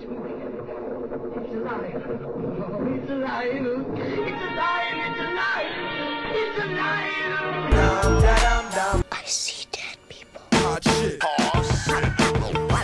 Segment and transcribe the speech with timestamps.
[0.00, 0.30] It's alive.
[1.34, 1.90] It's alive.
[2.86, 3.50] It's alive.
[3.98, 5.58] It's alive.
[6.34, 7.18] It's alive.
[9.10, 10.40] I see dead people.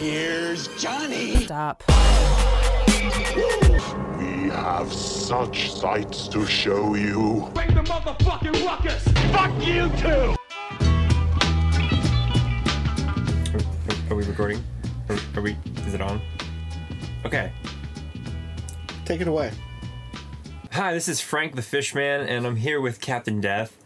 [0.01, 1.45] Here's Johnny.
[1.45, 1.85] Stop.
[4.19, 7.49] We have such sights to show you.
[7.55, 9.07] Bring the motherfucking ruckus.
[9.33, 10.35] Fuck you too.
[13.55, 14.65] Are, are we recording?
[15.09, 15.57] Are, are we?
[15.87, 16.21] Is it on?
[17.25, 17.51] Okay.
[19.05, 19.51] Take it away.
[20.73, 23.77] Hi, this is Frank the Fishman, and I'm here with Captain Death.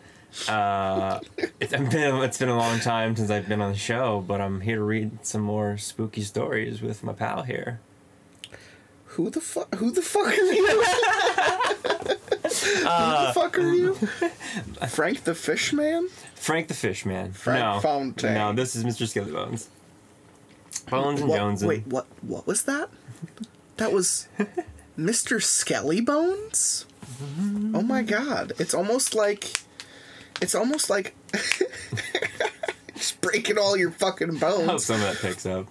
[0.48, 1.20] Uh,
[1.60, 4.60] it's been it's been a long time since I've been on the show, but I'm
[4.60, 7.80] here to read some more spooky stories with my pal here.
[9.12, 9.74] Who the fuck?
[9.77, 10.66] Who the fuck are you?
[10.66, 13.95] who the fuck are you?
[14.88, 16.09] Frank the Fishman?
[16.34, 17.32] Frank the Fishman.
[17.32, 18.34] Frank no, Fontaine.
[18.34, 19.07] no, this is Mr.
[19.09, 19.68] Skelly Bones.
[20.91, 21.65] Bones and What- Jones.
[21.65, 22.07] Wait, what?
[22.23, 22.88] What was that?
[23.77, 24.28] That was
[24.98, 25.42] Mr.
[25.42, 26.87] Skelly Bones.
[27.74, 28.52] Oh my god!
[28.59, 29.60] It's almost like,
[30.43, 31.15] it's almost like,
[32.95, 34.84] just breaking all your fucking I hope bones.
[34.84, 35.66] some of that picks up.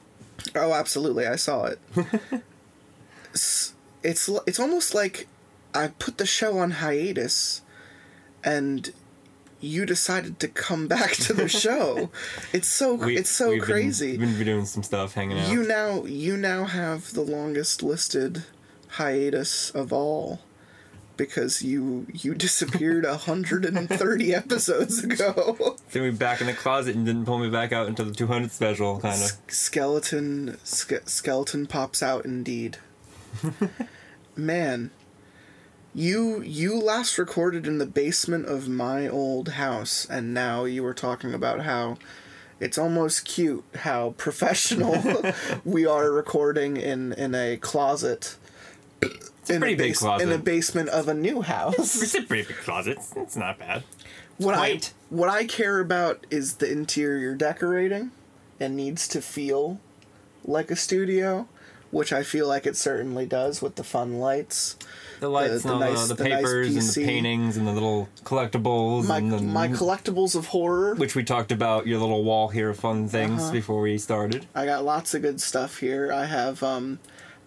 [0.56, 1.28] Oh, absolutely!
[1.28, 1.80] I saw it.
[3.34, 5.28] it's it's it's almost like
[5.74, 7.62] I put the show on hiatus,
[8.44, 8.92] and
[9.60, 12.10] you decided to come back to the show.
[12.54, 14.18] it's so We- it's so we've been- crazy.
[14.18, 15.50] We've been doing some stuff, hanging out.
[15.50, 18.44] You now you now have the longest listed
[18.90, 20.40] hiatus of all
[21.18, 25.76] because you you disappeared 130 episodes ago.
[25.90, 28.52] Threw me back in the closet and didn't pull me back out until the 200
[28.52, 29.22] special, kind of.
[29.22, 32.78] S- skeleton ske- skeleton pops out indeed.
[34.36, 34.92] Man,
[35.98, 40.94] you you last recorded in the basement of my old house and now you were
[40.94, 41.98] talking about how
[42.60, 45.02] it's almost cute how professional
[45.66, 48.38] we are recording in in a closet.
[49.02, 50.24] It's a pretty big closet.
[50.24, 52.00] in the basement of a new house.
[52.02, 52.98] It's a pretty big closet.
[52.98, 53.84] It's, it's not bad.
[54.38, 58.12] what I what I care about is the interior decorating
[58.60, 59.80] and needs to feel
[60.46, 61.48] like a studio,
[61.90, 64.76] which I feel like it certainly does with the fun lights.
[65.20, 67.72] The lights the and all nice- the, the nice papers and the paintings and the
[67.72, 70.96] little collectibles My and the my collectibles of horror.
[70.96, 73.52] which we talked about your little wall here of fun things Uh-huh.
[73.52, 74.46] before we started.
[74.54, 76.12] I got lots of good stuff here.
[76.14, 77.00] I have um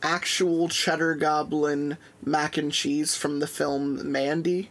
[0.02, 4.68] actual cheddar goblin mac and cheese from the film Mandy.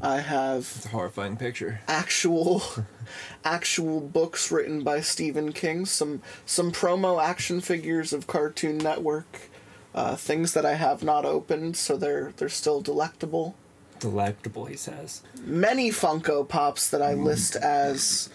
[0.00, 1.80] I have It's a horrifying picture.
[1.88, 2.62] actual
[3.44, 9.48] actual books written by Stephen King, some some promo action figures of Cartoon Network,
[9.96, 13.56] uh, things that I have not opened, so they're they're still delectable.
[13.98, 15.22] Delectable, he says.
[15.42, 18.28] Many Funko Pops that I list as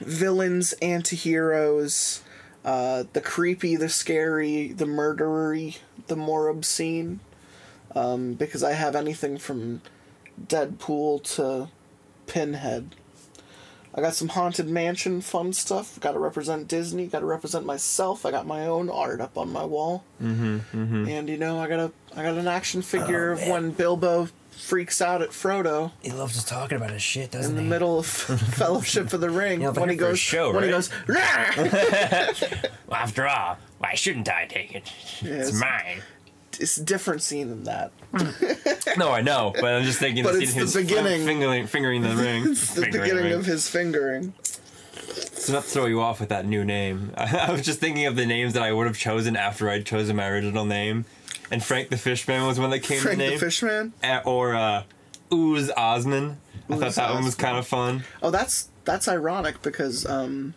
[0.00, 2.20] villains, antiheroes,
[2.64, 7.20] uh, the creepy, the scary, the murdery, the more obscene.
[7.94, 9.82] Um, because I have anything from
[10.46, 11.68] Deadpool to
[12.26, 12.94] Pinhead.
[13.98, 15.98] I got some Haunted Mansion fun stuff.
[15.98, 17.08] Got to represent Disney.
[17.08, 18.24] Got to represent myself.
[18.24, 20.04] I got my own art up on my wall.
[20.22, 24.28] Mm-hmm, And you know, I got a I got an action figure of when Bilbo
[24.52, 27.58] freaks out at Frodo He loves just talking about his shit, doesn't he?
[27.58, 28.06] in the middle of
[28.56, 30.76] Fellowship of the Ring Yeah, when he here for a goes show, when he right?
[30.76, 34.92] goes "Rah!" Well, after all, why shouldn't I take it?
[35.22, 35.48] Yes.
[35.50, 36.02] It's mine.
[36.60, 37.92] It's a different scene than that.
[38.96, 41.24] No, I know, but I'm just thinking But the it's the his beginning.
[41.24, 42.48] fingering, fingering the ring.
[42.48, 44.32] It's the beginning of his fingering.
[45.44, 48.16] To not to throw you off with that new name, I was just thinking of
[48.16, 51.04] the names that I would have chosen after I'd chosen my original name,
[51.50, 53.92] and Frank the Fishman was one that came Frank to the Fishman.
[54.24, 54.82] Or uh,
[55.32, 56.38] Ooze Osman.
[56.70, 58.04] I thought that one was kind of fun.
[58.22, 60.54] Oh, that's that's ironic because um,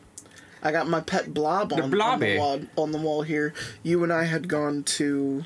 [0.63, 3.53] I got my pet blob on, on the wall on the wall here.
[3.83, 5.45] You and I had gone to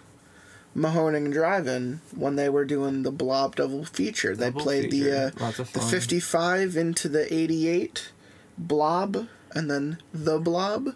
[0.75, 4.36] Mahoning Drive-In when they were doing the Blob double feature.
[4.36, 5.31] They Double played feature.
[5.36, 8.12] the uh, the 55 into the 88
[8.58, 10.90] Blob and then the Blob.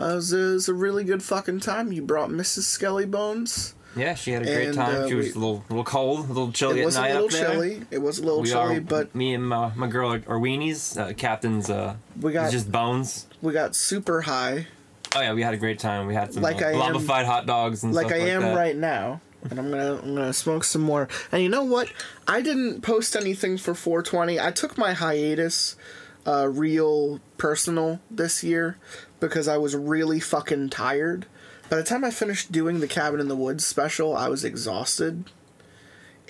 [0.00, 1.92] Uh, it, was, it was a really good fucking time.
[1.92, 2.62] You brought Mrs.
[2.62, 3.74] Skelly Bones.
[3.94, 5.02] Yeah, she had a great And, time.
[5.04, 7.12] uh, she was we- a little, little cold, a little chilly it was at a
[7.12, 7.50] little there.
[7.50, 7.82] chilly.
[7.90, 10.38] It was a little We chilly, are, but me and my, my girl are, are
[10.38, 10.98] weenies.
[10.98, 13.26] Uh, captain's uh, We got- just bones.
[13.42, 14.68] we got super high.
[15.14, 16.06] Oh yeah, we had a great time.
[16.06, 18.04] We had some Like uh, lava-fied hot dogs and stuff.
[18.04, 18.56] like I like am that.
[18.56, 19.20] right now.
[19.50, 21.08] And I'm gonna I'm gonna smoke some more.
[21.32, 21.88] And you know what?
[22.28, 24.38] I didn't post anything for 420.
[24.40, 25.76] I took my hiatus,
[26.26, 28.76] uh, real personal this year
[29.20, 31.26] because I was really fucking tired.
[31.68, 35.24] By the time I finished doing the Cabin in the Woods special, I was exhausted.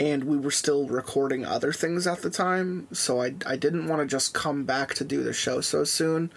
[0.03, 4.01] And we were still recording other things at the time, so I, I didn't want
[4.03, 6.33] to just come back to do the show so soon.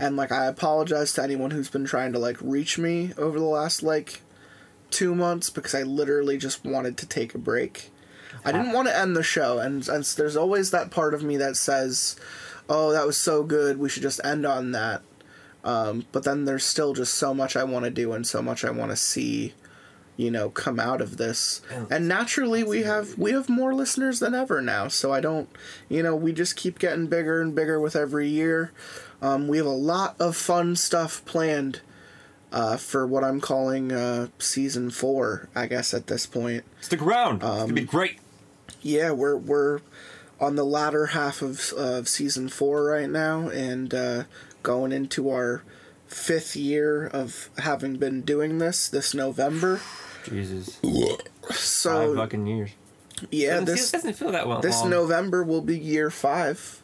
[0.00, 3.44] And like I apologize to anyone who's been trying to like reach me over the
[3.44, 4.22] last like
[4.90, 7.90] two months because I literally just wanted to take a break.
[8.44, 11.36] I didn't want to end the show, and, and there's always that part of me
[11.36, 12.16] that says,
[12.68, 13.78] "Oh, that was so good.
[13.78, 15.02] We should just end on that."
[15.62, 18.64] Um, but then there's still just so much I want to do and so much
[18.64, 19.54] I want to see,
[20.16, 21.60] you know, come out of this.
[21.90, 24.88] And naturally, we have we have more listeners than ever now.
[24.88, 25.48] So I don't,
[25.88, 28.70] you know, we just keep getting bigger and bigger with every year.
[29.20, 31.80] Um, we have a lot of fun stuff planned
[32.52, 35.48] uh, for what I'm calling uh, season four.
[35.54, 36.64] I guess at this point.
[36.80, 37.36] Stick around.
[37.36, 38.18] it's gonna be Um, great.
[38.82, 39.80] Yeah, we're we're
[40.40, 44.24] on the latter half of of season four right now, and uh,
[44.62, 45.62] going into our
[46.06, 49.80] fifth year of having been doing this this November.
[50.24, 50.76] Jesus.
[50.76, 52.70] Five So fucking years.
[53.30, 54.60] yeah, Doesn't, this feel, doesn't feel that well.
[54.60, 54.90] this long.
[54.90, 56.82] November will be year five,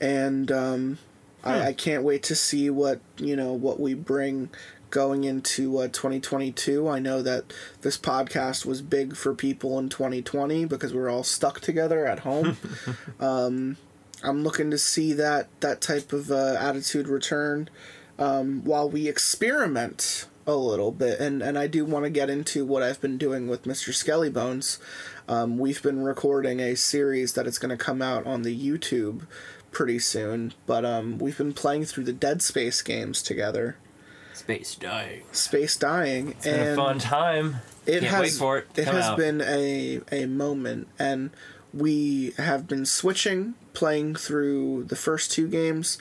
[0.00, 0.98] and um,
[1.44, 4.50] I, I can't wait to see what you know what we bring
[4.90, 6.88] going into uh, 2022.
[6.88, 7.52] I know that
[7.82, 12.20] this podcast was big for people in 2020 because we are all stuck together at
[12.20, 12.56] home.
[13.20, 13.76] um,
[14.22, 17.68] I'm looking to see that that type of uh, attitude return
[18.18, 22.64] um, while we experiment a little bit, and and I do want to get into
[22.64, 23.90] what I've been doing with Mr.
[23.90, 24.78] Skellybones.
[25.28, 29.26] Um, we've been recording a series that is going to come out on the YouTube
[29.70, 33.76] pretty soon, but um, we've been playing through the Dead Space games together.
[34.32, 35.22] Space dying.
[35.32, 37.56] Space Dying, It's been a and fun time.
[37.86, 39.16] it Can't has wait for it to it come has out.
[39.18, 41.30] been a a moment, and
[41.74, 45.98] we have been switching, playing through the first two games.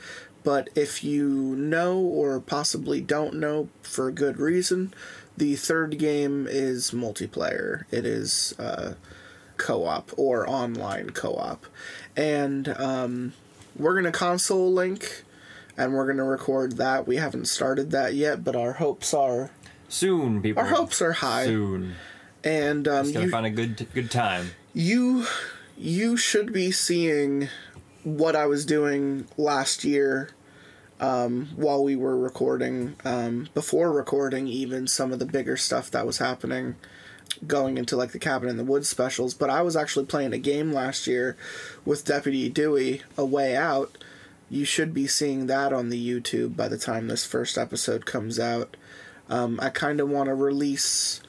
[0.48, 1.28] But if you
[1.58, 4.94] know or possibly don't know for a good reason,
[5.36, 7.84] the third game is multiplayer.
[7.92, 8.94] It is uh,
[9.58, 11.66] co-op or online co-op,
[12.16, 13.34] and um,
[13.76, 15.26] we're gonna console link,
[15.76, 17.06] and we're gonna record that.
[17.06, 19.52] We haven't started that yet, but our hopes are
[19.90, 20.64] Soon, people.
[20.64, 21.96] our hopes are high, Soon.
[22.46, 24.52] and um, Just gotta you, find a good good time.
[24.74, 25.26] you
[25.78, 27.50] you should be seeing
[28.06, 30.30] what I was doing last year
[31.00, 36.06] um, while we were recording, um, before recording, even some of the bigger stuff that
[36.06, 36.76] was happening
[37.46, 39.34] going into like the Cabin in the Woods specials.
[39.34, 41.38] But I was actually playing a game last year
[41.86, 43.98] with Deputy Dewey, A Way Out.
[44.50, 48.40] You should be seeing that on the YouTube by the time this first episode comes
[48.40, 48.78] out.
[49.30, 51.22] Um, I kind of want to release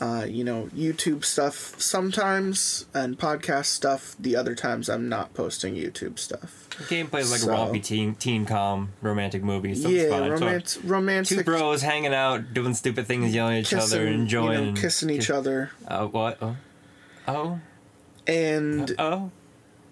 [0.00, 5.74] uh, you know, YouTube stuff sometimes and podcast stuff the other times I'm not posting
[5.74, 6.68] YouTube stuff.
[6.88, 9.74] Gameplay is like So- a rompy teen teen com romantic movie.
[9.74, 10.22] So yeah, fun.
[10.38, 14.06] So romance, romantic two bros hanging out, doing stupid things, yelling at each kissing, other,
[14.06, 15.70] enjoying, you know, kissing each kiss- other.
[15.86, 16.38] Uh, what?
[16.40, 16.56] Oh,
[17.26, 17.60] oh,
[18.26, 19.32] And oh.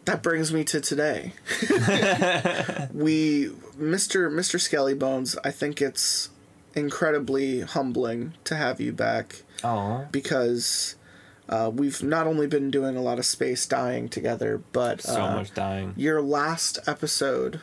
[0.04, 1.32] that brings me to today.
[2.92, 4.30] we Mr.
[4.30, 4.60] Mr.
[4.60, 6.30] Skelly Bones, I think it's
[6.74, 10.96] incredibly humbling to have you back Oh, because
[11.48, 15.36] uh, we've not only been doing a lot of space dying together, but so uh,
[15.36, 15.94] much dying.
[15.96, 17.60] your last episode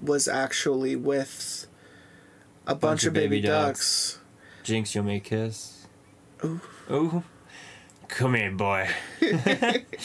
[0.00, 1.66] was actually with
[2.66, 4.18] a bunch, of baby, ducks.
[4.62, 5.86] Jinx, you may kiss.
[6.44, 6.60] Ooh.
[6.90, 7.24] Ooh.
[8.10, 8.88] Come here, boy.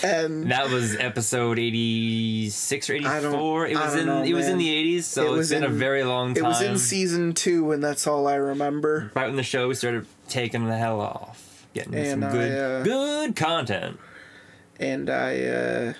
[0.03, 3.65] and That was episode eighty six or eighty four.
[3.67, 5.69] It was in know, it was in the eighties, so It it's was been a
[5.69, 6.45] very long time.
[6.45, 9.11] it was in season two, and that's all I remember.
[9.15, 12.83] right when the show started taking the hell off, getting And some I, good uh,
[12.83, 13.99] good content.
[14.79, 15.93] And I uh,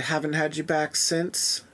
[0.00, 1.64] haven't had you back since.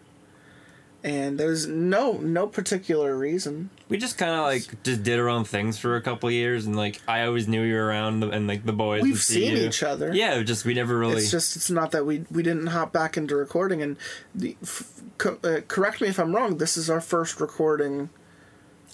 [1.04, 3.70] And there's no no particular reason.
[3.88, 6.76] We just kind of like just did our own things for a couple years, and
[6.76, 9.02] like I always knew you were around, and like the boys.
[9.02, 9.66] We've seen you.
[9.68, 10.12] each other.
[10.12, 11.18] Yeah, just we never really.
[11.18, 13.80] It's just it's not that we we didn't hop back into recording.
[13.80, 13.96] And
[14.34, 16.58] the, f- co- uh, correct me if I'm wrong.
[16.58, 18.10] This is our first recording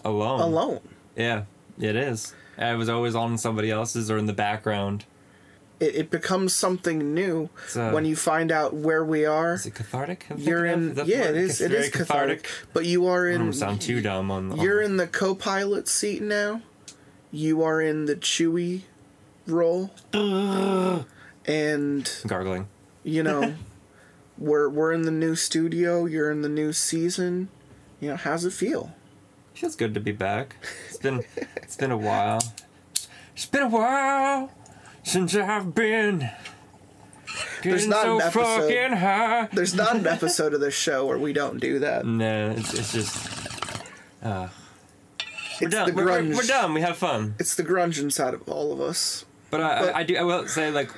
[0.04, 0.40] alone.
[0.40, 0.80] alone.
[1.16, 1.44] Yeah,
[1.78, 2.34] it is.
[2.58, 5.06] I was always on somebody else's or in the background.
[5.80, 9.54] It, it becomes something new It's, uh, when you find out where we are.
[9.54, 10.26] Is it cathartic?
[10.30, 10.98] I'm You're of?
[10.98, 13.38] in yeah, it is it is cathartic, but you are I in.
[13.40, 14.52] don't sound too dumb on.
[14.52, 16.62] on You're in the co-pilot seat now.
[17.32, 18.82] You are in the Chewy
[19.46, 19.90] role,
[21.46, 22.68] and gargling.
[23.02, 23.54] you know,
[24.38, 26.06] we're we're in the new studio.
[26.06, 27.48] You're in the new season.
[28.00, 28.92] You know, how's it feel?
[29.54, 30.56] Feels good to be back.
[30.88, 31.24] It's been
[31.56, 32.42] it's been a while.
[33.34, 34.50] It's been a while
[35.04, 36.30] since I've been
[37.62, 39.48] getting not so an episode-.
[39.52, 42.04] There's not an episode of this show where we don't do that.
[42.04, 43.28] No, it's, it's just
[44.22, 44.48] uh,
[45.60, 45.88] we're It's done.
[45.88, 46.74] the We're, we're, we're done.
[46.74, 47.34] We have fun.
[47.38, 49.24] It's the grunge inside of all of us.
[49.50, 50.16] But I, But- I, I do.
[50.16, 50.90] I will say like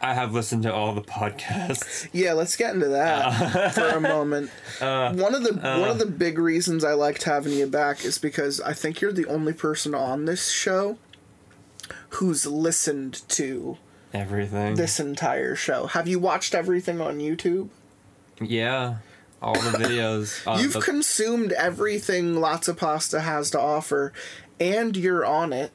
[0.00, 2.08] I have listened to all the podcasts.
[2.12, 4.50] Yeah, let's get into that for a moment.
[4.80, 8.16] Uh, one of the one of the big reasons I liked having you back is
[8.18, 10.98] because I think you're the only person on this show
[12.10, 13.76] who's listened to
[14.14, 14.74] Everything.
[14.76, 15.86] this entire show.
[15.88, 17.68] Have you watched everything on YouTube?
[18.40, 18.96] Yeah.
[19.42, 20.42] All the videos.
[20.46, 24.12] Uh, You've the- consumed everything Lots of Pasta has to offer,
[24.58, 25.70] and you're on it.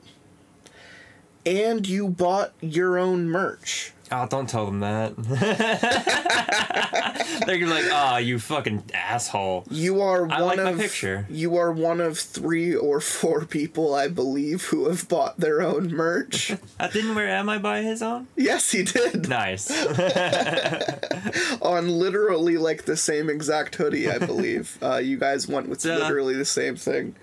[1.46, 3.94] And you bought your own merch.
[4.16, 5.16] Oh, don't tell them that.
[7.48, 10.78] They're gonna be like, "Ah, you fucking asshole." You are I one like my of
[10.78, 11.26] picture.
[11.30, 15.92] you are one of three or four people, I believe, who have bought their own
[15.92, 16.52] merch.
[16.80, 18.28] I didn't wear "Am I" by his own.
[18.36, 19.28] yes, he did.
[19.30, 19.72] Nice.
[21.62, 24.78] On literally like the same exact hoodie, I believe.
[24.82, 25.96] uh, you guys went with Duh.
[25.98, 27.16] literally the same thing.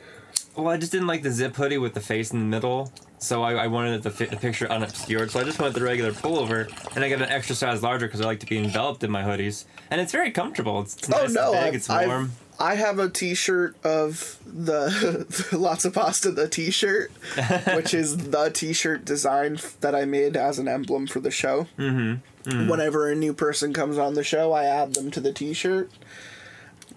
[0.56, 3.42] well, I just didn't like the zip hoodie with the face in the middle, so
[3.44, 5.30] I, I wanted the, the picture unobscured.
[5.30, 8.06] So I just went with the regular pullover, and I got an extra size larger
[8.06, 10.80] because I like to be enveloped in my hoodies, and it's very comfortable.
[10.80, 11.68] It's, it's Oh nice no, and big.
[11.68, 12.30] I've, it's I've-
[12.62, 17.10] I have a T-shirt of the lots of pasta the T-shirt,
[17.74, 21.68] which is the T-shirt design that I made as an emblem for the show.
[21.78, 22.68] Mm-hmm.
[22.68, 25.90] Whenever a new person comes on the show, I add them to the T-shirt.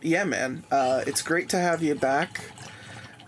[0.02, 2.42] Yeah, man, uh, it's great to have you back.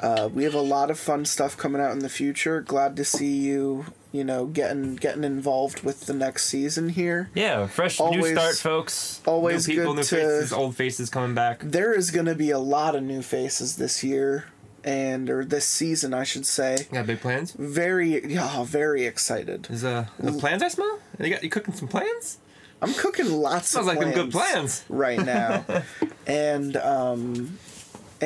[0.02, 2.62] Uh, we have a lot of fun stuff coming out in the future.
[2.62, 3.86] Glad to see you.
[4.12, 7.30] You know, getting getting involved with the next season here.
[7.36, 9.22] Yeah, fresh new start, folks.
[9.26, 11.60] always new people, good new to- faces, old faces coming back.
[11.60, 14.46] there is going to be a lot of new faces this year
[14.86, 17.54] and or this season i should say Got big plans?
[17.54, 21.00] very yeah very excited Is uh the plans I smell?
[21.20, 22.38] You got you cooking some plans?
[22.84, 23.88] i'm cooking lots of plans.
[23.88, 24.86] Sounds of like them good plans.
[24.88, 25.66] right now
[26.28, 27.58] and um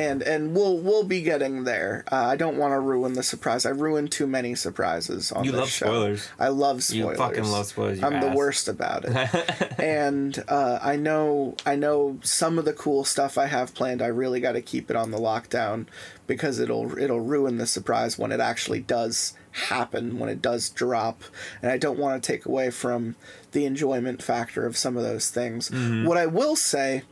[0.00, 3.66] and and we'll we'll be getting there uh, i don't want to ruin the surprise
[3.66, 5.86] i ruined too many surprises on You this love show.
[5.86, 6.28] spoilers.
[6.38, 7.18] i love spoilers.
[7.18, 8.24] You fucking love spoilers, i'm ass.
[8.24, 13.36] the worst about it and uh, I know I know some of the cool stuff
[13.38, 14.00] I have planned.
[14.02, 15.86] I really got to keep it on the lockdown
[16.26, 21.22] because it'll it'll ruin the surprise when it actually does happen when it does drop,
[21.60, 23.16] and I don't want to take away from
[23.52, 25.70] the enjoyment factor of some of those things.
[25.70, 27.02] What I will say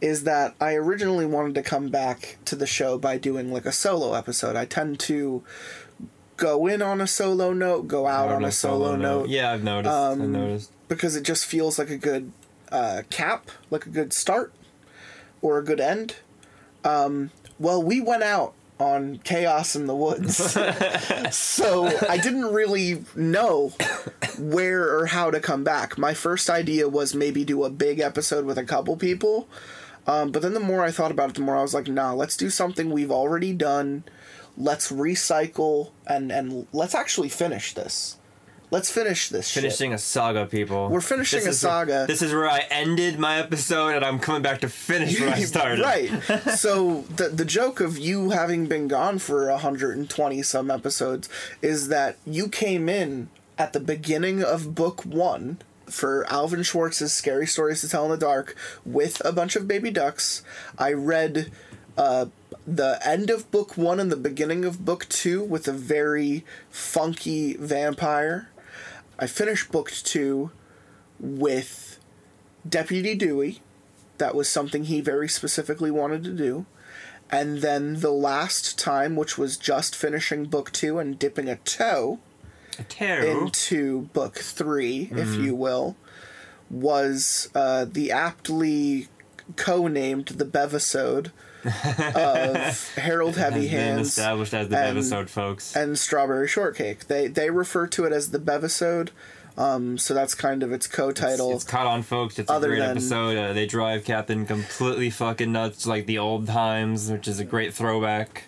[0.00, 3.72] is that I originally wanted to come back to the show by doing like a
[3.72, 4.56] solo episode.
[4.56, 5.42] I tend to
[6.36, 9.94] go in on a solo note, go out on a solo, note Yeah, I've noticed.
[9.94, 10.70] I've noticed.
[10.88, 12.32] because it just feels like a good
[12.70, 14.52] uh, cap, like a good start
[15.40, 16.16] or a good end.
[16.84, 20.36] Um, well, we went out on Chaos in the Woods,
[21.34, 23.72] so I didn't really know
[24.38, 25.96] where or how to come back.
[25.96, 29.48] My first idea was maybe do a big episode with a couple people.
[30.06, 32.12] Um, but then the more I thought about it, the more I was like, nah,
[32.12, 34.04] let's do something we've already done.
[34.56, 38.16] Let's recycle and, and let's actually finish this.
[38.70, 39.62] Let's finish this shit.
[39.62, 40.88] Finishing a saga, people.
[40.88, 42.04] We're finishing This a saga.
[42.08, 45.40] this is where I ended my episode, and I'm coming back to finish where I
[45.44, 45.80] started.
[45.84, 46.10] right.
[46.56, 51.28] so the the joke of you having been gone for 120 some episodes
[51.62, 57.46] is that you came in at the beginning of book 1 for Alvin Schwartz's Scary
[57.46, 60.42] Stories to Tell in the Dark with a bunch of baby ducks.
[60.78, 61.50] I read
[61.96, 62.26] uh,
[62.66, 67.54] the end of book 1 and the beginning of book 2 with a very funky
[67.56, 68.50] vampire.
[69.18, 70.50] I finished book 2
[71.20, 71.98] with
[72.68, 73.60] Deputy Dewey
[74.18, 76.66] that was something he very specifically wanted to do.
[77.30, 82.20] And then the last time, which was just finishing book two and dipping a toe
[82.78, 85.44] Into book 3 if Mm-hmm.
[85.44, 85.96] you will,
[86.70, 89.08] was uh, the aptly
[89.56, 91.30] co-named the Bevisode
[92.14, 95.74] of Harold Heavy Hands established as the and- episode, folks.
[95.76, 97.06] and Strawberry Shortcake.
[97.06, 99.08] They they refer to it as the Bevisode,
[99.56, 101.52] um, so that's kind of its co-title.
[101.52, 102.38] It's caught on, folks.
[102.38, 103.36] It's a Other great than- episode.
[103.38, 107.72] Uh, they drive Captain completely fucking nuts, like the old times, which is a great
[107.74, 108.44] throwback.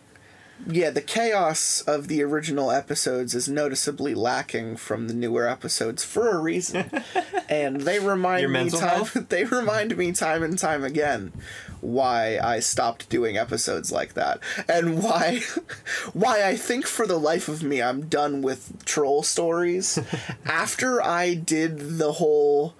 [0.67, 6.31] Yeah, the chaos of the original episodes is noticeably lacking from the newer episodes for
[6.31, 6.91] a reason.
[7.49, 9.15] and they remind Your me time health?
[9.29, 11.33] they remind me time and time again
[11.81, 14.41] why I stopped doing episodes like that.
[14.69, 15.41] And why
[16.13, 19.99] why I think for the life of me I'm done with troll stories.
[20.45, 22.75] After I did the whole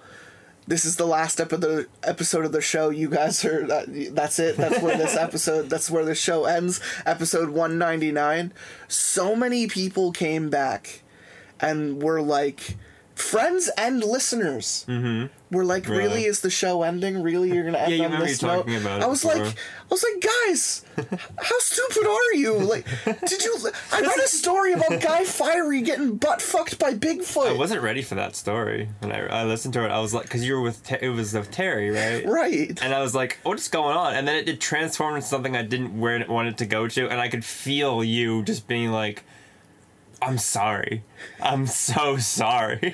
[0.69, 2.91] this is the last ep- the episode of the show.
[2.91, 4.55] You guys are that, that's it.
[4.55, 5.67] That's where this episode.
[5.67, 6.79] That's where the show ends.
[7.07, 8.53] Episode one ninety nine.
[8.87, 11.01] So many people came back,
[11.59, 12.77] and were like,
[13.19, 14.85] friends and listeners.
[14.87, 15.27] Mm-hmm.
[15.51, 16.03] We're like, really?
[16.03, 16.25] Really?
[16.25, 17.23] Is the show ending?
[17.23, 18.57] Really, you're gonna end Yeah, you on this note?
[18.57, 19.45] talking about I was before.
[19.45, 20.85] like, I was like, guys,
[21.37, 22.53] how stupid are you?
[22.59, 22.85] Like,
[23.27, 23.57] did you?
[23.91, 27.47] I read a story about Guy Fieri getting butt fucked by Bigfoot.
[27.47, 29.89] I wasn't ready for that story when I, I listened to it.
[29.89, 32.23] I was like, because you were with it was with Terry, right?
[32.27, 32.79] right.
[32.83, 34.13] And I was like, what's going on?
[34.13, 37.19] And then it, it transformed into something I didn't where it to go to, and
[37.19, 39.23] I could feel you just being like,
[40.21, 41.03] I'm sorry.
[41.41, 42.93] I'm so sorry.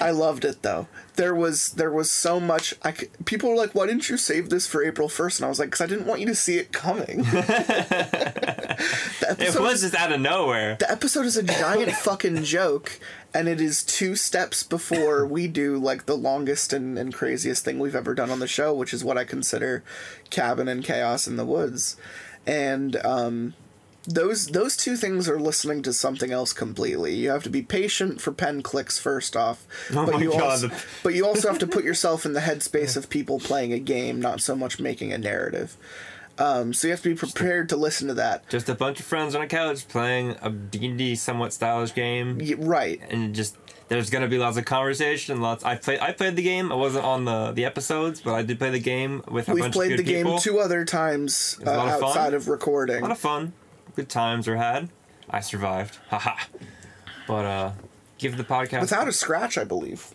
[0.00, 0.88] I loved it though.
[1.16, 2.74] There was there was so much.
[2.82, 5.38] I c- people were like, "Why didn't you save this for April 1st?
[5.38, 7.24] And I was like, "Cause I didn't want you to see it coming."
[9.38, 10.76] it was just out of nowhere.
[10.78, 12.98] the episode is a giant fucking joke,
[13.34, 17.78] and it is two steps before we do like the longest and, and craziest thing
[17.78, 19.82] we've ever done on the show, which is what I consider
[20.30, 21.96] Cabin and Chaos in the Woods,
[22.46, 23.54] and um,
[24.06, 27.14] those those two things are listening to something else completely.
[27.14, 30.42] You have to be patient for pen clicks first off, Oh but you God.
[30.42, 30.70] also
[31.02, 34.20] but you also have to put yourself in the headspace of people playing a game,
[34.20, 35.76] not so much making a narrative.
[36.38, 38.46] Um, so you have to be prepared to listen to that.
[38.50, 42.36] Just a bunch of friends on a couch playing a D&D somewhat stylish game.
[42.38, 43.00] Y- right.
[43.08, 43.56] and just
[43.88, 45.40] there's gonna be lots of conversation.
[45.40, 45.64] Lots.
[45.64, 46.00] I played.
[46.00, 46.70] I played the game.
[46.72, 49.62] I wasn't on the the episodes, but I did play the game with a We've
[49.62, 52.08] bunch played the game two other times uh, a lot of fun.
[52.10, 52.98] outside of recording.
[52.98, 53.52] A lot of fun.
[53.96, 54.90] Good times were had.
[55.30, 55.98] I survived.
[56.10, 56.36] Haha.
[57.26, 57.72] But uh,
[58.18, 58.82] give the podcast.
[58.82, 60.14] Without a scratch, I believe.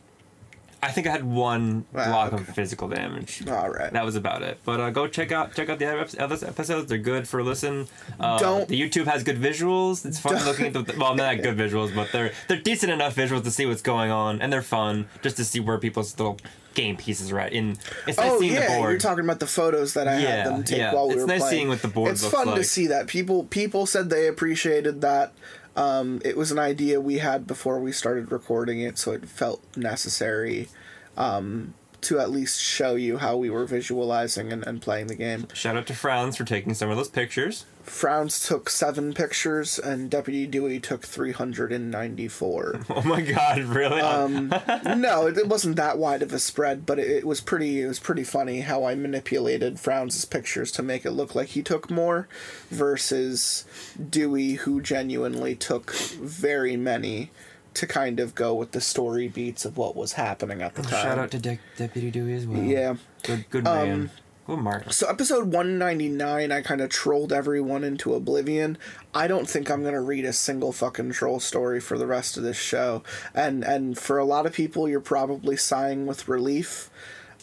[0.83, 2.41] I think I had one Ah, block okay.
[2.41, 3.47] of physical damage.
[3.47, 3.93] All right.
[3.93, 4.59] That was about it.
[4.65, 5.99] But uh, go check out check out the other
[6.47, 6.87] episodes.
[6.87, 7.87] They're good for a listen.
[8.19, 10.05] Uh, Don't- the YouTube has good visuals.
[10.05, 13.43] It's fun looking at the well, not good visuals, but they're they're decent enough visuals
[13.43, 16.39] to see what's going on, and they're fun just to see where people's little
[16.73, 17.53] game pieces are at.
[17.53, 17.71] In
[18.07, 18.91] it's nice Oh seeing yeah, the board.
[18.91, 20.93] you're talking about the photos that I Yeah, had them take yeah.
[20.93, 21.51] while we It's were nice playing.
[21.55, 25.33] seeing what the board It's fun to see that people people said they appreciated that.
[25.75, 29.61] Um, it was an idea we had before we started recording it, so it felt
[29.77, 30.67] necessary
[31.15, 35.47] um, to at least show you how we were visualizing and, and playing the game.
[35.53, 37.65] Shout out to Frowns for taking some of those pictures.
[37.83, 42.81] Frowns took seven pictures, and Deputy Dewey took three hundred and ninety-four.
[42.89, 44.01] Oh my god, really?
[44.01, 44.49] Um,
[44.97, 47.81] no, it, it wasn't that wide of a spread, but it, it was pretty.
[47.81, 51.61] It was pretty funny how I manipulated Frowns' pictures to make it look like he
[51.63, 52.27] took more,
[52.69, 53.65] versus
[54.09, 57.31] Dewey, who genuinely took very many
[57.73, 60.91] to kind of go with the story beats of what was happening at the time.
[61.03, 62.61] Shout out to De- Deputy Dewey as well.
[62.61, 62.95] Yeah.
[63.23, 64.11] Good good man.
[64.57, 64.91] Mark.
[64.93, 68.77] So episode 199, I kind of trolled everyone into oblivion.
[69.13, 72.43] I don't think I'm gonna read a single fucking troll story for the rest of
[72.43, 76.89] this show, and and for a lot of people, you're probably sighing with relief.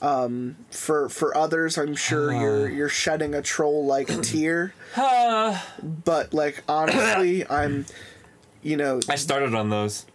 [0.00, 4.74] Um, for for others, I'm sure you're you're shedding a troll like tear.
[4.96, 7.84] but like honestly, I'm,
[8.62, 10.06] you know, I started on those.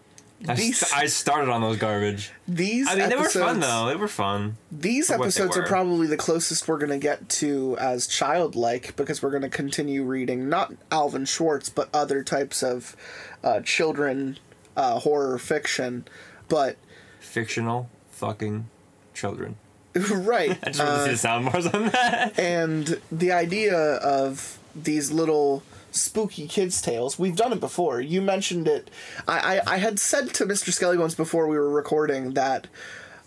[0.48, 2.32] I, These- st- I started on those garbage.
[2.48, 2.90] these.
[2.90, 3.86] I mean, they were fun though.
[3.88, 4.58] They were fun.
[4.72, 8.08] These for what they episodes are probably the closest we're going to get to as
[8.08, 12.96] childlike because we're going to continue reading not Alvin Schwartz but other types of
[13.44, 14.38] uh, children
[14.76, 16.06] uh, horror fiction.
[16.50, 16.78] But
[17.20, 18.70] Fictional fucking
[19.14, 19.56] children.
[20.12, 22.38] right, I just wanted to see the sound bars on that.
[22.40, 25.64] and the idea of these little
[25.96, 28.90] spooky kids tales we've done it before you mentioned it
[29.28, 32.68] I, I i had said to mr skelly once before we were recording that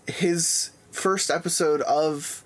[0.07, 2.43] his first episode of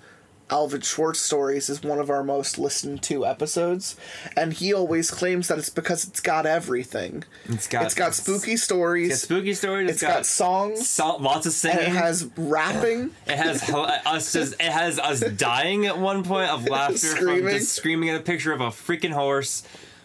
[0.50, 3.96] Alvin Schwartz stories is one of our most listened to episodes,
[4.36, 7.24] and he always claims that it's because it's got everything.
[7.46, 9.08] It's got It's got spooky It's stories.
[9.08, 9.88] got spooky stories.
[9.90, 10.86] it's got songs.
[10.86, 11.78] so- lots of singing.
[11.78, 13.12] it has rapping.
[13.26, 14.54] It has uh, us just.
[14.54, 18.52] It has us dying at one point of laughter from just screaming at a picture
[18.52, 19.62] of a freaking horse.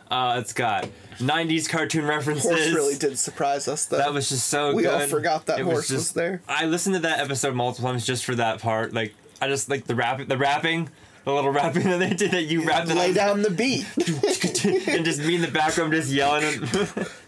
[0.10, 0.88] Uh, it's got
[1.20, 2.46] '90s cartoon references.
[2.50, 3.98] Horse really did surprise us, though.
[3.98, 4.94] That was just so We good.
[5.02, 6.42] all forgot that It horse was there.
[6.48, 8.94] I listened to that episode multiple times just for that part.
[8.94, 10.90] Like I just like the rap, the rapping,
[11.28, 13.86] the little rapping that they did that you rapped lay down the beat.
[14.88, 16.64] and just me in the background just yelling.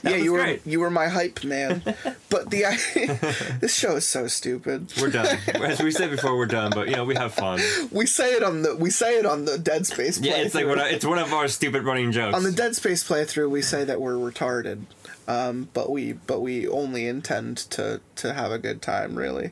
[0.04, 0.66] Yeah, you were great.
[0.66, 1.84] you were my hype man.
[2.30, 4.94] but the this show is so stupid.
[5.02, 5.38] we're done.
[5.54, 6.72] As we said before, we're done.
[6.74, 7.60] But you know, we have fun.
[7.92, 10.18] We say it on the we say it on the Dead Space.
[10.20, 10.70] Yeah, it's like playthrough.
[10.70, 12.36] what I, it's one of our stupid running jokes.
[12.36, 14.84] on the Dead Space playthrough, we say that we're retarded,
[15.28, 19.16] um, but we but we only intend to to have a good time.
[19.16, 19.52] Really,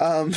[0.00, 0.32] um,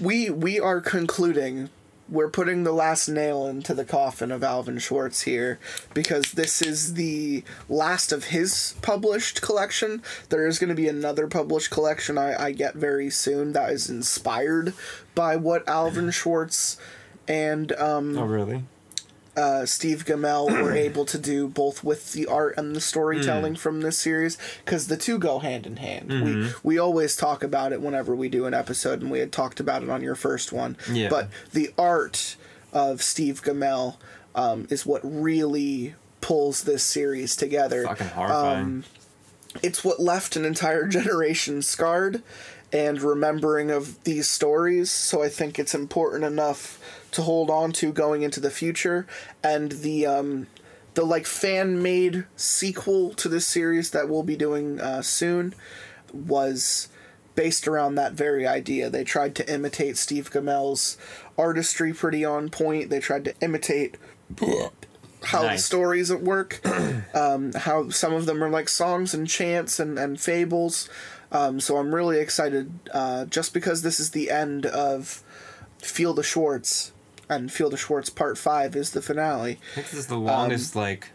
[0.00, 1.68] we we are concluding.
[2.08, 5.58] We're putting the last nail into the coffin of Alvin Schwartz here
[5.92, 10.02] because this is the last of his published collection.
[10.28, 13.90] There is going to be another published collection I, I get very soon that is
[13.90, 14.72] inspired
[15.14, 16.76] by what Alvin Schwartz
[17.26, 18.64] and um, oh really?
[19.36, 23.58] Uh, Steve Gammell were able to do both with the art and the storytelling Mm.
[23.58, 26.08] from this series because the two go hand in hand.
[26.10, 29.60] We we always talk about it whenever we do an episode, and we had talked
[29.60, 30.76] about it on your first one.
[30.90, 31.08] Yeah.
[31.10, 32.36] But the art
[32.72, 33.96] of Steve Gammell
[34.34, 37.84] um, is what really pulls this series together.
[37.84, 38.58] Fucking horrifying.
[38.64, 38.84] Um,
[39.62, 42.22] it's what left an entire generation scarred
[42.72, 46.80] and remembering of these stories so i think it's important enough
[47.16, 49.06] to hold on to going into the future
[49.42, 50.46] and the um
[50.94, 55.54] the like fan made sequel to this series that we'll be doing uh, soon
[56.12, 56.88] was
[57.34, 58.88] based around that very idea.
[58.88, 60.96] They tried to imitate Steve Gammell's
[61.36, 62.88] artistry pretty on point.
[62.88, 63.98] They tried to imitate
[65.22, 66.60] how the stories at work,
[67.14, 70.88] um, how some of them are like songs and chants and, and fables.
[71.30, 75.22] Um, so I'm really excited uh, just because this is the end of
[75.78, 76.92] Feel The Schwartz,
[77.28, 79.58] and Feel The Schwartz Part 5 is the finale.
[79.72, 81.10] I think this is the longest um, like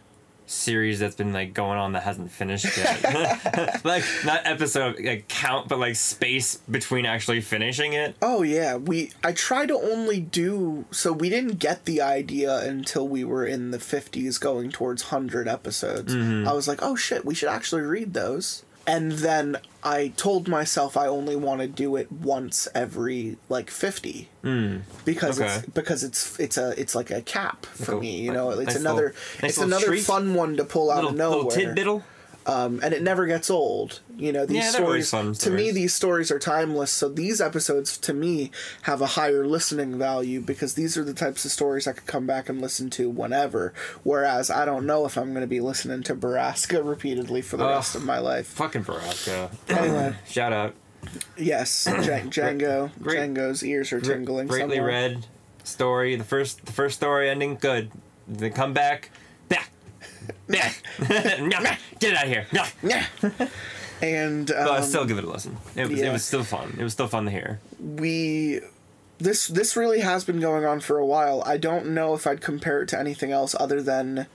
[0.52, 3.84] series that's been like going on that hasn't finished yet.
[3.86, 8.15] like not episode like count, but like space between actually finishing it.
[8.21, 13.08] Oh yeah, we I try to only do so we didn't get the idea until
[13.08, 16.13] we were in the 50s going towards 100 episodes.
[16.13, 16.47] Mm-hmm.
[16.47, 20.98] I was like, "Oh shit, we should actually read those." And then I told myself
[20.98, 24.28] I only want to do it once every like 50.
[24.41, 24.78] Hmm.
[25.06, 25.56] Because Okay.
[25.58, 28.48] it's because it's it's a it's like a cap for Like a- me, you know.
[28.50, 30.04] like It's nice another little- nice it's another treat.
[30.04, 32.04] fun one to pull out Little, of nowhere little tidbittle.
[32.52, 34.00] Um, and it never gets old.
[34.18, 35.10] You know, these Yeah, stories.
[35.12, 36.92] To me, these stories are timeless.
[36.92, 38.52] So these episodes, to me,
[38.84, 42.28] have a higher listening value because these are the types of stories I could come
[42.28, 43.74] back and listen to whenever.
[44.04, 47.66] Whereas I don't know if I'm going to be listening to Baraska repeatedly for the
[47.66, 47.76] Ugh.
[47.76, 48.48] rest of my life.
[48.48, 49.50] Fucking Baraska.
[49.70, 50.76] Anyway, Shout out.
[51.38, 52.92] yes, Jan- Django.
[53.02, 54.48] Great- Django's ears are tingling.
[54.48, 54.92] Greatly somewhere.
[55.10, 55.26] read
[55.64, 56.16] story.
[56.16, 57.92] The first the first story ending good.
[58.28, 59.10] Then come back.
[59.50, 59.58] Bah.
[62.00, 62.48] Get out of here.
[64.04, 65.58] And um, But I still give it a listen.
[65.76, 66.10] It was, yeah.
[66.10, 66.76] it was still fun.
[66.80, 67.60] It was still fun to hear.
[67.80, 68.62] we
[69.20, 71.44] this this really has been going on for a while.
[71.46, 74.26] I don't know if I'd compare it to anything else other than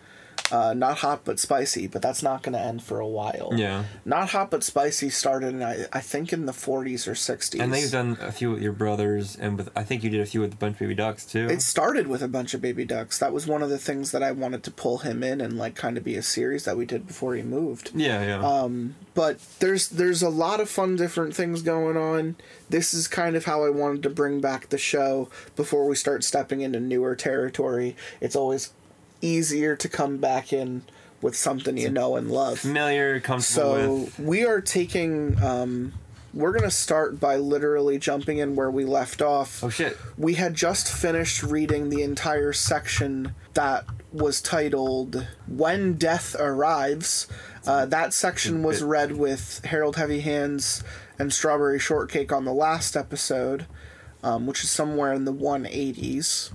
[0.50, 3.52] uh, not hot but spicy, but that's not going to end for a while.
[3.54, 3.84] Yeah.
[4.04, 7.60] Not hot but spicy started in I, I think in the 40s or 60s.
[7.60, 10.26] And you've done a few with your brothers, and with I think you did a
[10.26, 11.46] few with a bunch of baby ducks too.
[11.50, 13.18] It started with a bunch of baby ducks.
[13.18, 15.74] That was one of the things that I wanted to pull him in and like
[15.74, 17.90] kind of be a series that we did before he moved.
[17.94, 18.46] yeah, yeah.
[18.46, 22.36] Um, but there's there's a lot of fun different things going on.
[22.68, 26.24] This is kind of how I wanted to bring back the show before we start
[26.24, 27.96] stepping into newer territory.
[28.20, 28.72] It's always
[29.26, 30.82] easier to come back in
[31.22, 32.60] with something you know and love.
[32.60, 34.18] Familiar, comfortable So with.
[34.18, 35.92] we are taking um
[36.34, 39.64] we're going to start by literally jumping in where we left off.
[39.64, 39.96] Oh shit.
[40.18, 47.26] We had just finished reading the entire section that was titled When Death Arrives.
[47.66, 50.84] Uh, that section was read with Harold Heavy Hands
[51.18, 53.64] and Strawberry Shortcake on the last episode,
[54.22, 56.50] um, which is somewhere in the 180s.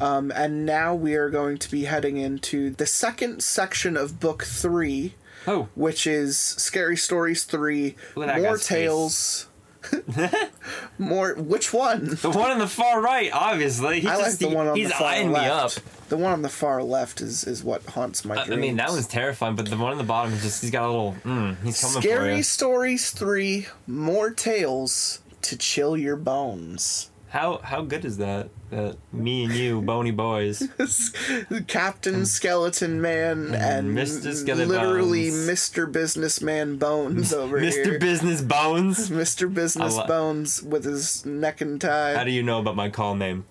[0.00, 4.44] Um, and now we are going to be heading into the second section of book
[4.44, 5.14] three,
[5.46, 8.58] Oh, which is Scary Stories 3, Look More.
[8.58, 9.48] Tales.
[10.98, 11.34] more.
[11.34, 12.06] Which one?
[12.20, 14.00] the one on the far right, obviously.
[14.00, 15.44] He's I like just, the one on he's the far eyeing left.
[15.44, 15.50] me
[15.90, 16.08] up.
[16.08, 18.58] The one on the far left is, is what haunts my I, dreams.
[18.58, 20.84] I mean, that one's terrifying, but the one on the bottom is just, he's got
[20.84, 22.42] a little, mm, he's coming for Scary.
[22.42, 27.10] Stories 3, More Tales to Chill Your Bones.
[27.28, 28.48] How, how good is that?
[28.70, 30.62] That me and you, bony boys.
[31.66, 34.32] Captain Skeleton Man and Mr.
[34.34, 35.48] Skeleton literally Bones.
[35.48, 35.90] Mr.
[35.90, 37.70] Businessman Bones over here.
[37.70, 37.84] Mr.
[37.90, 37.98] here.
[37.98, 39.10] Business Bones.
[39.10, 39.52] Mr.
[39.52, 42.14] Business I li- Bones with his neck and tie.
[42.14, 43.44] How do you know about my call name?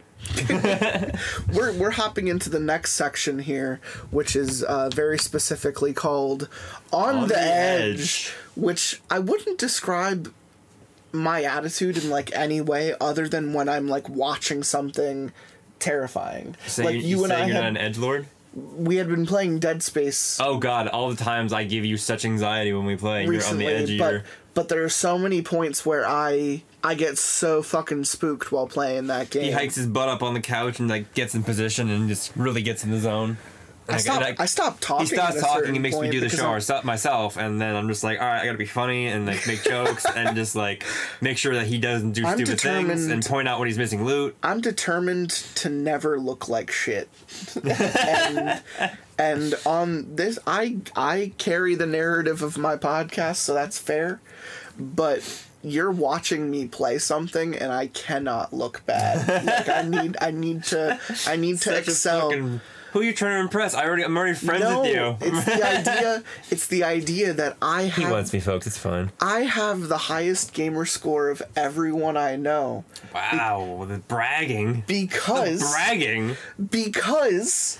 [1.53, 6.49] we're we're hopping into the next section here, which is uh, very specifically called
[6.91, 8.33] "On, On the, the edge, Edge.
[8.55, 10.33] which I wouldn't describe
[11.15, 15.31] my attitude in like any way other than when I'm like watching something
[15.79, 16.55] terrifying.
[16.67, 18.27] So like you, you and I you're not had, an edge lord?
[18.55, 22.25] we had been playing Dead Space Oh god, all the times I give you such
[22.25, 24.23] anxiety when we play, and you're on recently, the edge but your.
[24.53, 29.07] but there are so many points where I I get so fucking spooked while playing
[29.07, 29.43] that game.
[29.43, 32.31] He hikes his butt up on the couch and like gets in position and just
[32.35, 33.37] really gets in the zone.
[33.87, 35.05] I and, I stopped talking.
[35.05, 37.87] he stops talking He makes me do the show I'm- ourse- myself, and then I'm
[37.87, 40.83] just like, all right, I gotta be funny and like make jokes and just like
[41.21, 44.03] make sure that he doesn't do I'm stupid things and point out when he's missing
[44.03, 44.35] loot.
[44.41, 47.09] I'm determined to never look like shit.
[47.63, 48.61] and,
[49.17, 54.19] and on this I I carry the narrative of my podcast, so that's fair.
[54.79, 59.45] But you're watching me play something and I cannot look bad.
[59.45, 62.61] like I need I need to I need to Such a excel.
[62.95, 63.73] Who are you trying to impress?
[63.73, 65.17] I already, I'm already friends no, with you.
[65.19, 66.23] it's the idea.
[66.49, 68.65] It's the idea that I he wants me, folks.
[68.65, 69.11] It's fine.
[69.19, 74.85] I have the highest gamer score of everyone I know Wow, the bragging.
[74.87, 76.37] because bragging.
[76.71, 77.79] because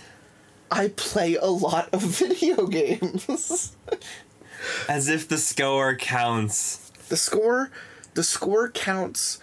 [0.70, 3.74] I play a lot of video games.
[4.90, 6.92] As if the score counts.
[7.08, 7.72] the score
[8.16, 9.40] the score counts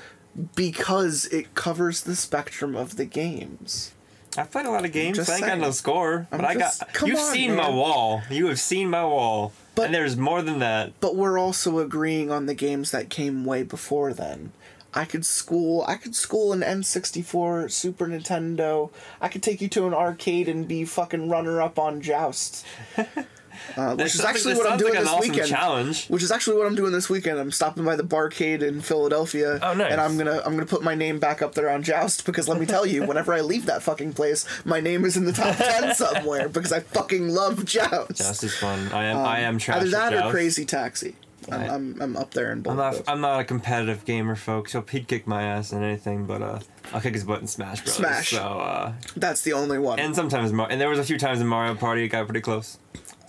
[0.55, 3.93] because it covers the spectrum of the games.
[4.37, 5.29] I've played a lot of games.
[5.29, 6.79] I ain't got no score, but I got.
[7.05, 8.23] You've on, seen my wall.
[8.31, 10.99] You have seen my wall, But- and there's more than that.
[11.01, 14.53] But we're also agreeing on the games that came way before then.
[14.95, 18.91] I could school I could school an N64, Super Nintendo.
[19.21, 22.65] I could take you to an arcade and be fucking runner up on Joust.
[23.77, 25.49] Uh, which is actually what I'm doing like this awesome weekend.
[25.49, 26.07] challenge.
[26.09, 27.39] Which is actually what I'm doing this weekend.
[27.39, 29.59] I'm stopping by the Barcade in Philadelphia.
[29.63, 29.93] Oh, nice.
[29.93, 32.61] And I'm gonna I'm gonna put my name back up there on Joust because let
[32.61, 35.57] me tell you, whenever I leave that fucking place, my name is in the top
[35.57, 38.17] ten somewhere because I fucking love Joust.
[38.17, 38.91] Joust is fun.
[38.93, 39.17] I am.
[39.19, 39.81] I am trash.
[39.81, 41.17] Um, Either at that or Crazy Taxi.
[41.51, 42.73] I'm, I'm, I'm up there in both.
[42.73, 43.03] I'm not.
[43.09, 44.73] I'm not a competitive gamer, folks.
[44.73, 46.61] So he'd kick my ass in anything, but uh,
[46.93, 47.95] I'll kick his butt in Smash Bros.
[47.97, 48.31] Smash.
[48.31, 49.99] So uh, That's the only one.
[49.99, 52.41] and sometimes Mar- and there was a few times in Mario Party it got pretty
[52.43, 52.79] close.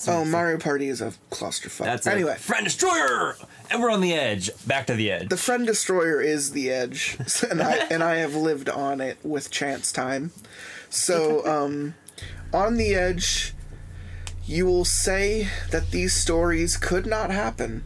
[0.08, 1.86] Oh, Mario Party is a clusterfuck.
[1.86, 2.34] That's anyway.
[2.34, 2.40] it.
[2.40, 3.36] Friend Destroyer,
[3.72, 4.50] and we're on the edge.
[4.66, 5.30] Back to the edge.
[5.30, 7.18] The Friend Destroyer is the edge,
[7.50, 10.32] and I and I have lived on it with chance time.
[10.90, 11.96] So, um,
[12.54, 13.54] on the edge,
[14.46, 17.84] you will say that these stories could not happen,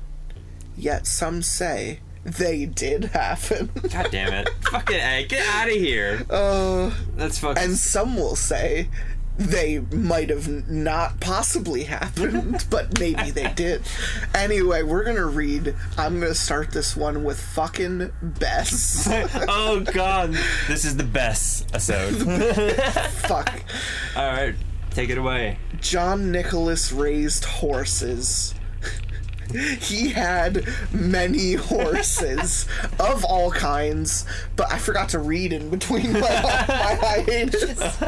[0.76, 4.50] yet some say they did happen, God damn it!
[4.70, 6.26] Fucking a, get out of here.
[6.30, 7.64] uh, That's fucking.
[7.64, 8.90] and some will say
[9.38, 13.84] they might have not possibly happened, but maybe they did.
[14.34, 15.76] Anyway, we're gonna read.
[15.98, 19.08] I'm gonna start this one with fucking Bess.
[19.48, 22.14] oh god, this is the best episode.
[23.12, 23.64] Fuck.
[24.16, 24.56] All right,
[24.92, 25.60] take it away.
[25.80, 28.54] John Nicholas raised horses.
[29.80, 32.68] he had many horses
[33.00, 36.26] of all kinds, but I forgot to read in between my, my
[37.02, 38.02] hiatus.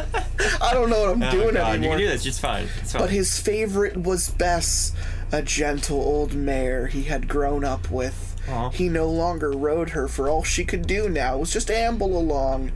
[0.62, 1.91] I don't know what I'm Oh doing god, you anymore.
[1.97, 2.25] can do this.
[2.25, 2.67] It's fine.
[2.82, 3.02] It's fine.
[3.02, 4.93] But his favorite was Bess,
[5.32, 8.25] a gentle old mare he had grown up with.
[8.73, 12.71] He no longer rode her, for all she could do now was just amble along,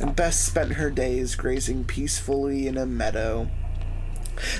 [0.00, 3.50] and Bess spent her days grazing peacefully in a meadow.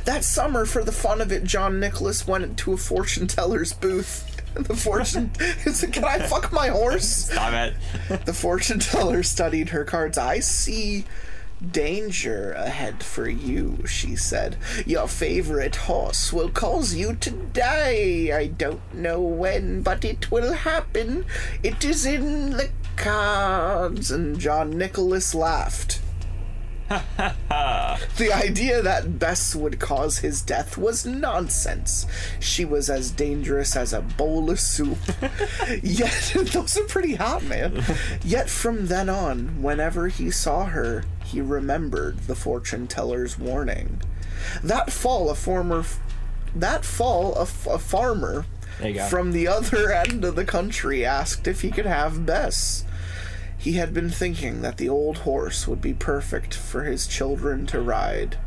[0.04, 4.24] That summer, for the fun of it, John Nicholas went to a fortune teller's booth.
[4.54, 5.30] The fortune.
[5.92, 7.06] Can I fuck my horse?
[7.30, 8.24] Stop it.
[8.24, 10.18] The fortune teller studied her cards.
[10.18, 11.04] I see
[11.70, 14.56] danger ahead for you, she said.
[14.86, 18.30] Your favorite horse will cause you to die.
[18.32, 21.24] I don't know when, but it will happen.
[21.62, 24.10] It is in the cards.
[24.10, 26.00] And John Nicholas laughed.
[28.16, 32.06] The idea that Bess would cause his death was nonsense.
[32.40, 34.98] She was as dangerous as a bowl of soup.
[35.82, 37.84] Yet, those are pretty hot, man.
[38.24, 44.00] Yet from then on, whenever he saw her, he remembered the fortune teller's warning.
[44.62, 45.84] That fall, a former.
[46.54, 48.46] That fall, a, f- a farmer
[48.80, 49.06] There you go.
[49.06, 52.84] from the other end of the country asked if he could have Bess.
[53.58, 57.80] He had been thinking that the old horse would be perfect for his children to
[57.80, 58.38] ride.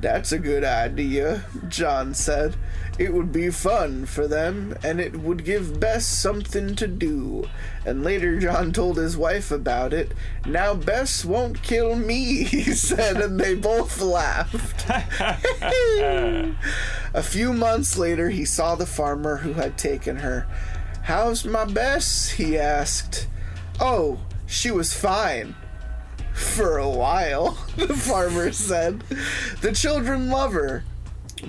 [0.00, 2.56] That's a good idea, John said.
[2.98, 7.48] It would be fun for them, and it would give Bess something to do.
[7.84, 10.12] And later, John told his wife about it.
[10.46, 14.86] Now, Bess won't kill me, he said, and they both laughed.
[17.12, 20.46] A few months later, he saw the farmer who had taken her.
[21.02, 22.30] How's my Bess?
[22.30, 23.26] he asked.
[23.80, 25.54] Oh, she was fine.
[26.34, 29.00] For a while, the farmer said.
[29.62, 30.84] The children love her,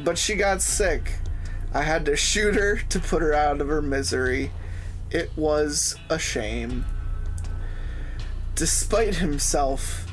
[0.04, 1.12] but she got sick.
[1.74, 4.52] I had to shoot her to put her out of her misery.
[5.10, 6.86] It was a shame.
[8.56, 10.06] Despite himself,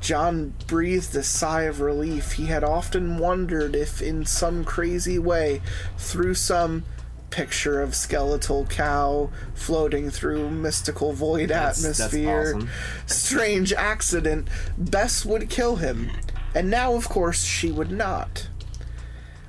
[0.00, 2.32] John breathed a sigh of relief.
[2.32, 5.62] He had often wondered if, in some crazy way,
[5.96, 6.84] through some
[7.32, 12.68] picture of skeletal cow floating through mystical void That's- that's atmosphere, awesome.
[13.06, 14.46] strange accident,
[14.78, 16.10] Bess would kill him.
[16.54, 18.48] And now, of course, she would not.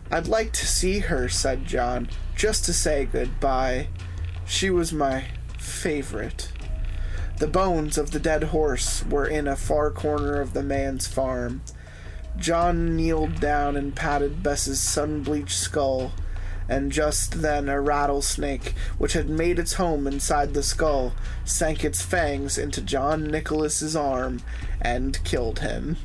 [0.10, 3.90] I'd like to see her, said John, just to say goodbye.
[4.46, 5.26] She was my
[5.60, 6.52] favorite.
[7.40, 11.62] The bones of the dead horse were in a far corner of the man's farm.
[12.38, 16.14] John kneeled down and patted Bess's sun bleached skull,
[16.70, 21.14] and just then a rattlesnake, which had made its home inside the skull,
[21.46, 24.42] sank its fangs into John Nicholas's arm
[24.82, 25.98] and killed him.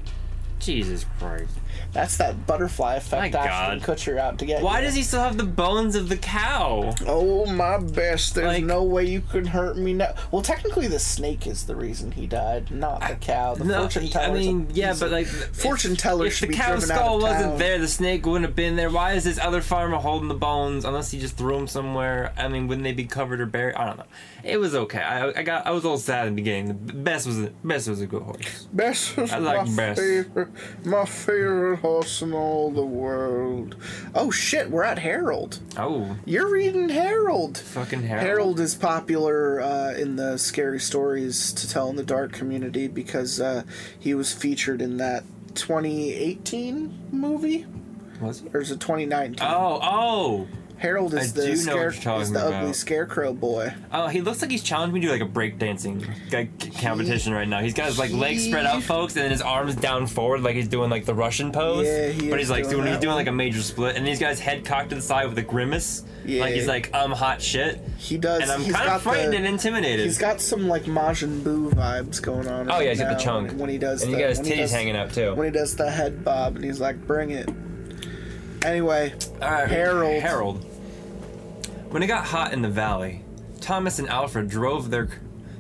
[0.59, 1.53] Jesus Christ.
[1.93, 3.83] That's that butterfly effect My Ashton God.
[3.97, 4.87] Kutcher out to get Why you.
[4.87, 6.95] does he still have the bones of the cow?
[7.07, 8.31] Oh my Bess!
[8.31, 10.15] There's Like- no way you could hurt me now.
[10.31, 13.55] Well, technically, the snake is the reason he died, not the cow.
[13.55, 14.37] The fortune teller.
[14.37, 16.97] I mean, yeah, but like fortune if, teller If should the be cow driven out
[16.99, 17.59] skull of wasn't town.
[17.59, 18.91] there, the snake wouldn't have been there.
[18.91, 20.85] Why is this other farmer holding the bones?
[20.85, 22.33] Unless he just threw them somewhere.
[22.37, 23.75] I mean, wouldn't they be covered or buried?
[23.77, 24.05] I don't know.
[24.45, 25.01] It was okay.
[25.01, 26.87] I, I got I was a little sad in the beginning.
[26.87, 28.69] The best was best was a good horse.
[28.73, 29.99] Best is I like my Bess.
[29.99, 30.49] favorite,
[30.85, 33.77] my favorite horse in all the world.
[34.15, 35.59] Oh shit, we're at Harold.
[35.77, 37.59] Oh, You're reading Harold.
[37.59, 38.27] fucking Harold.
[38.27, 43.41] Harold is popular uh, in the scary stories to tell in the dark community because
[43.41, 43.63] uh,
[43.99, 47.67] he was featured in that 2018 movie,
[48.21, 48.49] Was he?
[48.53, 49.47] or is it 2019?
[49.49, 52.57] Oh, oh, Harold is I the do know what scare- you're talking is the ugly
[52.59, 52.77] about.
[52.77, 53.75] scarecrow boy.
[53.93, 54.07] oh!
[54.09, 57.61] He looks like he's challenging me to like a breakdancing like, competition right now.
[57.61, 60.55] He's got his like legs spread out, folks, and then his arms down forward, like
[60.55, 61.87] he's doing like the Russian pose.
[61.87, 63.97] Yeah, he But is he's like doing doing, he's that doing like a major split,
[63.97, 66.05] and he's got his head cocked to the side with a grimace.
[66.25, 66.43] Yeah.
[66.43, 67.81] Like he's like, I'm hot shit.
[67.97, 68.43] He does.
[68.43, 70.05] And I'm he's kind got of frightened the, and intimidated.
[70.07, 72.71] He's got some like Majin Buu vibes going on.
[72.71, 73.53] oh right yeah, he's got now the chunk.
[73.59, 74.03] when, he does.
[74.03, 75.35] and the, he got his when he titties does- hanging out too.
[75.35, 77.49] When he does the head bob, and he's like, "Bring it."
[78.65, 80.21] Anyway, All right, Harold.
[80.21, 80.65] Harold.
[81.91, 83.25] When it got hot in the valley,
[83.63, 85.09] Thomas and Alfred drove their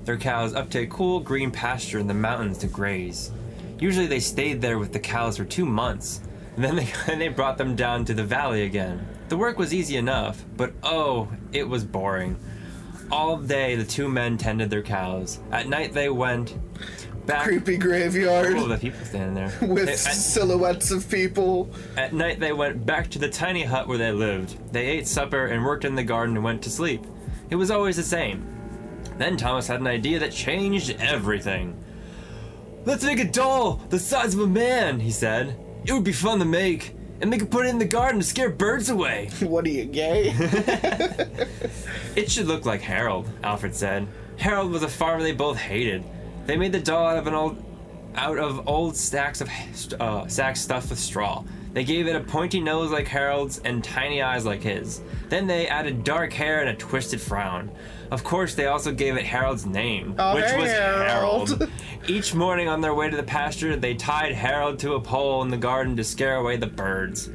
[0.04, 3.30] their cows up to a cool green pasture in the mountains to graze.
[3.78, 6.20] Usually they stayed there with the cows for two months,
[6.54, 9.08] and then they and they brought them down to the valley again.
[9.30, 12.38] The work was easy enough, but oh, it was boring.
[13.10, 15.40] All day the two men tended their cows.
[15.50, 16.58] At night they went
[17.28, 17.44] back.
[17.44, 19.52] creepy graveyard Oh, the people standing there.
[19.68, 21.70] with They- at- silhouettes of people.
[21.96, 24.72] at night, they went back to the tiny hut where they lived.
[24.72, 27.04] They ate supper and worked in the garden and went to sleep.
[27.50, 28.44] It was always the same.
[29.18, 31.76] Then Thomas had an idea that changed everything.
[32.84, 35.56] Let's make a doll the size of a man, he said.
[35.84, 38.26] It would be fun to make, and they could put it in the garden to
[38.26, 39.30] scare birds away.
[39.40, 40.34] What are you gay?
[42.16, 44.08] It should look like Harold, Alfred said.
[44.38, 46.02] Harold was a farmer they both hated.
[46.48, 47.62] They made the doll out of an old,
[48.14, 49.50] out of old stacks of
[50.00, 51.44] uh, sacks stuffed with straw.
[51.74, 55.02] They gave it a pointy nose like Harold's and tiny eyes like his.
[55.28, 57.70] Then they added dark hair and a twisted frown.
[58.10, 61.48] Of course, they also gave it Harold's name, Oh, which was Harold.
[61.50, 61.70] Harold.
[62.08, 65.50] Each morning on their way to the pasture, they tied Harold to a pole in
[65.50, 67.28] the garden to scare away the birds.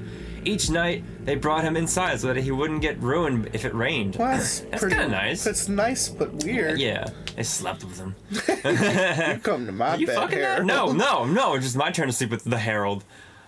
[0.45, 4.15] Each night, they brought him inside so that he wouldn't get ruined if it rained.
[4.17, 5.43] Well, that's That's pretty kinda nice.
[5.43, 6.79] That's nice, but weird.
[6.79, 7.05] Yeah,
[7.37, 8.15] I slept with him.
[9.33, 10.65] You come to my You bed, Harold.
[10.67, 11.55] no, no, no.
[11.55, 13.03] It's just my turn to sleep with the Harold.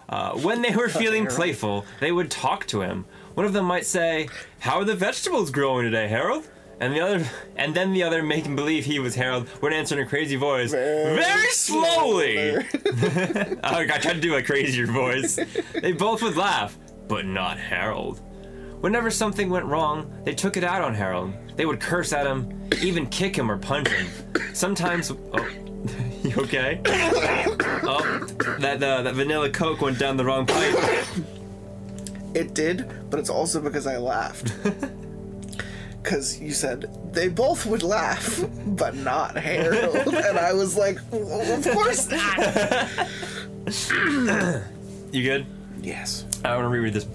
[0.08, 3.06] Uh, when they were feeling playful, they would talk to him.
[3.34, 4.30] One of them might say,
[4.60, 6.48] "How are the vegetables growing today, Harold?"
[6.80, 10.06] And the other, and then the other, making believe he was Harold, would answer in
[10.06, 12.36] a crazy voice, Very very slowly.
[12.52, 13.58] slowly.
[13.64, 15.40] Oh, I tried to do a crazier voice.
[15.82, 18.22] they both would laugh, but not Harold.
[18.82, 21.34] Whenever something went wrong, they took it out on Harold.
[21.56, 24.08] They would curse at him, even kick him or punch him.
[24.54, 25.50] Sometimes, oh,
[26.24, 26.82] you okay?
[27.84, 28.28] Oh,
[28.60, 30.76] that uh, that vanilla Coke went down the wrong pipe.
[32.34, 34.54] It did, but it's also because I laughed.
[36.04, 39.96] Because you said they both would laugh, but not Harold.
[40.14, 43.08] and I was like, "Well, of course not.
[45.12, 45.48] You good?
[45.86, 46.26] Yes.
[46.44, 47.08] I want to reread this.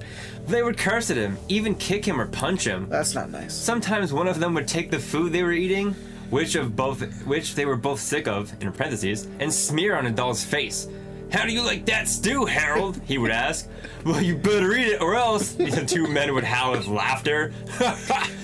[0.46, 2.88] They would curse at him, even kick him or punch him.
[2.88, 3.54] That's not nice.
[3.54, 5.94] Sometimes one of them would take the food they were eating,
[6.30, 10.10] which of both which they were both sick of, in parentheses, and smear on a
[10.10, 10.88] doll's face.
[11.32, 13.00] How do you like that stew, Harold?
[13.04, 13.68] He would ask.
[14.04, 15.52] Well, you better eat it, or else.
[15.54, 17.52] The two men would howl with laughter.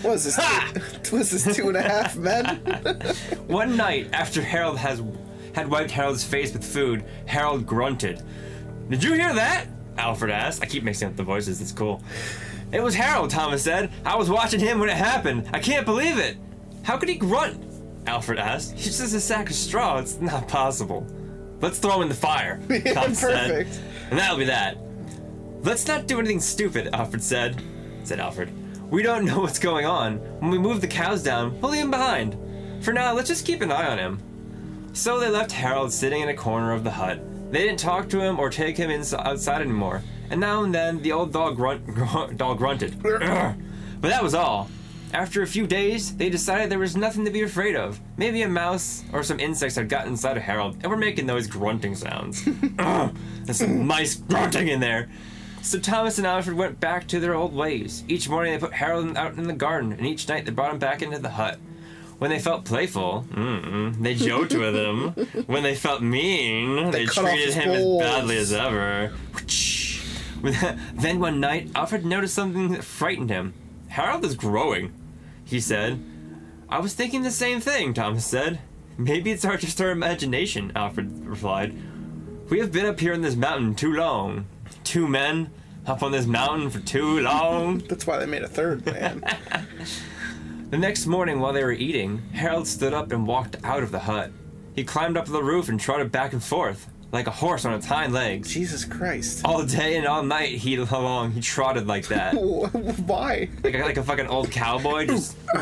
[0.02, 0.38] What was this?
[1.02, 2.58] Two, was this two and a half men?
[3.48, 5.02] One night, after Harold has
[5.52, 8.22] had wiped Harold's face with food, Harold grunted.
[8.88, 9.66] Did you hear that?
[9.98, 10.62] Alfred asked.
[10.62, 11.60] I keep mixing up the voices.
[11.60, 12.02] It's cool.
[12.72, 13.90] It was Harold, Thomas said.
[14.04, 15.48] I was watching him when it happened.
[15.52, 16.36] I can't believe it.
[16.82, 17.62] How could he grunt?
[18.06, 18.72] Alfred asked.
[18.74, 19.98] He's just a sack of straw.
[19.98, 21.06] It's not possible.
[21.60, 22.60] Let's throw him in the fire.
[22.68, 23.66] Yeah, Thomas said.
[24.10, 24.78] And that'll be that.
[25.62, 27.60] Let's not do anything stupid, Alfred said.
[28.04, 28.52] Said Alfred.
[28.90, 30.18] We don't know what's going on.
[30.40, 32.36] When we move the cows down, we'll leave him behind.
[32.84, 34.20] For now, let's just keep an eye on him.
[34.92, 37.20] So they left Harold sitting in a corner of the hut.
[37.50, 40.02] They didn't talk to him or take him ins- outside anymore.
[40.30, 43.02] And now and then, the old dog, grunt, grunt, dog grunted.
[43.98, 44.68] But that was all.
[45.14, 47.98] After a few days, they decided there was nothing to be afraid of.
[48.18, 51.46] Maybe a mouse or some insects had gotten inside of Harold and were making those
[51.46, 52.44] grunting sounds.
[52.76, 55.08] There's some mice grunting in there.
[55.62, 58.04] So Thomas and Alfred went back to their old ways.
[58.06, 60.78] Each morning they put Harold out in the garden, and each night they brought him
[60.78, 61.58] back into the hut.
[62.18, 65.10] When they felt playful, mm-hmm, they joked with him.
[65.46, 69.12] When they felt mean, they, off treated him as badly as ever.
[70.94, 73.54] Then one night, Alfred noticed something that frightened him.
[73.88, 74.92] Harold is growing,
[75.44, 76.02] he said.
[76.68, 78.60] I was thinking the same thing, Thomas said.
[78.98, 81.74] Maybe it's our, just our imagination, Alfred replied.
[82.48, 84.46] We have been up here in this mountain too long.
[84.84, 85.50] Two men
[85.86, 87.78] up on this mountain for too long.
[87.88, 89.22] That's why they made a third man.
[90.70, 94.00] The next morning, while they were eating, Harold stood up and walked out of the
[94.00, 94.32] hut.
[94.74, 97.86] He climbed up the roof and trotted back and forth, like a horse on its
[97.86, 98.52] hind legs.
[98.52, 99.42] Jesus Christ.
[99.44, 102.34] All day and all night, he along he trotted like that,
[103.06, 103.48] Why?
[103.62, 105.06] like a, like a fucking old cowboy.
[105.06, 105.36] Just.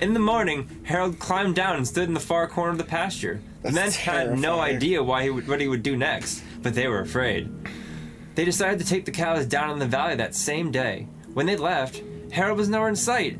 [0.00, 3.42] in the morning, Harold climbed down and stood in the far corner of the pasture.
[3.62, 4.76] The men That's had no terrifying.
[4.76, 7.52] idea why he would, what he would do next, but they were afraid.
[8.34, 11.06] They decided to take the cows down in the valley that same day.
[11.34, 12.02] When they left,
[12.32, 13.38] Harold was nowhere in sight.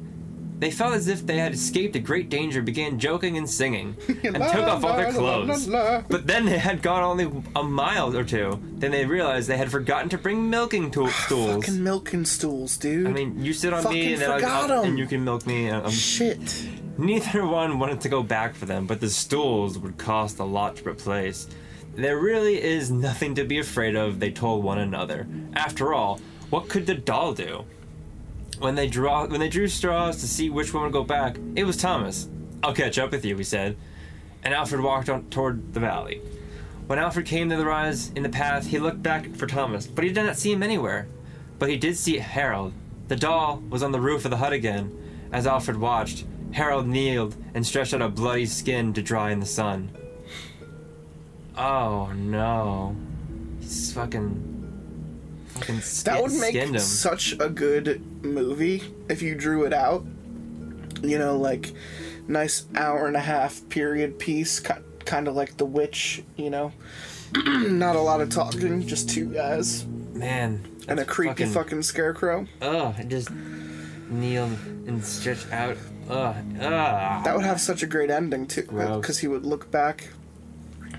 [0.58, 4.38] They felt as if they had escaped a great danger, began joking and singing, and
[4.38, 5.66] La, took off all their clothes.
[5.66, 6.02] la, la.
[6.06, 8.60] But then they had gone only a mile or two.
[8.74, 11.64] Then they realized they had forgotten to bring milking tool stools.
[11.64, 13.06] Fucking milking stools, dude.
[13.06, 15.68] I mean, you sit on me, Fucking and then I'll, and you can milk me.
[15.68, 16.66] and, Um, Shit.
[16.98, 20.76] neither one wanted to go back for them, but the stools would cost a lot
[20.76, 21.48] to replace.
[21.94, 25.26] There really is nothing to be afraid of, they told one another.
[25.54, 26.20] After all,
[26.50, 27.64] what could the doll do?
[28.60, 31.64] When they draw when they drew straws to see which one would go back, it
[31.64, 32.28] was Thomas.
[32.62, 33.74] I'll catch up with you, he said.
[34.42, 36.20] And Alfred walked on toward the valley.
[36.86, 40.04] When Alfred came to the rise in the path, he looked back for Thomas, but
[40.04, 41.08] he did not see him anywhere.
[41.58, 42.74] But he did see Harold.
[43.08, 44.94] The doll was on the roof of the hut again.
[45.32, 49.46] As Alfred watched, Harold kneeled and stretched out a bloody skin to dry in the
[49.46, 49.90] sun.
[51.56, 52.94] Oh no.
[53.60, 54.49] He's fucking.
[55.60, 56.78] Fucking That would make him.
[56.78, 60.04] such a good movie if you drew it out.
[61.02, 61.72] You know, like
[62.28, 66.22] nice hour and a half period piece, kind of like The Witch.
[66.36, 66.72] You know,
[67.44, 70.62] not a lot of talking, just two guys Man.
[70.88, 72.46] and a creepy fucking, scarecrow.
[72.60, 73.30] Ugh, I just
[74.10, 74.50] kneel
[74.86, 75.76] and stretch out.
[76.08, 77.24] Ugh, ugh.
[77.24, 80.08] That would have such a great ending too, uh, because he would look back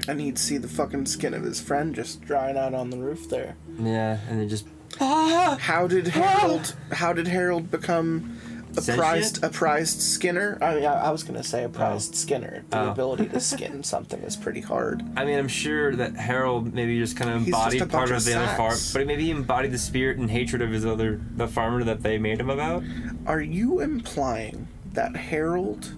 [0.07, 3.29] and he'd see the fucking skin of his friend just drying out on the roof
[3.29, 3.55] there.
[3.79, 4.67] Yeah, and then just.
[4.99, 5.57] Ah!
[5.59, 6.11] How did ah!
[6.11, 6.75] Harold?
[6.91, 8.37] How did Harold become
[8.71, 8.97] a Sentient?
[8.99, 10.57] prized a prized skinner?
[10.61, 11.69] I mean, I, I was gonna say a oh.
[11.69, 12.63] prized skinner.
[12.69, 12.91] The Oh.
[12.91, 15.03] ability to skin something is pretty hard.
[15.15, 18.09] I mean, I'm sure that Harold maybe just kind of He's just embodied a part
[18.09, 18.93] bunch of of the other farm, sacks.
[18.93, 22.17] but maybe he embodied the spirit and hatred of his other, the farmer that they
[22.17, 22.83] made him about.
[23.25, 25.93] Are you implying that Harold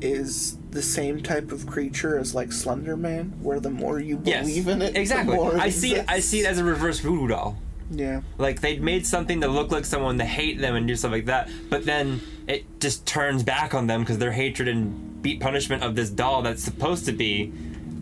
[0.00, 4.46] is the same type of creature as like Slender Man, where the more you Yes,
[4.46, 5.38] believe in it, the exactly.
[5.38, 5.96] I see.
[5.96, 7.56] It, I see it as a reverse voodoo doll.
[7.90, 8.20] Yeah.
[8.36, 11.26] Like they made something to look like someone to hate them and do stuff like
[11.26, 15.82] that, but then it just turns back on them because their hatred and beat punishment
[15.82, 17.52] of this doll that's supposed to be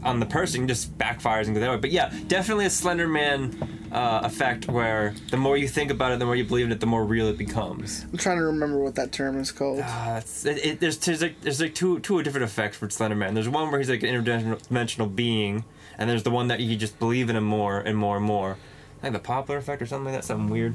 [0.05, 1.77] on the person just backfires and goes away.
[1.79, 6.19] But yeah, definitely a Slender Man uh, effect where the more you think about it,
[6.19, 8.05] the more you believe in it, the more real it becomes.
[8.13, 9.81] I'm trying to remember what that term is called.
[9.81, 13.17] Uh, it's, it, it, there's there's like there's like two two different effects for Slender
[13.17, 13.35] Man.
[13.35, 15.65] There's one where he's like an interdimensional being,
[15.99, 18.57] and there's the one that you just believe in him more and more and more.
[19.03, 20.25] Like the Pulpa effect or something like that.
[20.25, 20.75] Something weird.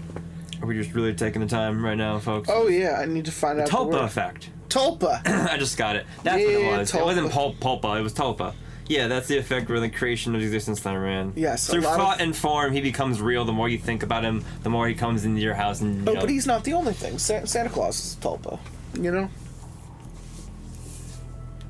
[0.62, 2.50] Are we just really taking the time right now, folks?
[2.52, 3.68] Oh yeah, I need to find out.
[3.70, 4.04] the Tulpa word.
[4.04, 4.50] effect.
[4.70, 5.22] Tulpa.
[5.52, 6.06] I just got it.
[6.24, 6.94] That's what Yeah, it was.
[6.94, 7.98] It wasn't pul- Pulpa.
[8.00, 8.54] It was Tulpa.
[8.90, 11.32] Yeah, that's the effect where the creation of existence Slender Man.
[11.36, 13.46] Yes, Through lot of- thought and form, he becomes real.
[13.46, 16.06] The more you think about him, the more he comes into your house and.
[16.06, 17.18] You Oh, know, but he's not the only thing.
[17.20, 18.60] Sa- Santa Claus is a Tulpa.
[19.00, 19.30] You know.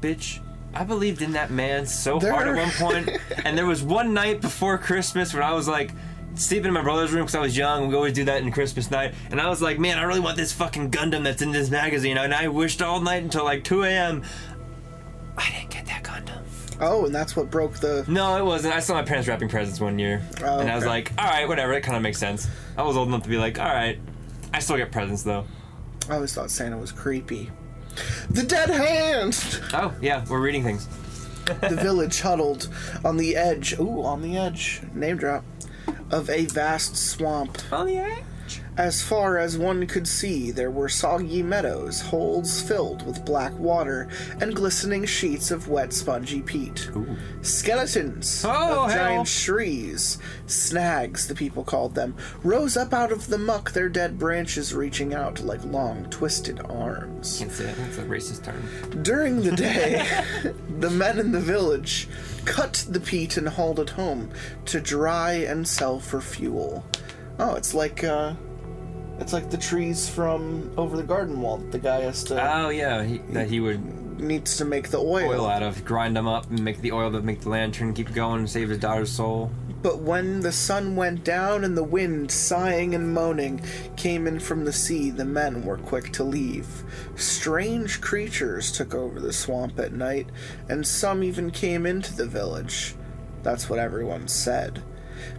[0.01, 0.39] bitch.
[0.73, 3.09] I believed in that man so There- hard at one point,
[3.43, 5.91] and there was one night before Christmas when I was like
[6.35, 7.87] sleeping in my brother's room because I was young.
[7.89, 10.37] We always do that in Christmas night, and I was like, man, I really want
[10.37, 12.17] this fucking Gundam that's in this magazine.
[12.17, 14.23] And I wished all night until like 2 a.m.
[15.37, 15.98] I didn't get that.
[16.81, 18.05] Oh, and that's what broke the.
[18.07, 18.73] No, it wasn't.
[18.73, 20.89] I saw my parents wrapping presents one year, Oh, and I was okay.
[20.89, 21.73] like, all right, whatever.
[21.73, 22.47] It kind of makes sense.
[22.77, 23.99] I was old enough to be like, all right.
[24.53, 25.45] I still get presents though.
[26.09, 27.51] I always thought Santa was creepy.
[28.29, 29.61] The dead hand.
[29.73, 30.87] Oh yeah, we're reading things.
[31.45, 32.69] the village huddled
[33.03, 33.77] on the edge.
[33.79, 34.81] Ooh, on the edge.
[34.93, 35.43] Name drop.
[36.11, 37.57] Of a vast swamp.
[37.71, 38.19] Oh yeah.
[38.77, 44.07] As far as one could see, there were soggy meadows, holes filled with black water,
[44.41, 46.89] and glistening sheets of wet, spongy peat.
[47.41, 49.07] Skeletons Oh, of hell.
[49.09, 54.17] giant trees, snags, the people called them, rose up out of the muck, their dead
[54.19, 57.37] branches reaching out like long, twisted arms.
[57.39, 57.73] Can't say.
[57.77, 59.03] That's a racist term.
[59.03, 60.05] During the day,
[60.79, 62.07] the men in the village
[62.45, 64.29] cut the peat and hauled it home
[64.65, 66.83] to dry and sell for fuel.
[67.39, 68.33] Oh, it's like uh
[69.19, 72.69] it's like the trees from over the garden wall that the guy has to Oh
[72.69, 75.29] yeah, he, that he would needs to make the oil.
[75.29, 78.13] oil out of, grind them up, and make the oil that make the lantern keep
[78.13, 79.51] going, and save his daughter's soul.
[79.81, 83.61] But when the sun went down and the wind, sighing and moaning,
[83.95, 86.67] came in from the sea, the men were quick to leave.
[87.15, 90.27] Strange creatures took over the swamp at night,
[90.67, 92.95] and some even came into the village.
[93.41, 94.83] That's what everyone said.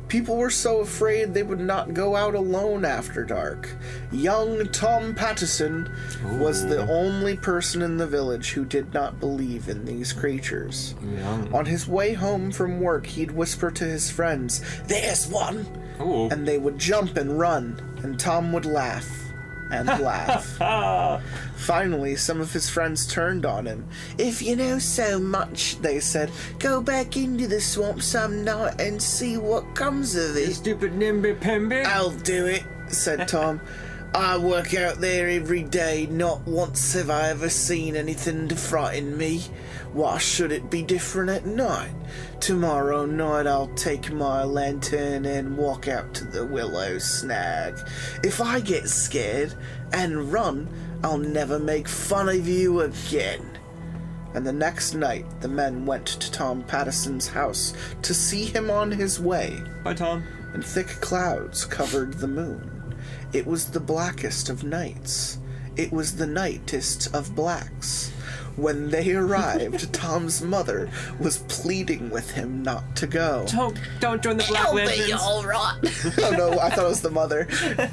[0.09, 3.77] People were so afraid they would not go out alone after dark.
[4.11, 5.89] Young Tom Pattison
[6.39, 10.95] was the only person in the village who did not believe in these creatures.
[11.17, 11.55] Young.
[11.55, 15.67] On his way home from work, he'd whisper to his friends, There's one!
[16.01, 16.29] Ooh.
[16.31, 19.30] And they would jump and run, and Tom would laugh
[19.73, 21.21] and laugh.
[21.57, 23.87] Finally, some of his friends turned on him.
[24.19, 29.01] If you know so much, they said, go back into the swamp some night and
[29.03, 30.55] see what comes of it.
[30.55, 31.85] Stupid nimby pimby.
[31.85, 33.61] I'll do it, said Tom.
[34.13, 36.07] I work out there every day.
[36.11, 39.45] Not once have I ever seen anything to frighten me.
[39.93, 41.93] Why should it be different at night?
[42.41, 47.79] Tomorrow night I'll take my lantern and walk out to the willow snag.
[48.25, 49.55] If I get scared
[49.93, 50.69] and run,
[51.05, 53.59] I'll never make fun of you again.
[54.35, 58.93] And the next night, the men went to Tom Pattison's house to see him on
[58.93, 60.25] his way Bye, Tom.
[60.53, 62.80] and thick clouds covered the moon.
[63.33, 65.39] It was the blackest of nights.
[65.77, 68.11] It was the nightest of blacks.
[68.57, 73.47] When they arrived, Tom's mother was pleading with him not to go.
[73.49, 75.13] Don't don't join the Black I'll Lanterns.
[75.47, 75.79] right.
[76.19, 77.49] oh no, I thought it was the mother.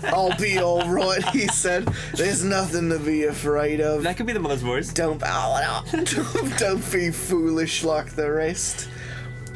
[0.06, 1.88] I'll be all right, he said.
[2.16, 4.04] There's nothing to be afraid of.
[4.04, 4.92] That could be the mother's voice.
[4.92, 8.90] Don't, don't, don't be foolish like the rest.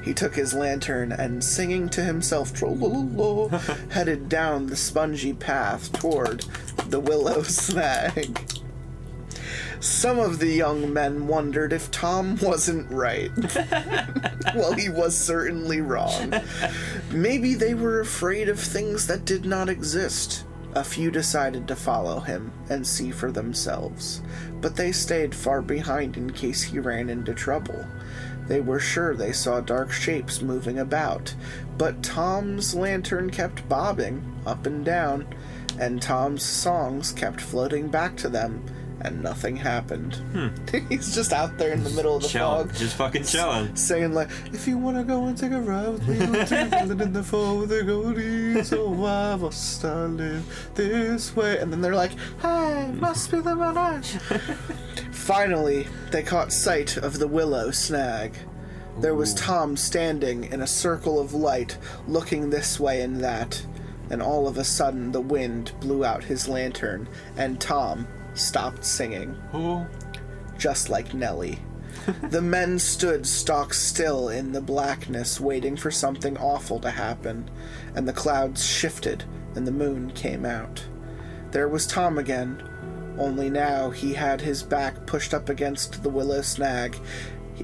[0.01, 3.49] He took his lantern and, singing to himself, "Trollololo,"
[3.91, 6.45] headed down the spongy path toward
[6.87, 8.39] the willow snag.
[9.79, 13.31] Some of the young men wondered if Tom wasn't right.
[14.55, 16.33] well, he was certainly wrong.
[17.11, 20.45] Maybe they were afraid of things that did not exist.
[20.73, 24.21] A few decided to follow him and see for themselves,
[24.61, 27.85] but they stayed far behind in case he ran into trouble.
[28.47, 31.35] They were sure they saw dark shapes moving about,
[31.77, 35.27] but Tom's lantern kept bobbing up and down,
[35.77, 38.63] and Tom's songs kept floating back to them,
[39.03, 40.15] and nothing happened.
[40.33, 40.47] Hmm.
[40.89, 42.67] He's just out there in the middle of the Chilling.
[42.69, 43.75] fog, Just fucking chilling.
[43.75, 46.71] saying like, "If you wanna go and take a ride with me, we'll take
[47.01, 48.63] in the fall with the goatee.
[48.63, 53.55] So why must I live this way?" And then they're like, "Hey, must be the
[53.55, 54.03] man."
[55.11, 58.33] Finally, they caught sight of the willow snag.
[58.99, 61.77] There was Tom standing in a circle of light,
[62.07, 63.65] looking this way and that.
[64.09, 69.37] And all of a sudden, the wind blew out his lantern, and Tom stopped singing
[70.61, 71.59] just like Nellie.
[72.29, 77.49] the men stood stock still in the blackness, waiting for something awful to happen,
[77.95, 79.25] and the clouds shifted
[79.55, 80.85] and the moon came out.
[81.51, 82.63] There was Tom again,
[83.17, 86.97] only now he had his back pushed up against the willow snag,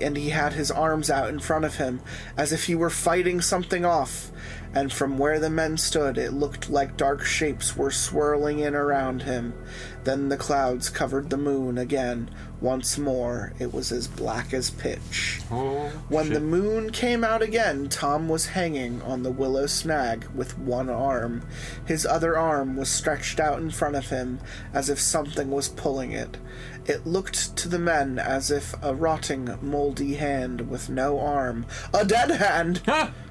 [0.01, 2.01] and he had his arms out in front of him,
[2.35, 4.31] as if he were fighting something off.
[4.77, 9.23] And from where the men stood, it looked like dark shapes were swirling in around
[9.23, 9.55] him.
[10.03, 12.29] Then the clouds covered the moon again.
[12.61, 15.41] Once more, it was as black as pitch.
[15.49, 16.33] Oh, When shit.
[16.35, 21.41] the moon came out again, Tom was hanging on the willow snag with one arm.
[21.87, 24.37] His other arm was stretched out in front of him,
[24.75, 26.37] as if something was pulling it.
[26.85, 31.65] It looked to the men as if a rotting, moldy hand with no arm,
[31.95, 32.83] a dead hand!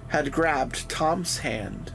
[0.09, 1.93] Had grabbed Tom's hand.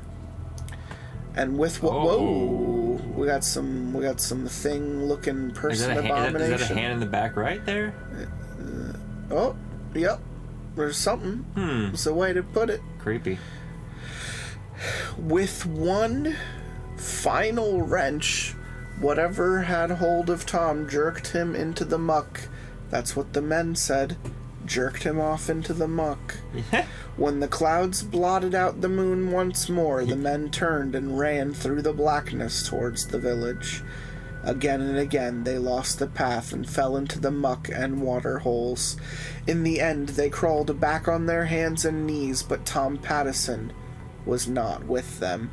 [1.36, 1.94] And with what?
[1.94, 2.18] Oh.
[2.18, 3.02] Whoa!
[3.16, 3.94] We got some.
[3.94, 6.54] We got some thing-looking Is person that, a hand, is, that, abomination.
[6.54, 7.94] is that a hand in the back right there?
[9.32, 9.56] Oh,
[9.96, 10.20] yep.
[10.76, 11.46] There's something.
[11.56, 11.90] Hmm.
[11.94, 12.82] It's a way to put it.
[13.00, 13.40] Creepy.
[15.18, 16.36] With one
[16.98, 18.56] final wrench,
[19.00, 22.42] whatever had hold of Tom jerked him into the muck.
[22.90, 24.18] That's what the men said.
[24.72, 26.38] Jerked him off into the muck.
[27.18, 31.82] When the clouds blotted out the moon once more, the men turned and ran through
[31.82, 33.84] the blackness towards the village.
[34.46, 38.96] Again and again they lost the path and fell into the muck and water holes.
[39.46, 43.74] In the end, they crawled back on their hands and knees, but Tom Pattison
[44.26, 45.52] was not with them.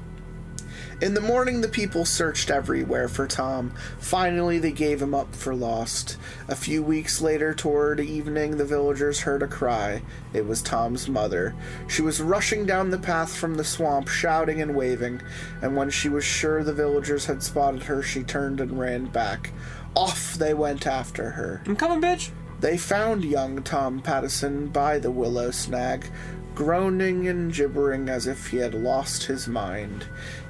[1.00, 3.72] In the morning, the people searched everywhere for Tom.
[4.00, 6.16] Finally, they gave him up for lost.
[6.48, 10.02] A few weeks later, toward evening, the villagers heard a cry.
[10.32, 11.54] It was Tom's mother.
[11.86, 15.22] She was rushing down the path from the swamp, shouting and waving,
[15.62, 19.52] and when she was sure the villagers had spotted her, she turned and ran back.
[19.94, 21.62] Off they went after her.
[21.66, 22.30] I'm coming, bitch.
[22.58, 26.10] They found young Tom Pattison by the willow snag,
[26.58, 30.06] groaning and gibbering as if he had lost his mind.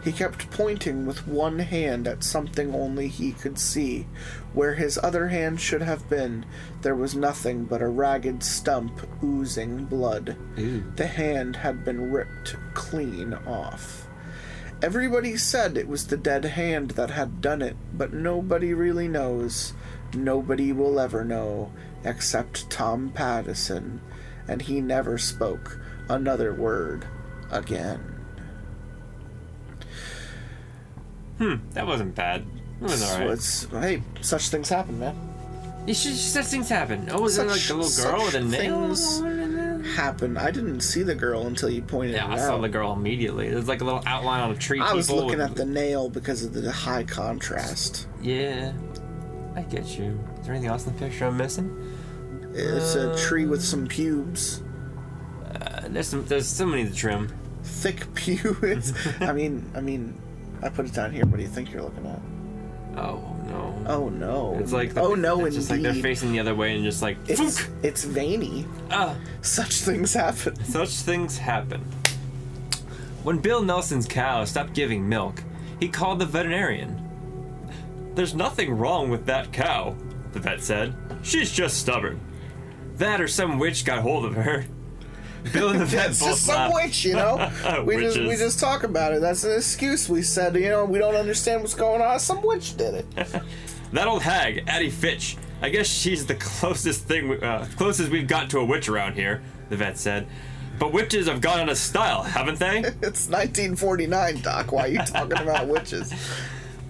[0.08, 4.06] He kept pointing with one hand at something only he could see.
[4.54, 6.46] Where his other hand should have been,
[6.80, 10.34] there was nothing but a ragged stump oozing blood.
[10.96, 14.08] The hand had been ripped clean off.
[14.80, 19.74] Everybody said it was the dead hand that had done it, but nobody really knows.
[20.14, 21.70] Nobody will ever know,
[22.02, 24.00] except Tom Pattison,
[24.48, 25.78] and he never spoke
[26.08, 27.06] another word
[27.50, 28.17] again.
[31.74, 32.44] That wasn't bad.
[32.80, 33.30] It was So alright.
[33.30, 35.16] it's hey, such things happen, man.
[35.86, 37.08] You should such things happen.
[37.10, 39.82] Oh, was it like Such- the little girl with a such nail?
[39.96, 40.36] Happen.
[40.36, 42.28] I didn't see the girl until you pointed out.
[42.30, 42.46] Yeah, it I out.
[42.46, 43.48] saw the girl immediately.
[43.48, 44.80] There's like a little outline on a tree.
[44.80, 48.06] I was looking at the nail because of the high contrast.
[48.20, 48.72] Yeah,
[49.56, 50.18] I get you.
[50.40, 51.94] Is there anything else in the picture I'm missing?
[52.52, 54.62] It's a tree with some pubes.
[55.54, 56.24] Uh, there's some.
[56.26, 57.28] There's so many to trim.
[57.62, 58.92] thick pubes.
[59.20, 60.20] I mean, I mean,
[60.62, 61.24] I put it down here.
[61.26, 62.20] What do you think you're looking at?
[62.98, 63.84] Oh no.
[63.86, 64.56] Oh no!
[64.58, 67.00] It's like the, oh no, it's just like they're facing the other way and just
[67.00, 68.66] like it's "Fook!" it's veiny.
[68.90, 70.62] Ah, Such things happen.
[70.64, 71.80] such things happen.
[73.22, 75.42] When Bill Nelson's cow stopped giving milk,
[75.80, 77.04] he called the veterinarian.
[78.14, 79.94] There's nothing wrong with that cow,
[80.32, 80.94] the vet said.
[81.22, 82.20] She's just stubborn.
[82.96, 84.64] That or some witch got hold of her.
[85.52, 87.50] Bill and the vet It's just some witch, you know.
[87.84, 89.20] we just we just talk about it.
[89.20, 90.08] That's an excuse.
[90.08, 92.18] We said, you know, we don't understand what's going on.
[92.20, 93.06] Some witch did it.
[93.90, 95.38] That old hag, Addie Fitch.
[95.62, 99.14] I guess she's the closest thing, we- uh, closest we've got to a witch around
[99.14, 99.42] here.
[99.70, 100.26] The vet said.
[100.78, 102.80] But witches have gone out of style, haven't they?
[102.80, 104.72] It's 1949, Doc.
[104.72, 106.12] Why are you talking about witches?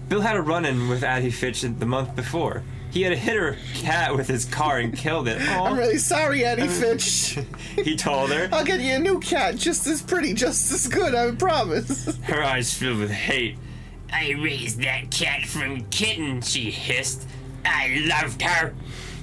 [0.09, 2.63] Bill had a run-in with Addie Fitch the month before.
[2.91, 5.41] He had hit her cat with his car and killed it.
[5.49, 7.37] I'm really sorry, Eddie Fitch.
[7.75, 8.49] he told her.
[8.51, 11.13] I'll get you a new cat, just as pretty, just as good.
[11.13, 12.17] I promise.
[12.23, 13.57] Her eyes filled with hate.
[14.11, 17.27] I raised that cat from kitten, she hissed.
[17.63, 18.73] I loved her.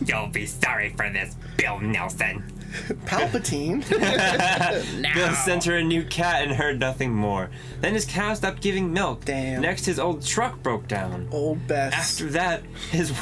[0.04, 2.44] You'll be sorry for this, Bill Nelson.
[3.06, 3.88] Palpatine.
[5.14, 7.50] Bill sent her a new cat and heard nothing more.
[7.80, 9.24] Then his cow stopped giving milk.
[9.24, 9.62] Damn.
[9.62, 11.28] Next, his old truck broke down.
[11.30, 11.94] Old Bess.
[11.94, 13.12] After that, his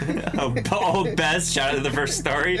[0.38, 2.60] oh, old Bess shouted the first story.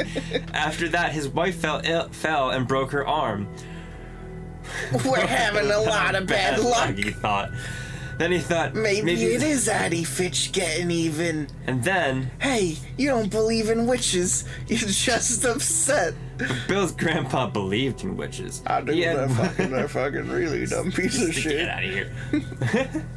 [0.52, 3.48] After that, his wife fell ill, fell and broke her arm.
[5.04, 6.94] We're having a lot of bad luck.
[6.96, 7.50] He thought.
[8.18, 11.48] Then he thought Maybe, it is Addie Fitch getting even.
[11.66, 14.44] And then Hey, you don't believe in witches.
[14.68, 16.14] You're just upset.
[16.68, 18.62] Bill's grandpa believed in witches.
[18.86, 21.58] He had- fucking, they're fucking really dumb piece of shit.
[21.58, 22.12] Get out of here.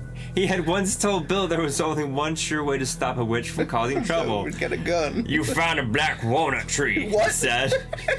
[0.36, 3.50] he had once told Bill there was only one sure way to stop a witch
[3.52, 4.44] from causing trouble.
[4.44, 5.26] We'd get a gun.
[5.28, 7.32] You found a black walnut tree, he What?
[7.32, 7.74] said.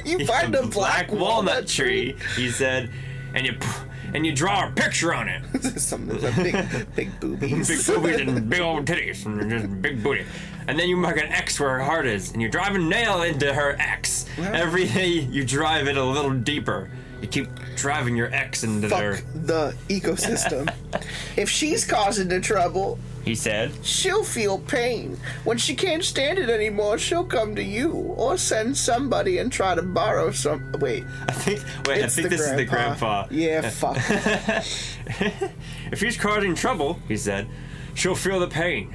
[0.05, 2.90] You find a black, walnut tree, he said,
[3.34, 3.66] and you p-
[4.14, 5.62] and you draw a picture on it.
[5.80, 6.56] Some a big,
[6.96, 7.68] big boobies.
[7.68, 10.24] Big boobies and big old titties and just big booty.
[10.66, 13.22] And then you mark an X where her heart is, and you drive a nail
[13.22, 14.26] into her X.
[14.38, 16.90] Every day you drive it a little deeper.
[17.22, 20.72] You keep driving your X into Fuck there, the ecosystem.
[21.36, 23.72] if she's causing the trouble, he said.
[23.82, 25.18] she'll feel pain.
[25.44, 29.74] When she can't stand it anymore, she'll come to you or send somebody and try
[29.74, 30.72] to borrow some.
[30.80, 33.26] Wait, I think, wait, I think this is the grandpa.
[33.26, 33.34] grandpa.
[33.34, 33.98] Yeah, fuck.
[35.90, 37.48] If she's causing trouble, he said,
[37.94, 38.94] she'll feel the pain.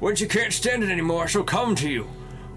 [0.00, 2.06] When she can't stand it anymore, she'll come to you.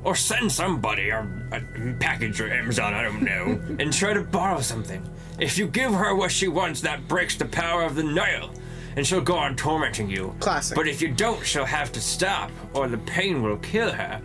[0.04, 4.62] Or send somebody, or a package or Amazon, I don't know, and try to borrow
[4.62, 5.02] something.
[5.40, 8.52] If you give her what she wants, that breaks the power of the nail,
[9.00, 10.36] and she'll go on tormenting you.
[10.42, 10.76] Classic.
[10.76, 14.22] But if you don't, she'll have to stop, or the pain will kill her.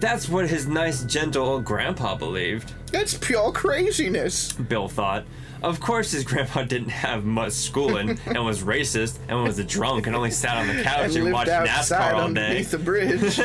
[0.00, 2.72] That's what his nice, gentle old grandpa believed.
[2.92, 4.54] it's pure craziness.
[4.54, 5.24] Bill thought.
[5.62, 10.08] Of course, his grandpa didn't have much schooling and was racist and was a drunk
[10.08, 12.42] and only sat on the couch And and, watched NASCAR all day.
[12.42, 13.40] underneath the bridge.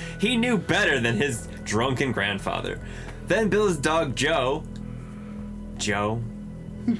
[0.20, 2.78] he knew better than his drunken grandfather.
[3.26, 4.62] Then Bill's dog Joe,
[5.78, 6.22] Joe,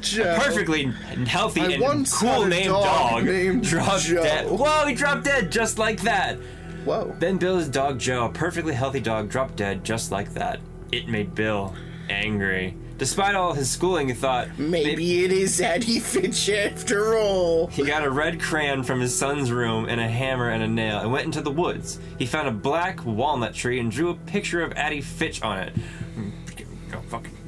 [0.01, 0.37] Joe.
[0.39, 0.85] perfectly
[1.26, 4.22] healthy I and once cool had a named dog dog, named dropped Joe.
[4.22, 4.51] dead.
[4.51, 6.39] Whoa, he dropped dead just like that.
[6.85, 7.14] Whoa.
[7.18, 10.61] Then Bill's dog Joe, a perfectly healthy dog, dropped dead just like that.
[10.93, 11.74] It made Bill
[12.11, 12.76] angry.
[12.97, 17.66] Despite all his schooling, he thought Maybe it is Eddie Fitch after all.
[17.66, 21.01] He got a red crayon from his son's room and a hammer and a nail
[21.01, 21.99] and went into the woods.
[22.18, 25.72] He found a black walnut tree and drew a picture of Addie Fitch on it.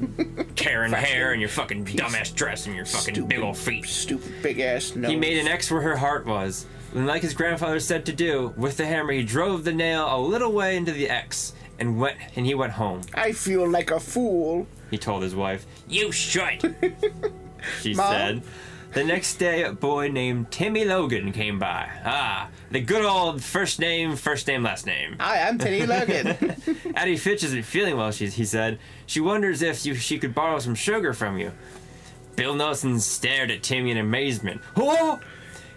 [0.00, 3.84] Fucking hair and your fucking dumbass dress and your fucking big old feet.
[3.86, 5.10] Stupid big ass nose.
[5.10, 6.66] He made an X where her heart was.
[6.94, 10.18] And like his grandfather said to do, with the hammer he drove the nail a
[10.18, 11.52] little way into the X.
[11.78, 13.02] and went and he went home.
[13.14, 14.66] I feel like a fool.
[14.90, 16.60] He told his wife, "You should."
[17.82, 18.12] she Mom?
[18.12, 18.42] said.
[18.96, 21.86] The next day, a boy named Timmy Logan came by.
[22.02, 25.18] Ah, the good old first name, first name, last name.
[25.20, 26.56] Hi, I'm Timmy Logan.
[26.96, 28.78] Addie Fitch isn't feeling well, she, he said.
[29.04, 31.52] She wonders if you, she could borrow some sugar from you.
[32.36, 34.62] Bill Nelson stared at Timmy in amazement.
[34.74, 35.20] Whoa!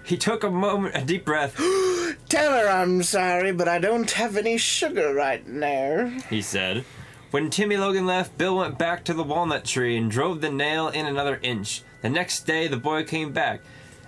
[0.05, 1.57] He took a moment, a deep breath.
[2.29, 6.07] Tell her I'm sorry, but I don't have any sugar right now.
[6.29, 6.85] he said.
[7.31, 10.87] When Timmy Logan left, Bill went back to the walnut tree and drove the nail
[10.87, 11.83] in another inch.
[12.01, 13.61] The next day, the boy came back.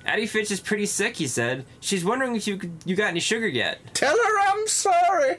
[0.05, 1.65] Addie Fitch is pretty sick, he said.
[1.79, 3.79] She's wondering if you you got any sugar yet.
[3.93, 5.37] Tell her I'm sorry,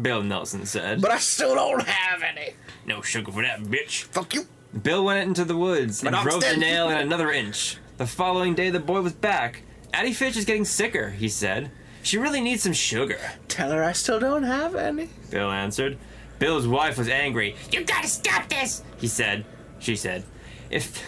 [0.00, 1.00] Bill Nelson said.
[1.00, 2.54] but I still don't have any.
[2.86, 4.02] no sugar for that, bitch.
[4.04, 4.46] Fuck you.
[4.82, 7.78] Bill went into the woods and drove the nail in another inch.
[7.98, 9.62] The following day, the boy was back.
[9.94, 11.70] Addie Fitch is getting sicker, he said.
[12.02, 15.10] She really needs some sugar, Tell her I still don't have any.
[15.30, 15.98] Bill answered.
[16.38, 17.54] Bill's wife was angry.
[17.70, 19.44] You gotta stop this, he said.
[19.78, 20.24] She said,
[20.70, 21.00] If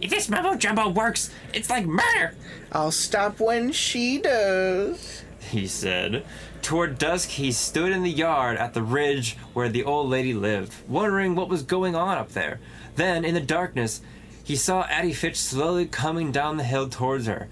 [0.00, 2.34] if this mumbo jumbo works, it's like murder,
[2.72, 5.24] I'll stop when she does.
[5.50, 6.24] he said.
[6.62, 10.74] Toward dusk, he stood in the yard at the ridge where the old lady lived,
[10.88, 12.58] wondering what was going on up there.
[12.96, 14.00] Then, in the darkness,
[14.42, 17.48] he saw Addie Fitch slowly coming down the hill towards her.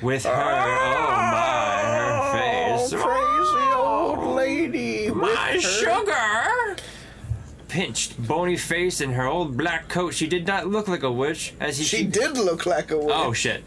[0.00, 2.92] With her, oh my, her oh, face.
[2.92, 5.10] Oh, crazy old lady.
[5.10, 6.76] with My sugar!
[7.76, 11.52] Pinched, bony face and her old black coat, she did not look like a witch,
[11.60, 11.84] as he.
[11.84, 13.14] She did look like a oh, witch.
[13.14, 13.62] Oh shit!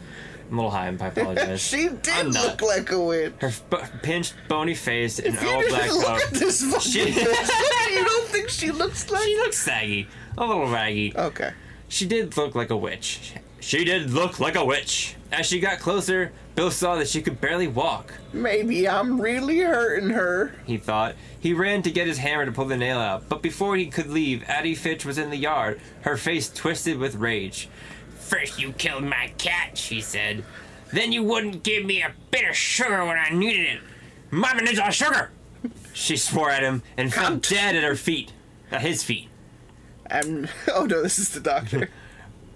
[0.50, 0.88] I'm a little high.
[0.88, 1.60] I apologize.
[1.68, 3.34] she did look like a witch.
[3.38, 6.30] Her b- pinched, bony face and old black look at coat.
[6.32, 9.22] this fucking She- you don't think she looks like?
[9.22, 11.12] She looks saggy, a little raggy.
[11.16, 11.52] Okay.
[11.86, 13.34] She did look like a witch.
[13.60, 15.14] She did look like a witch.
[15.30, 18.12] As she got closer, Bill saw that she could barely walk.
[18.34, 20.52] Maybe I'm really hurting her.
[20.66, 21.14] he thought.
[21.40, 24.10] He ran to get his hammer to pull the nail out, but before he could
[24.10, 27.70] leave, Addie Fitch was in the yard, her face twisted with rage.
[28.18, 30.44] First you killed my cat, she said.
[30.92, 33.80] Then you wouldn't give me a bit of sugar when I needed it.
[34.30, 35.30] Mama needs our sugar!
[35.94, 38.34] She swore at him and fell dead at her feet.
[38.70, 39.30] At his feet.
[40.10, 40.44] I'm.
[40.44, 41.88] Um, oh no, this is the doctor.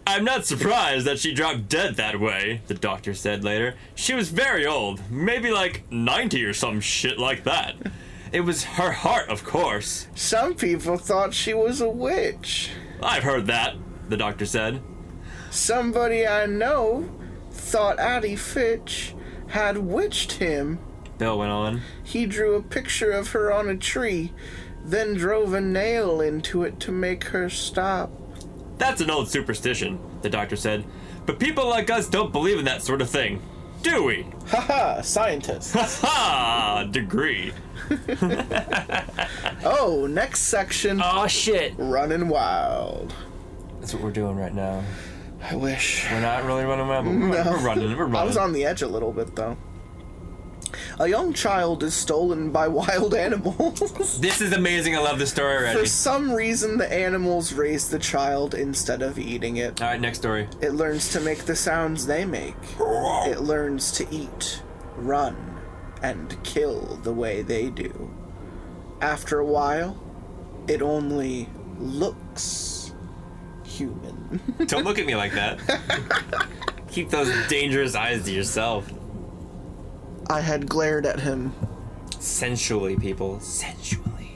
[0.06, 3.74] I'm not surprised that she dropped dead that way, the doctor said later.
[3.94, 7.74] She was very old, maybe like 90 or some shit like that.
[8.30, 10.08] It was her heart, of course.
[10.14, 12.70] Some people thought she was a witch.
[13.02, 13.76] I've heard that,
[14.08, 14.82] the doctor said.
[15.50, 17.08] Somebody I know
[17.50, 19.14] thought Addie Fitch
[19.48, 20.80] had witched him.
[21.16, 21.80] Bill went on.
[22.02, 24.32] He drew a picture of her on a tree,
[24.84, 28.10] then drove a nail into it to make her stop.
[28.78, 30.84] That's an old superstition, the doctor said.
[31.26, 33.40] But people like us don't believe in that sort of thing.
[33.82, 34.26] Do we?
[34.48, 35.74] Haha, scientist.
[35.76, 36.88] Ha!
[36.90, 37.52] Degree.
[39.64, 41.74] oh, next section Oh shit.
[41.76, 43.14] Running Wild.
[43.80, 44.82] That's what we're doing right now.
[45.42, 46.06] I wish.
[46.10, 47.50] We're not really running around, but No.
[47.50, 47.90] we're running.
[47.96, 48.16] We're running.
[48.16, 49.56] I was on the edge a little bit though.
[50.98, 53.80] A young child is stolen by wild animals.
[54.24, 54.96] This is amazing.
[54.96, 55.78] I love this story already.
[55.80, 59.80] For some reason, the animals raise the child instead of eating it.
[59.82, 60.48] All right, next story.
[60.60, 62.54] It learns to make the sounds they make.
[62.80, 64.62] It learns to eat,
[64.96, 65.60] run,
[66.02, 68.10] and kill the way they do.
[69.00, 70.00] After a while,
[70.68, 71.48] it only
[71.78, 72.94] looks
[73.64, 74.40] human.
[74.66, 75.58] Don't look at me like that.
[76.90, 78.90] Keep those dangerous eyes to yourself.
[80.30, 81.52] I had glared at him.
[82.18, 83.40] Sensually, people.
[83.40, 84.30] Sensually.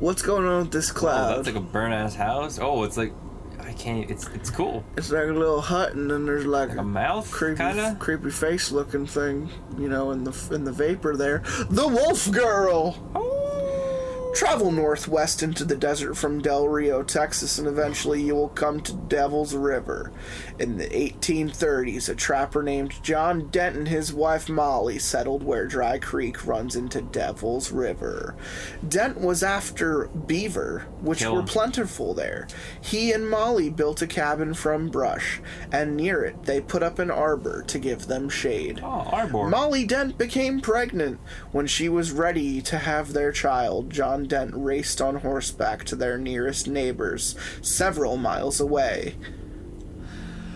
[0.00, 1.36] What's going on with this Oh, cloud?
[1.36, 2.58] that's like a burn ass house.
[2.60, 3.12] Oh, it's like
[3.60, 4.10] I can't.
[4.10, 4.84] It's it's cool.
[4.96, 7.96] it's like a little hut, and then there's like, A mouth, creepy, kinda.
[7.98, 11.42] creepy face looking thing, you know, in the in the vapor there.
[11.70, 12.96] The Wolf Girl.
[13.14, 13.93] Oh.
[14.34, 18.92] Travel northwest into the desert from Del Rio, Texas, and eventually you will come to
[18.92, 20.10] Devil's River.
[20.58, 25.98] In the 1830s, a trapper named John Dent and his wife Molly settled where Dry
[25.98, 28.34] Creek runs into Devil's River.
[28.88, 32.48] Dent was after beaver, which Kill were plentiful there.
[32.80, 37.10] He and Molly built a cabin from brush, and near it they put up an
[37.10, 38.80] arbor to give them shade.
[38.82, 39.48] Oh, Arbor.
[39.48, 41.20] Molly Dent became pregnant.
[41.52, 46.18] When she was ready to have their child, John Dent raced on horseback to their
[46.18, 49.16] nearest neighbors, several miles away.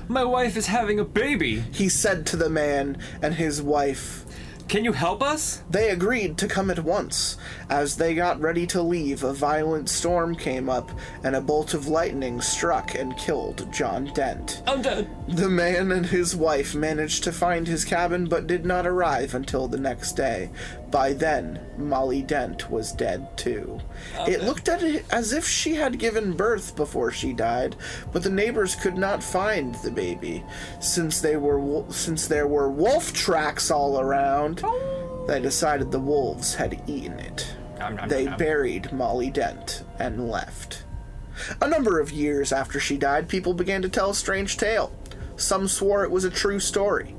[0.08, 1.60] My wife is having a baby.
[1.72, 4.24] He said to the man and his wife,
[4.66, 5.62] Can you help us?
[5.68, 7.36] They agreed to come at once.
[7.70, 10.90] As they got ready to leave, a violent storm came up,
[11.22, 14.62] and a bolt of lightning struck and killed John Dent.
[14.66, 15.10] I'm dead.
[15.28, 19.68] The man and his wife managed to find his cabin but did not arrive until
[19.68, 20.50] the next day.
[20.90, 23.78] By then, Molly Dent was dead too.
[24.18, 27.76] Oh, it looked at it as if she had given birth before she died,
[28.12, 30.42] but the neighbors could not find the baby
[30.80, 34.62] since they were since there were wolf tracks all around.
[34.64, 35.24] Oh.
[35.28, 37.54] They decided the wolves had eaten it.
[37.78, 38.38] Nom, nom, They nom.
[38.38, 40.84] buried Molly Dent and left.
[41.60, 44.92] A number of years after she died, people began to tell a strange tale.
[45.36, 47.14] Some swore it was a true story.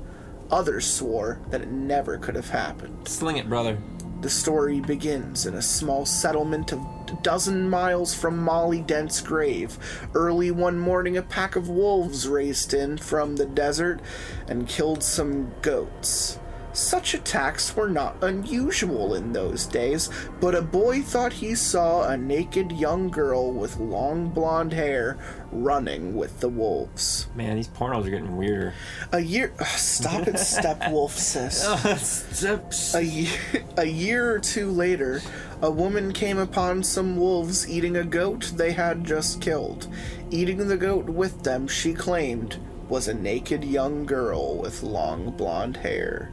[0.50, 3.08] Others swore that it never could have happened.
[3.08, 3.78] Sling it, brother.
[4.20, 9.78] The story begins in a small settlement of a dozen miles from Molly Dent's grave.
[10.14, 14.00] Early one morning, a pack of wolves raced in from the desert
[14.46, 16.38] and killed some goats.
[16.72, 20.08] Such attacks were not unusual in those days,
[20.40, 25.18] but a boy thought he saw a naked young girl with long blonde hair
[25.50, 27.26] running with the wolves.
[27.34, 28.72] Man, these pornos are getting weirder.
[29.12, 29.52] A year.
[29.66, 31.64] Stop it, Stepwolf, sis.
[31.66, 32.94] Oh, Steps.
[32.94, 33.38] A year,
[33.76, 35.20] a year or two later,
[35.60, 39.88] a woman came upon some wolves eating a goat they had just killed.
[40.30, 42.58] Eating the goat with them, she claimed,
[42.88, 46.32] was a naked young girl with long blonde hair.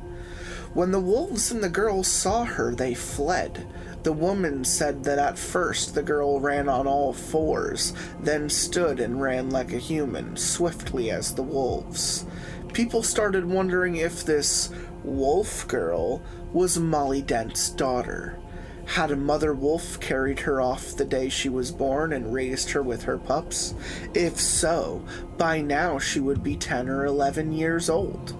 [0.73, 3.67] When the wolves and the girl saw her, they fled.
[4.03, 9.21] The woman said that at first the girl ran on all fours, then stood and
[9.21, 12.25] ran like a human, swiftly as the wolves.
[12.73, 14.69] People started wondering if this
[15.03, 16.21] wolf girl
[16.53, 18.39] was Molly Dent's daughter.
[18.85, 22.81] Had a mother wolf carried her off the day she was born and raised her
[22.81, 23.73] with her pups?
[24.13, 25.03] If so,
[25.37, 28.35] by now she would be 10 or 11 years old.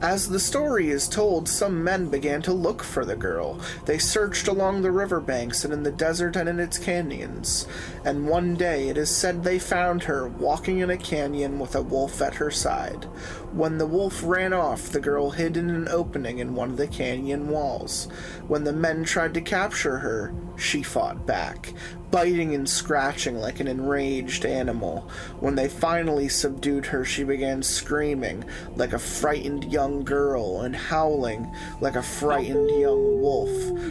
[0.00, 3.58] As the story is told, some men began to look for the girl.
[3.84, 7.66] They searched along the riverbanks and in the desert and in its canyons.
[8.04, 11.82] And one day it is said they found her walking in a canyon with a
[11.82, 13.06] wolf at her side.
[13.52, 16.86] When the wolf ran off, the girl hid in an opening in one of the
[16.86, 18.04] canyon walls.
[18.46, 21.72] When the men tried to capture her, she fought back,
[22.10, 25.08] biting and scratching like an enraged animal.
[25.40, 28.44] When they finally subdued her, she began screaming
[28.76, 33.50] like a frightened young girl and howling like a frightened young wolf.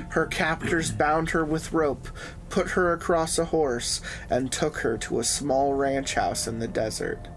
[0.10, 2.08] Her captors bound her with rope,
[2.50, 6.68] put her across a horse, and took her to a small ranch house in the
[6.68, 7.28] desert.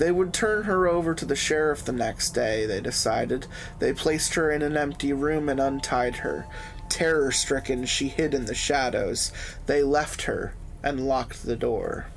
[0.00, 3.46] They would turn her over to the sheriff the next day, they decided.
[3.80, 6.46] They placed her in an empty room and untied her.
[6.90, 9.32] Terror stricken, she hid in the shadows.
[9.66, 12.08] They left her and locked the door.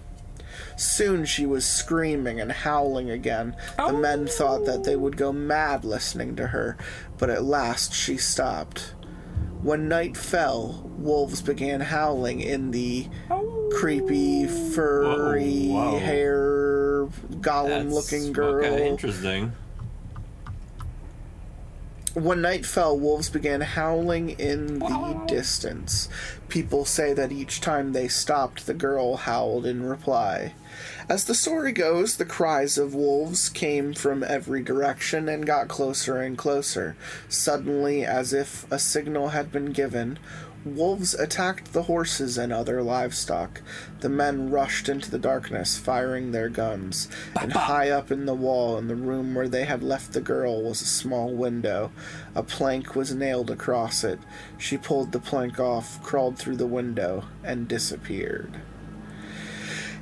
[0.75, 3.55] Soon she was screaming and howling again.
[3.77, 4.31] The men oh.
[4.31, 6.77] thought that they would go mad listening to her,
[7.17, 8.93] but at last she stopped.
[9.61, 13.71] When night fell, wolves began howling in the oh.
[13.73, 15.99] creepy, furry, Whoa, Whoa.
[15.99, 17.05] hair,
[17.39, 18.65] golem looking girl.
[18.65, 19.53] Okay, interesting.
[22.13, 26.09] When night fell, wolves began howling in the distance.
[26.47, 30.53] People say that each time they stopped, the girl howled in reply.
[31.09, 36.21] As the story goes, the cries of wolves came from every direction and got closer
[36.21, 36.95] and closer.
[37.29, 40.19] Suddenly, as if a signal had been given,
[40.65, 43.61] wolves attacked the horses and other livestock.
[43.99, 47.07] The men rushed into the darkness, firing their guns.
[47.39, 50.61] And high up in the wall, in the room where they had left the girl,
[50.61, 51.91] was a small window.
[52.35, 54.19] A plank was nailed across it.
[54.57, 58.61] She pulled the plank off, crawled through the window, and disappeared.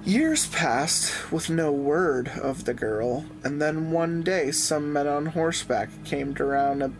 [0.04, 5.28] Years passed with no word of the girl, and then one day some men on
[5.28, 6.92] horseback came to around a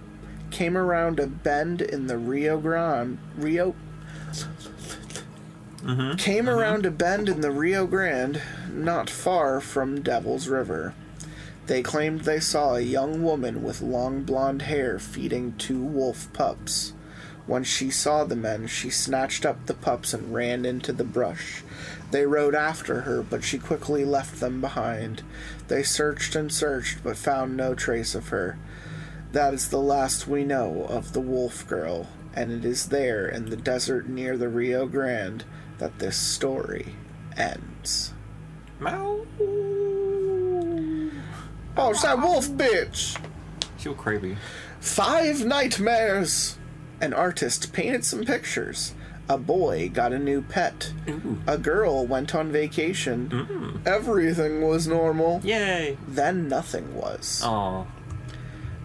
[0.52, 3.76] came around a bend in the Rio Grande Rio
[5.84, 6.16] mm-hmm.
[6.16, 6.50] came mm-hmm.
[6.50, 8.42] around a bend in the Rio Grande,
[8.72, 10.94] not far from Devil's River.
[11.68, 16.94] They claimed they saw a young woman with long blonde hair feeding two wolf pups.
[17.48, 21.64] When she saw the men, she snatched up the pups and ran into the brush.
[22.12, 25.24] They rode after her, but she quickly left them behind.
[25.68, 28.58] They searched and searched, but found no trace of her.
[29.32, 33.50] That is the last we know of the wolf girl, and it is there in
[33.50, 35.46] the desert near the Rio Grande
[35.78, 36.96] that this story
[37.38, 38.14] ends.
[38.80, 39.26] Meow.
[41.78, 43.18] Oh, it's that wolf bitch!
[43.78, 44.36] So crazy.
[44.82, 46.58] Five nightmares!
[47.00, 48.94] An artist painted some pictures.
[49.30, 50.92] A boy got a new pet.
[51.48, 53.30] A girl went on vacation.
[53.30, 53.88] Mm.
[53.88, 55.40] Everything was normal.
[55.44, 55.98] Yay.
[56.06, 57.42] Then nothing was.
[57.44, 57.88] Oh.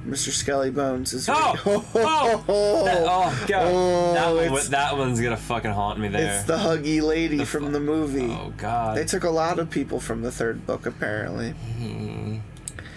[0.07, 0.30] Mr.
[0.30, 1.28] SkellyBones is.
[1.28, 1.54] Oh!
[1.66, 2.44] oh!
[2.48, 2.84] Oh!
[2.84, 6.36] That- oh god, Oh, that, one, that one's gonna fucking haunt me there.
[6.36, 8.30] It's the huggy lady from the movie.
[8.30, 8.96] oh god.
[8.96, 11.50] They took a lot of people from the third book, apparently.
[11.50, 12.38] Hmm.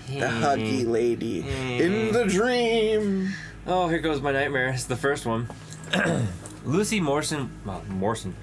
[0.07, 0.91] The huggy hmm.
[0.91, 1.81] lady hmm.
[1.81, 3.33] in the dream.
[3.65, 4.69] Oh, here goes my nightmare.
[4.69, 5.49] It's the first one.
[6.65, 8.35] Lucy Morrison, well, Morrison!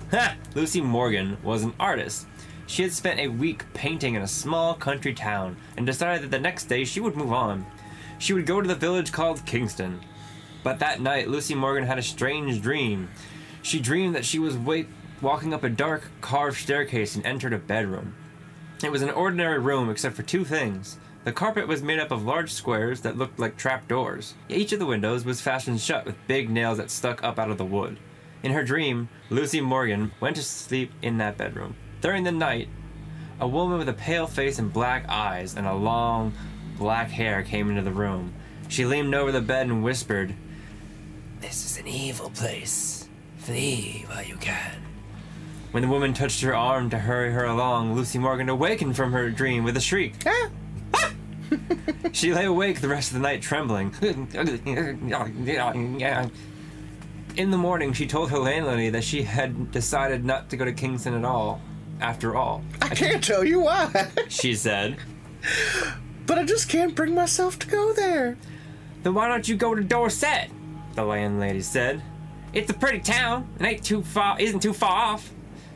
[0.54, 2.26] Lucy Morgan was an artist.
[2.66, 6.40] She had spent a week painting in a small country town and decided that the
[6.40, 7.64] next day she would move on.
[8.18, 10.00] She would go to the village called Kingston.
[10.62, 13.08] But that night, Lucy Morgan had a strange dream.
[13.62, 14.88] She dreamed that she was wait-
[15.20, 18.14] walking up a dark, carved staircase and entered a bedroom.
[18.82, 20.98] It was an ordinary room except for two things.
[21.24, 24.34] The carpet was made up of large squares that looked like trapdoors.
[24.48, 27.58] Each of the windows was fastened shut with big nails that stuck up out of
[27.58, 27.98] the wood.
[28.42, 31.74] In her dream, Lucy Morgan went to sleep in that bedroom.
[32.00, 32.68] During the night,
[33.40, 36.32] a woman with a pale face and black eyes and a long
[36.76, 38.32] black hair came into the room.
[38.68, 40.34] She leaned over the bed and whispered,
[41.40, 43.08] This is an evil place.
[43.38, 44.82] Flee while you can.
[45.70, 49.30] When the woman touched her arm to hurry her along, Lucy Morgan awakened from her
[49.30, 50.14] dream with a shriek.
[50.26, 50.50] Ah,
[52.12, 53.94] She lay awake the rest of the night trembling.
[57.36, 60.72] In the morning, she told her landlady that she had decided not to go to
[60.72, 61.60] Kingston at all.
[62.00, 64.96] After all, I can't tell you why, she said,
[66.26, 68.36] but I just can't bring myself to go there.
[69.02, 70.50] Then why don't you go to Dorset?
[70.94, 72.02] The landlady said.
[72.52, 75.30] It's a pretty town and ain't too far isn't too far off.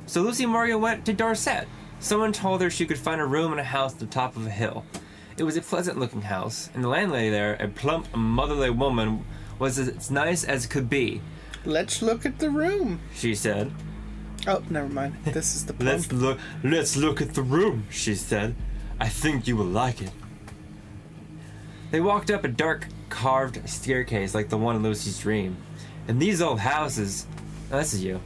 [0.07, 1.69] So Lucy Morgan went to Dorset.
[2.01, 4.47] Someone told her she could find a room in a house at the top of
[4.47, 4.85] a hill.
[5.37, 9.25] It was a pleasant looking house, and the landlady there, a plump, motherly woman,
[9.59, 11.21] was as nice as could be.
[11.65, 13.01] Let's look at the room.
[13.15, 13.71] She said.
[14.47, 15.17] Oh, never mind.
[15.25, 18.55] This is the Let's look let's look at the room, she said.
[18.99, 20.11] I think you will like it.
[21.91, 25.57] They walked up a dark carved staircase like the one in Lucy's dream.
[26.09, 27.27] In these old houses
[27.73, 28.21] oh, this is you.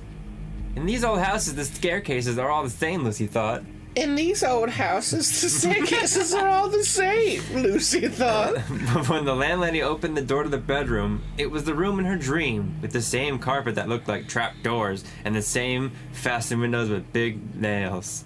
[0.77, 3.63] In these old houses the staircases are all the same, Lucy thought.
[3.97, 7.41] In these old houses, the staircases are all the same.
[7.55, 8.55] Lucy thought.
[8.93, 12.05] But when the landlady opened the door to the bedroom, it was the room in
[12.05, 16.61] her dream, with the same carpet that looked like trap doors and the same fastened
[16.61, 18.25] windows with big nails.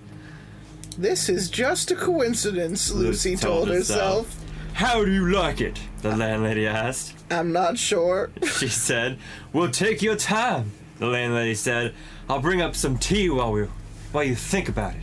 [0.97, 4.34] This is just a coincidence, Lucy told herself.
[4.79, 5.81] How do you like it?
[6.03, 7.16] The landlady asked.
[7.33, 8.31] I'm not sure.
[8.47, 9.18] She said,
[9.53, 10.70] We'll take your time.
[11.01, 11.95] The landlady said,
[12.29, 13.66] I'll bring up some tea while we
[14.12, 15.03] while you think about it.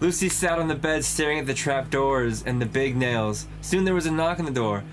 [0.00, 3.46] Lucy sat on the bed staring at the trap doors and the big nails.
[3.60, 4.84] Soon there was a knock on the door.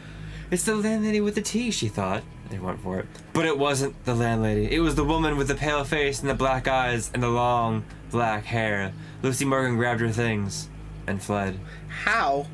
[0.52, 2.24] It's the landlady with the tea, she thought.
[2.50, 3.06] They went for it.
[3.32, 4.76] But it wasn't the landlady.
[4.76, 7.86] It was the woman with the pale face and the black eyes and the long
[8.12, 8.92] black hair.
[9.22, 10.68] Lucy Morgan grabbed her things
[11.08, 11.58] and fled.
[11.88, 12.48] How?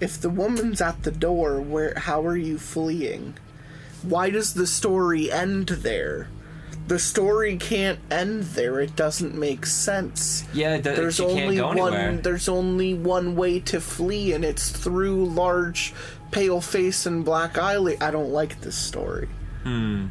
[0.00, 3.34] If the woman's at the door, where how are you fleeing?
[4.02, 6.28] Why does the story end there?
[6.86, 8.78] The story can't end there.
[8.80, 10.44] It doesn't make sense.
[10.52, 12.16] Yeah, the, There's only one anywhere.
[12.18, 15.94] there's only one way to flee and it's through large
[16.30, 18.02] pale face and black eyelid.
[18.02, 19.28] I don't like this story.
[19.62, 20.08] Hmm.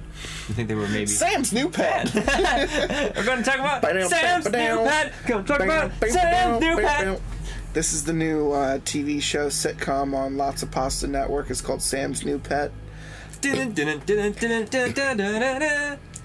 [0.50, 1.06] I think they were maybe.
[1.06, 2.12] Sam's new pet.
[3.16, 5.14] We're going to talk about Sam's new pet.
[5.28, 7.22] To talk about Sam's new pet.
[7.74, 11.49] This is the new uh, TV show sitcom on Lotsa Pasta Network.
[11.49, 12.71] It's called Sam's New Pet.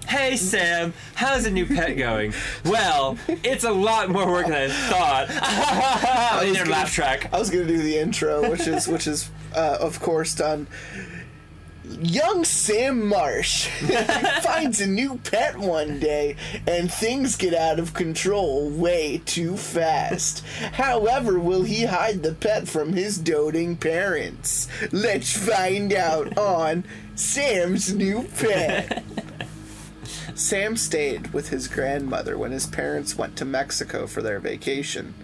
[0.07, 2.35] Hey Sam, how's the new pet going?
[2.67, 5.29] Well, it's a lot more work than I thought.
[5.31, 7.33] I was gonna, laugh track.
[7.33, 10.67] I was gonna do the intro, which is which is uh, of course done
[11.91, 13.67] Young Sam Marsh
[14.43, 16.37] finds a new pet one day,
[16.67, 20.45] and things get out of control way too fast.
[20.73, 24.69] However, will he hide the pet from his doting parents?
[24.93, 26.85] Let's find out on
[27.15, 29.03] Sam's New Pet.
[30.39, 35.15] Sam stayed with his grandmother when his parents went to Mexico for their vacation.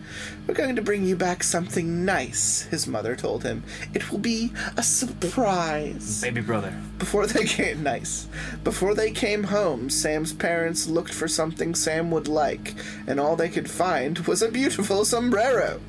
[0.44, 3.62] We're going to bring you back something nice, his mother told him.
[3.94, 6.20] It will be a surprise.
[6.20, 6.76] Baby brother.
[6.98, 8.26] Before they came nice.
[8.64, 12.74] Before they came home, Sam's parents looked for something Sam would like,
[13.06, 15.80] and all they could find was a beautiful sombrero.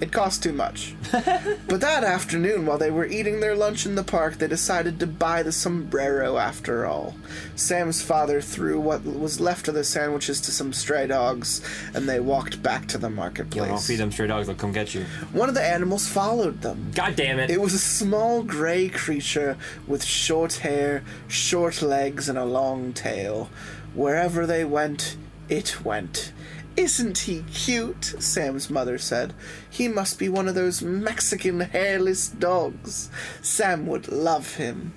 [0.00, 0.94] It cost too much.
[1.12, 5.06] but that afternoon, while they were eating their lunch in the park, they decided to
[5.06, 7.14] buy the sombrero after all.
[7.54, 11.62] Sam's father threw what was left of the sandwiches to some stray dogs,
[11.94, 13.68] and they walked back to the marketplace.
[13.68, 15.04] Don't feed them stray dogs, they'll come get you.
[15.32, 16.90] One of the animals followed them.
[16.94, 17.50] God damn it.
[17.50, 23.48] It was a small gray creature with short hair, short legs, and a long tail.
[23.94, 25.16] Wherever they went,
[25.48, 26.32] it went.
[26.76, 28.04] Isn't he cute?
[28.18, 29.32] Sam's mother said.
[29.70, 33.10] He must be one of those Mexican hairless dogs.
[33.42, 34.92] Sam would love him.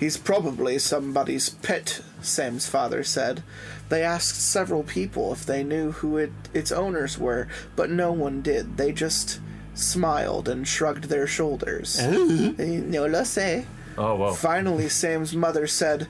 [0.00, 3.42] He's probably somebody's pet, Sam's father said.
[3.88, 8.42] They asked several people if they knew who it, its owners were, but no one
[8.42, 8.76] did.
[8.76, 9.40] They just
[9.74, 11.98] smiled and shrugged their shoulders.
[12.02, 13.64] No lo sé.
[13.96, 14.34] Oh, whoa.
[14.34, 16.08] Finally, Sam's mother said,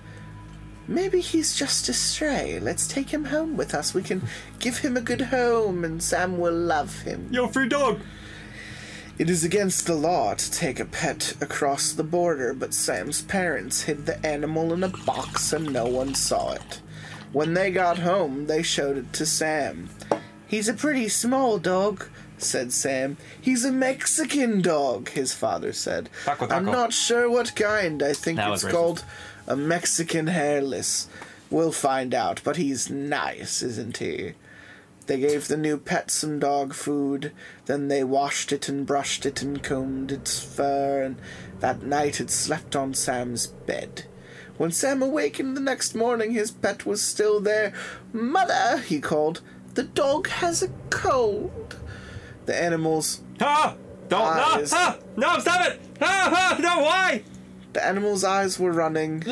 [0.88, 2.60] Maybe he's just a stray.
[2.60, 3.92] Let's take him home with us.
[3.92, 4.22] We can
[4.58, 7.28] give him a good home, and Sam will love him.
[7.32, 8.00] Yo, free dog!
[9.18, 13.82] It is against the law to take a pet across the border, but Sam's parents
[13.82, 16.82] hid the animal in a box and no one saw it.
[17.32, 19.88] When they got home, they showed it to Sam.
[20.46, 22.06] He's a pretty small dog,
[22.36, 23.16] said Sam.
[23.40, 26.10] He's a Mexican dog, his father said.
[26.26, 28.02] Taco, I'm not sure what kind.
[28.02, 29.02] I think That it's called
[29.46, 31.08] a Mexican hairless.
[31.50, 34.32] We'll find out, but he's nice, isn't he?
[35.06, 37.32] They gave the new pet some dog food,
[37.66, 41.16] then they washed it and brushed it and combed its fur, and
[41.60, 44.06] that night it slept on Sam's bed.
[44.56, 47.72] When Sam awakened the next morning, his pet was still there.
[48.12, 49.42] Mother, he called,
[49.74, 51.78] the dog has a cold.
[52.46, 53.76] The animal's Ah!
[54.08, 54.72] Don't, Eyes.
[54.72, 54.78] no!
[54.78, 54.98] Ah!
[55.16, 55.80] No, stop it!
[56.00, 56.30] Ah!
[56.32, 57.22] ah no, why?
[57.76, 59.22] The animal's eyes were running,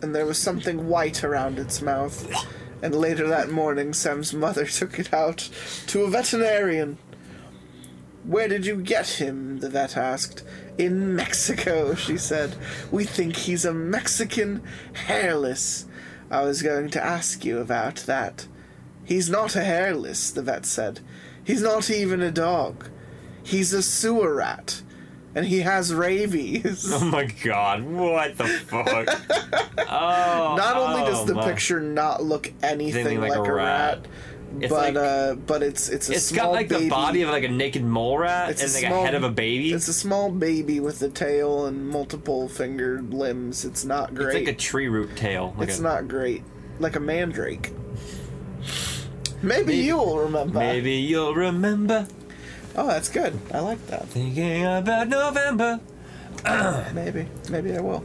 [0.00, 2.32] and there was something white around its mouth.
[2.80, 5.50] And later that morning, Sam's mother took it out
[5.88, 6.96] to a veterinarian.
[8.22, 9.58] Where did you get him?
[9.58, 10.44] the vet asked.
[10.78, 12.54] In Mexico, she said.
[12.92, 15.86] We think he's a Mexican hairless.
[16.30, 18.46] I was going to ask you about that.
[19.04, 21.00] He's not a hairless, the vet said.
[21.42, 22.88] He's not even a dog.
[23.42, 24.82] He's a sewer rat.
[25.38, 26.90] And he has rabies.
[26.92, 28.84] Oh my god, what the fuck?
[29.88, 34.06] oh, Not only does oh the my- picture not look anything Anything like, a rat,
[34.60, 36.84] It's but like- uh, but it's it's a It's small got like baby.
[36.84, 39.14] the body of like a naked mole rat It's and a like small- a head
[39.14, 39.72] of a baby.
[39.72, 43.64] It's a small baby with a tail and multiple fingered limbs.
[43.64, 44.36] It's not great.
[44.38, 45.54] It's like a tree root tail.
[45.56, 46.42] Like it's a, not great.
[46.80, 47.70] Like a mandrake.
[49.40, 50.58] Maybe, you'll remember.
[50.58, 52.08] Maybe you'll remember
[52.78, 53.36] Oh, that's good.
[53.52, 54.06] I like that.
[54.08, 55.80] thinking about November.
[56.94, 57.26] Maybe.
[57.50, 58.04] Maybe I will.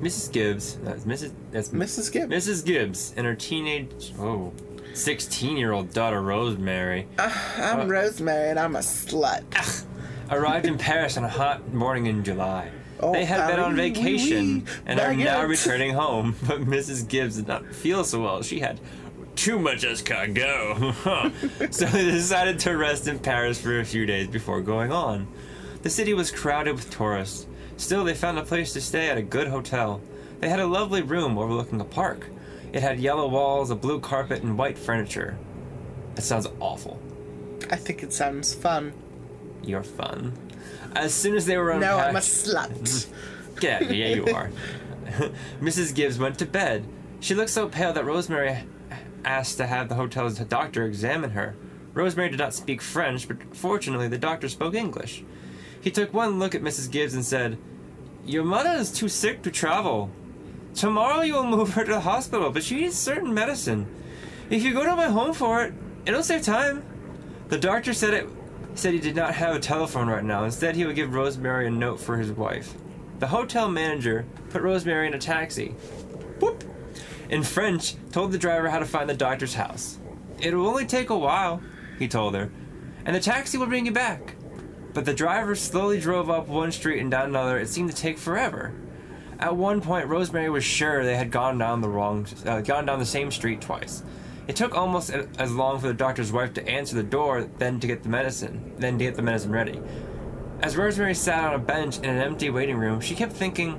[0.00, 0.30] Mrs.
[0.30, 0.76] Gibbs.
[0.84, 1.32] That's Mrs.
[1.50, 2.12] That's Mrs.
[2.12, 2.32] Gibbs.
[2.32, 2.64] Mrs.
[2.64, 4.52] Gibbs and her teenage, oh,
[4.92, 9.84] 16 year old daughter Rosemary I'm Uh, Rosemary and I'm a slut.
[10.30, 12.70] arrived in Paris on a hot morning in July.
[13.00, 17.08] Oh, they had been on vacation oui, and are now returning home, but Mrs.
[17.08, 18.42] Gibbs did not feel so well.
[18.42, 18.78] She had
[19.36, 21.72] too much as escargot.
[21.72, 25.26] so they decided to rest in Paris for a few days before going on.
[25.82, 27.46] The city was crowded with tourists.
[27.76, 30.00] Still, they found a place to stay at a good hotel.
[30.40, 32.26] They had a lovely room overlooking a park.
[32.72, 35.36] It had yellow walls, a blue carpet, and white furniture.
[36.14, 37.00] That sounds awful.
[37.70, 38.92] I think it sounds fun.
[39.62, 40.32] You're fun.
[40.94, 43.06] As soon as they were Now unpacked, I'm a slut.
[43.60, 44.50] yeah, yeah, you are.
[45.60, 45.94] Mrs.
[45.94, 46.84] Gibbs went to bed.
[47.20, 48.64] She looked so pale that Rosemary
[49.24, 51.56] asked to have the hotel's doctor examine her.
[51.92, 55.24] Rosemary did not speak French, but fortunately the doctor spoke English.
[55.80, 56.90] He took one look at Mrs.
[56.90, 57.58] Gibbs and said,
[58.24, 60.10] Your mother is too sick to travel.
[60.74, 63.86] Tomorrow you will move her to the hospital, but she needs certain medicine.
[64.50, 66.84] If you go to my home for it, it'll save time.
[67.48, 68.28] The doctor said it
[68.74, 70.44] said he did not have a telephone right now.
[70.44, 72.74] Instead, he would give Rosemary a note for his wife.
[73.20, 75.68] The hotel manager put Rosemary in a taxi.
[76.40, 76.64] Whoop!
[77.34, 79.98] In French, told the driver how to find the doctor's house.
[80.40, 81.60] It will only take a while,
[81.98, 82.48] he told her,
[83.04, 84.36] and the taxi will bring you back.
[84.92, 87.58] But the driver slowly drove up one street and down another.
[87.58, 88.72] It seemed to take forever.
[89.40, 93.00] At one point, Rosemary was sure they had gone down the wrong, uh, gone down
[93.00, 94.04] the same street twice.
[94.46, 97.88] It took almost as long for the doctor's wife to answer the door, then to
[97.88, 99.80] get the medicine, then to get the medicine ready.
[100.62, 103.72] As Rosemary sat on a bench in an empty waiting room, she kept thinking,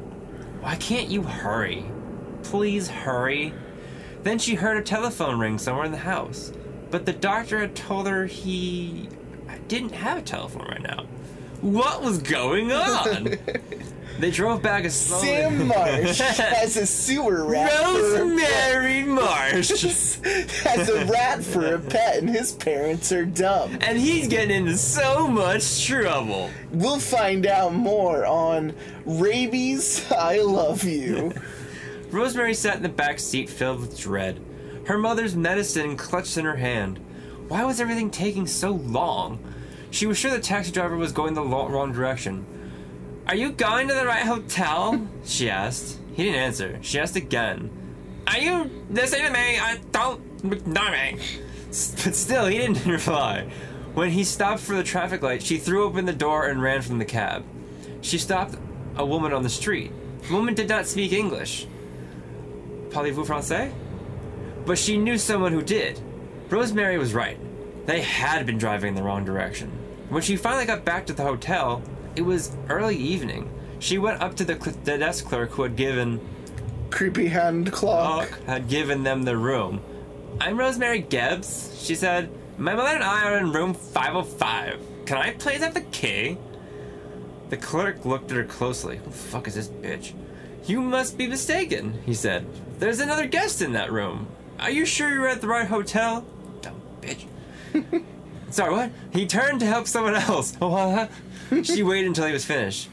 [0.59, 1.85] "Why can't you hurry?
[2.49, 3.53] Please hurry."
[4.23, 6.51] Then she heard a telephone ring somewhere in the house,
[6.89, 9.07] but the doctor had told her he
[9.67, 11.05] didn't have a telephone right now.
[11.61, 13.35] What was going on?
[14.19, 15.27] they drove back as slowly.
[15.27, 17.71] Sam Marsh has a sewer rat.
[17.71, 19.69] a Rosemary Marsh.
[20.63, 23.77] has a rat for a pet, and his parents are dumb.
[23.81, 26.49] and he's getting into so much trouble.
[26.71, 28.73] We'll find out more on
[29.05, 30.11] Rabies.
[30.11, 31.31] I love you.
[32.15, 34.39] Rosemary sat in the back seat filled with dread.
[34.85, 36.97] Her mother's medicine clutched in her hand.
[37.49, 39.37] Why was everything taking so long?
[39.91, 42.45] She was sure the taxi driver was going the wrong direction.
[43.27, 45.05] Are you going to the right hotel?
[45.25, 45.99] she asked.
[46.13, 46.79] He didn't answer.
[46.81, 47.69] She asked again.
[48.27, 49.59] Are you listening to me?
[49.59, 51.19] I don't know me.
[51.67, 53.51] But still, he didn't reply.
[53.93, 56.97] When he stopped for the traffic light, she threw open the door and ran from
[56.97, 57.43] the cab.
[57.99, 58.55] She stopped
[58.95, 59.91] a woman on the street.
[60.29, 61.67] The woman did not speak English.
[62.95, 63.73] Parlez-vous français?
[64.65, 65.99] But she knew someone who did.
[66.49, 67.37] Rosemary was right.
[67.85, 69.69] They had been driving in the wrong direction.
[70.07, 71.83] When she finally got back to the hotel,
[72.15, 73.51] it was early evening.
[73.79, 76.21] She went up to the, cl- the desk clerk who had given
[76.89, 78.29] Creepy hand clock.
[78.45, 79.81] Had given them the room.
[80.39, 82.29] I'm Rosemary Gibbs, she said.
[82.57, 84.79] My mother and I are in room 505.
[85.05, 86.37] Can I please have the key?
[87.49, 88.97] The clerk looked at her closely.
[88.99, 90.13] Who the fuck is this bitch?
[90.65, 92.45] You must be mistaken, he said.
[92.79, 94.27] There's another guest in that room.
[94.59, 96.25] Are you sure you're at the right hotel?
[96.61, 97.25] Dumb bitch.
[98.49, 98.91] Sorry, what?
[99.11, 100.57] He turned to help someone else.
[101.63, 102.89] She waited until he was finished.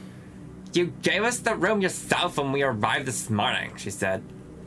[0.75, 4.23] You gave us the room yourself when we arrived this morning, she said.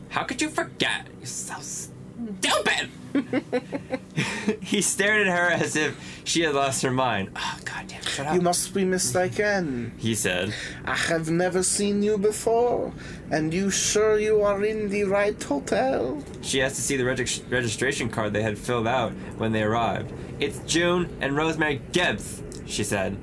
[0.10, 1.06] How could you forget?
[1.20, 2.90] You're so stupid!
[4.62, 7.30] he stared at her as if she had lost her mind.
[7.36, 8.36] Oh, goddamn, shut up.
[8.36, 9.94] You must be mistaken.
[9.98, 10.54] he said.
[10.86, 12.92] I have never seen you before.
[13.32, 16.24] And you sure you are in the right hotel?
[16.42, 20.12] She asked to see the reg- registration card they had filled out when they arrived.
[20.40, 23.18] It's June and Rosemary Gibbs, she said.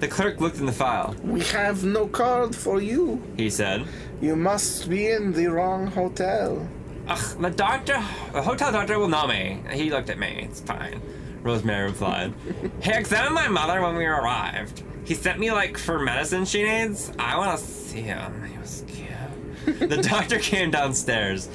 [0.00, 1.14] The clerk looked in the file.
[1.22, 3.22] We have no card for you.
[3.36, 3.86] He said.
[4.20, 6.68] You must be in the wrong hotel.
[7.08, 8.02] Ugh, the doctor,
[8.32, 9.62] the hotel doctor will know me.
[9.72, 10.46] He looked at me.
[10.48, 11.00] It's fine.
[11.42, 12.34] Rosemary replied.
[12.82, 14.82] he examined my mother when we arrived.
[15.04, 17.12] He sent me like for medicine she needs.
[17.18, 18.44] I want to see him.
[18.44, 19.78] He was cute.
[19.90, 21.48] the doctor came downstairs.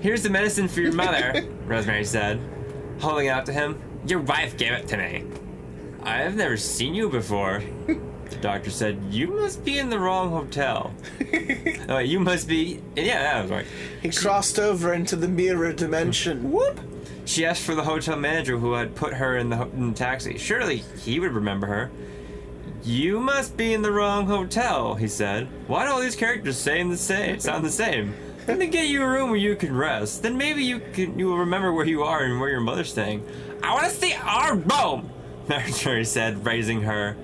[0.00, 2.40] Here's the medicine for your mother, Rosemary said,
[3.00, 3.80] holding it out to him.
[4.06, 5.24] Your wife gave it to me.
[6.02, 7.62] I have never seen you before.
[8.44, 10.92] The doctor said, You must be in the wrong hotel.
[11.88, 12.78] oh, wait, you must be.
[12.94, 13.66] Yeah, that was right.
[14.02, 16.40] He crossed over into the mirror dimension.
[16.40, 16.50] Hmm.
[16.50, 16.80] Whoop!
[17.24, 19.96] She asked for the hotel manager who had put her in the, ho- in the
[19.96, 20.36] taxi.
[20.36, 21.90] Surely he would remember her.
[22.82, 25.48] You must be in the wrong hotel, he said.
[25.66, 28.12] Why do all these characters saying the same, sound the same?
[28.46, 30.22] Let me get you a room where you can rest.
[30.22, 33.26] Then maybe you can you will remember where you are and where your mother's staying.
[33.62, 35.10] I want to see our room,
[35.48, 37.16] Marjorie said, raising her.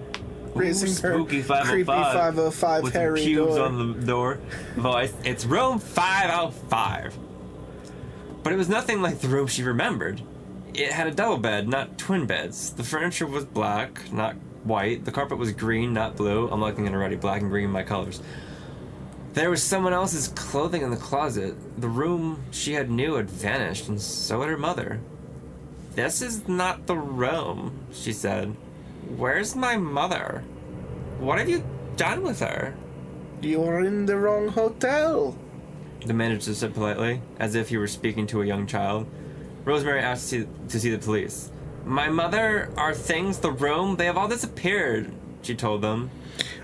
[0.55, 3.66] Raising her spooky 505 creepy 505 with Harry pubes door.
[3.66, 4.39] on the door
[4.77, 5.12] voice.
[5.24, 7.16] It's room 505.
[8.43, 10.22] But it was nothing like the room she remembered.
[10.74, 12.70] It had a double bed, not twin beds.
[12.70, 15.05] The furniture was black, not white.
[15.05, 16.48] The carpet was green, not blue.
[16.51, 17.16] I'm looking at already.
[17.16, 18.22] Black and green, my colors.
[19.35, 21.55] There was someone else's clothing in the closet.
[21.81, 25.01] The room she had knew had vanished, and so had her mother.
[25.94, 28.56] This is not the room, she said.
[29.16, 30.45] Where's my mother?
[31.19, 31.65] What have you
[31.97, 32.74] done with her?
[33.43, 35.37] You are in the wrong hotel.
[36.07, 39.07] The manager said politely, as if he were speaking to a young child.
[39.65, 41.51] Rosemary asked to see, to see the police.
[41.85, 45.12] My mother, our things, the room, they have all disappeared,
[45.43, 46.11] she told them.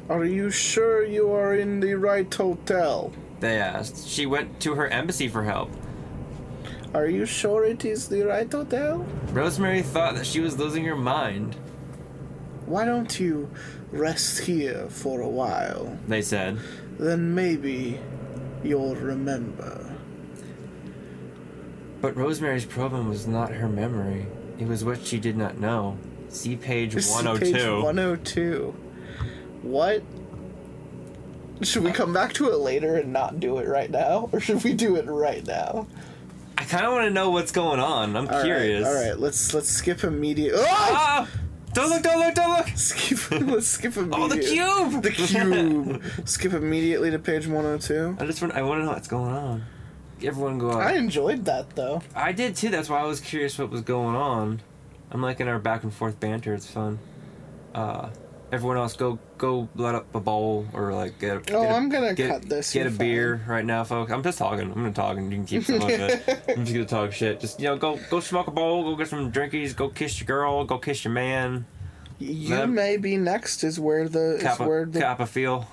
[0.09, 3.13] Are you sure you are in the right hotel?
[3.41, 4.07] They asked.
[4.07, 5.71] She went to her embassy for help.
[6.95, 9.05] Are you sure it is the right hotel?
[9.33, 11.57] Rosemary thought that she was losing her mind,
[12.67, 13.49] Why don't you
[13.93, 15.97] rest here for a while?
[16.09, 16.59] they said.
[16.99, 18.01] Then maybe
[18.63, 19.95] you'll remember.
[22.01, 24.27] But Rosemary's problem was not her memory.
[24.59, 25.99] It was what she did not know.
[26.29, 27.53] See page This is 102.
[27.53, 28.75] Page 102.
[29.63, 30.03] What?
[31.63, 34.29] Should we come back to it later and not do it right now?
[34.33, 35.87] Or should we do it right now?
[36.59, 38.17] I kind of want to know what's going on.
[38.17, 38.87] I'm All right, curious.
[38.87, 40.55] All right, let's let's skip immediate.
[40.57, 40.67] Oh!
[40.69, 41.29] Ah!
[41.77, 42.69] Don't look, don't look, don't look!
[42.75, 43.31] Skip.
[43.33, 44.23] let's skip immediately.
[44.25, 45.03] Oh, the cube!
[45.03, 46.03] The cube.
[46.27, 48.17] skip immediately to page 102.
[48.19, 49.63] I just want, I want to know what's going on.
[50.23, 50.81] Everyone go out.
[50.81, 52.01] I enjoyed that though.
[52.15, 52.71] I did too.
[52.71, 54.63] That's why I was curious what was going on.
[55.11, 56.55] I'm liking our back and forth banter.
[56.55, 56.99] It's fun.
[57.75, 58.09] Uh,
[58.53, 61.31] everyone else, go go let up a bowl or like get.
[61.31, 63.85] A, oh, get Oh, a- I'm gonna get, cut this, Get a beer right now,
[63.85, 64.11] folks.
[64.13, 64.67] I'm just talking.
[64.69, 66.43] I'm gonna talk and you can keep some of it.
[66.49, 67.41] I'm just gonna talk shit.
[67.41, 68.83] Just you know, go go smoke a bowl.
[68.85, 69.75] Go get some drinkies.
[69.77, 70.65] Go kiss your girl.
[70.65, 71.67] Go kiss your man.
[72.19, 75.67] You That- may be next is where the is where the Kappa feel.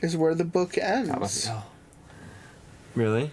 [0.00, 0.86] is where the book Kappa
[1.20, 1.46] ends.
[1.46, 1.64] feel.
[2.94, 3.30] Really?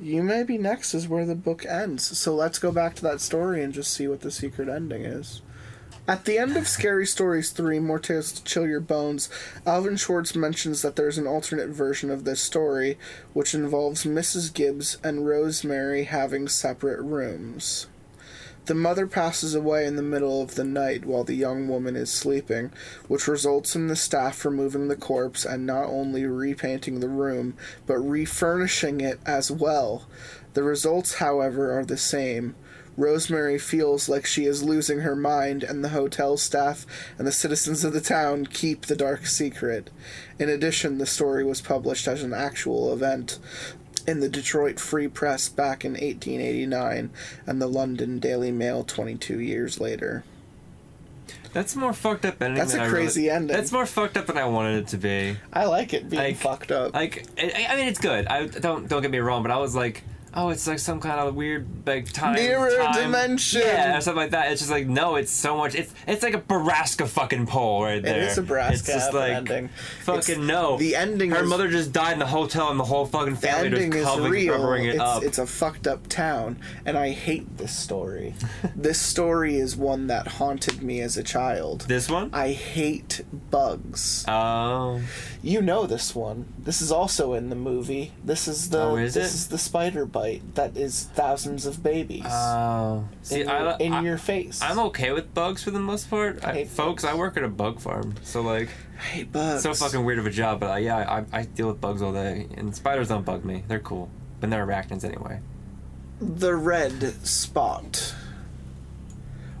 [0.00, 2.18] You may be next is where the book ends.
[2.18, 5.42] So let's go back to that story and just see what the secret ending is.
[6.08, 9.30] At the end of Scary Stories 3, More Tales to Chill Your Bones,
[9.64, 12.98] Alvin Schwartz mentions that there's an alternate version of this story,
[13.34, 14.52] which involves Mrs.
[14.52, 17.86] Gibbs and Rosemary having separate rooms.
[18.66, 22.10] The mother passes away in the middle of the night while the young woman is
[22.10, 22.72] sleeping,
[23.06, 27.54] which results in the staff removing the corpse and not only repainting the room,
[27.86, 30.08] but refurnishing it as well.
[30.54, 32.56] The results, however, are the same.
[32.96, 36.84] Rosemary feels like she is losing her mind, and the hotel staff
[37.18, 39.90] and the citizens of the town keep the dark secret.
[40.38, 43.38] In addition, the story was published as an actual event
[44.06, 47.10] in the Detroit Free Press back in 1889
[47.46, 50.24] and the London Daily Mail 22 years later.
[51.52, 52.58] That's more fucked up ending.
[52.58, 53.54] That's than a I really- crazy ending.
[53.56, 55.36] That's more fucked up than I wanted it to be.
[55.52, 56.94] I like it being Like- fucked up.
[56.94, 58.26] Like, I, I mean, it's good.
[58.26, 60.02] I don't don't get me wrong, but I was like,
[60.34, 63.62] oh, it's like some kind of weird like time Mirror time- dimension.
[63.62, 64.50] yeah, or something like that.
[64.52, 65.74] It's just like no, it's so much.
[65.74, 68.22] It's it's like a Baraska fucking pole right there.
[68.22, 69.68] is a Baraska It's just like ending.
[70.04, 70.76] fucking It's- no.
[70.78, 73.40] the ending Her is- mother just died in the hotel, and the whole fucking the
[73.40, 74.54] family ending just is covering, real.
[74.56, 75.22] covering it It's, up.
[75.22, 78.34] it's a fucked up town, and I hate this story.
[78.76, 81.82] this story is one that haunted me as a child.
[81.88, 82.30] this one.
[82.32, 84.24] I hate bugs.
[84.28, 85.00] Oh,
[85.44, 86.46] You know this one.
[86.56, 88.12] This is also in the movie.
[88.24, 89.34] This is the Oh, is this it?
[89.34, 93.08] is the spider bite that is thousands of babies oh.
[93.22, 94.62] See, in, your, in I, your face.
[94.62, 96.44] I'm okay with bugs for the most part.
[96.44, 98.68] I, hate folks, I work at a bug farm, so like.
[98.96, 99.64] I hate bugs.
[99.64, 100.98] so fucking weird of a job, but uh, yeah,
[101.32, 103.64] I, I deal with bugs all day, and spiders don't bug me.
[103.66, 104.10] They're cool,
[104.40, 105.40] but they're arachnids anyway.
[106.20, 108.14] The red spot.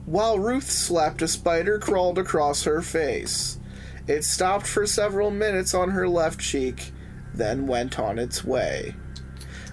[0.06, 3.58] While Ruth slapped a spider crawled across her face.
[4.06, 6.92] It stopped for several minutes on her left cheek,
[7.34, 8.94] then went on its way.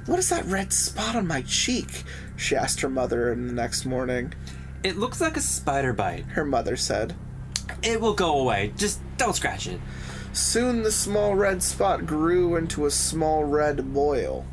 [0.06, 2.03] What is that red spot on my cheek?
[2.35, 4.34] She asked her mother the next morning.
[4.84, 6.26] It looks like a spider bite.
[6.26, 7.15] Her mother said.
[7.84, 8.73] It will go away.
[8.77, 9.80] Just don't scratch it.
[10.31, 14.45] Soon the small red spot grew into a small red boil.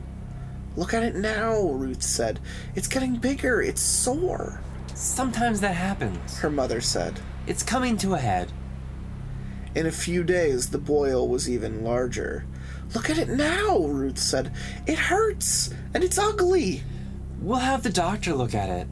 [0.74, 2.40] Look at it now, Ruth said.
[2.74, 3.62] It's getting bigger.
[3.62, 4.60] It's sore,
[4.94, 6.38] Sometimes that happens.
[6.38, 7.20] her mother said.
[7.46, 8.50] It's coming to a head.
[9.76, 12.46] In a few days, the boil was even larger.
[12.94, 14.50] Look at it now, Ruth said.
[14.86, 16.82] It hurts, and it's ugly,
[17.42, 18.88] We'll have the doctor look at it.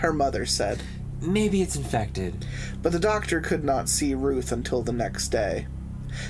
[0.00, 0.82] her mother said.
[1.22, 2.44] Maybe it's infected.
[2.82, 5.66] But the doctor could not see Ruth until the next day.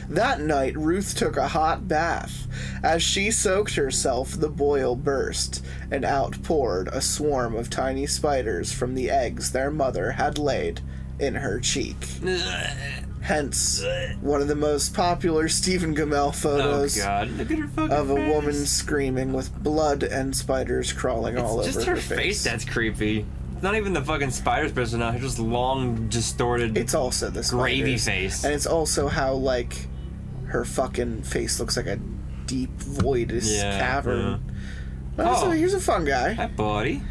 [0.09, 2.47] That night, Ruth took a hot bath.
[2.85, 8.73] As she soaked herself, the boil burst, and out poured a swarm of tiny spiders
[8.73, 10.81] from the eggs their mother had laid
[11.19, 11.97] in her cheek.
[13.23, 13.85] Hence,
[14.23, 18.11] one of the most popular Stephen Gammell Oh photos god, look at her fucking of
[18.11, 18.35] a face.
[18.35, 22.65] woman screaming with blood and spiders crawling all It's just over her her face that's
[22.65, 23.27] creepy.
[23.53, 25.11] It's not even the fucking spider's person now.
[25.11, 26.79] It's just long, distorted.
[26.79, 28.43] It's also the Gravy face.
[28.43, 29.87] and it's also how like
[30.47, 31.97] her fucking face looks like a
[32.47, 33.79] deep voidous Yeah, uh-huh.
[33.79, 34.53] cavern.
[35.19, 35.51] Oh, so Oh.
[35.51, 36.33] here's a fun guy.
[36.33, 37.03] Hi, buddy.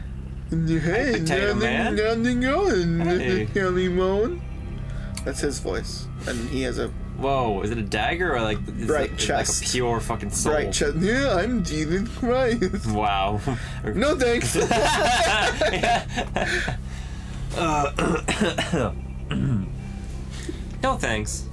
[0.49, 1.95] Hey, Potato Man.
[1.95, 3.47] nothing going, Hey.
[3.53, 4.41] Kelly Moan.
[5.29, 8.87] That's his voice, and he has a Whoa, is it a dagger or like is
[8.87, 9.61] Bright it, chest.
[9.61, 10.53] like a pure fucking soul?
[10.53, 10.97] bright chest.
[10.97, 12.87] Yeah, I'm Jesus Christ.
[12.91, 13.39] Wow.
[13.93, 14.55] No thanks.
[20.81, 21.45] no thanks.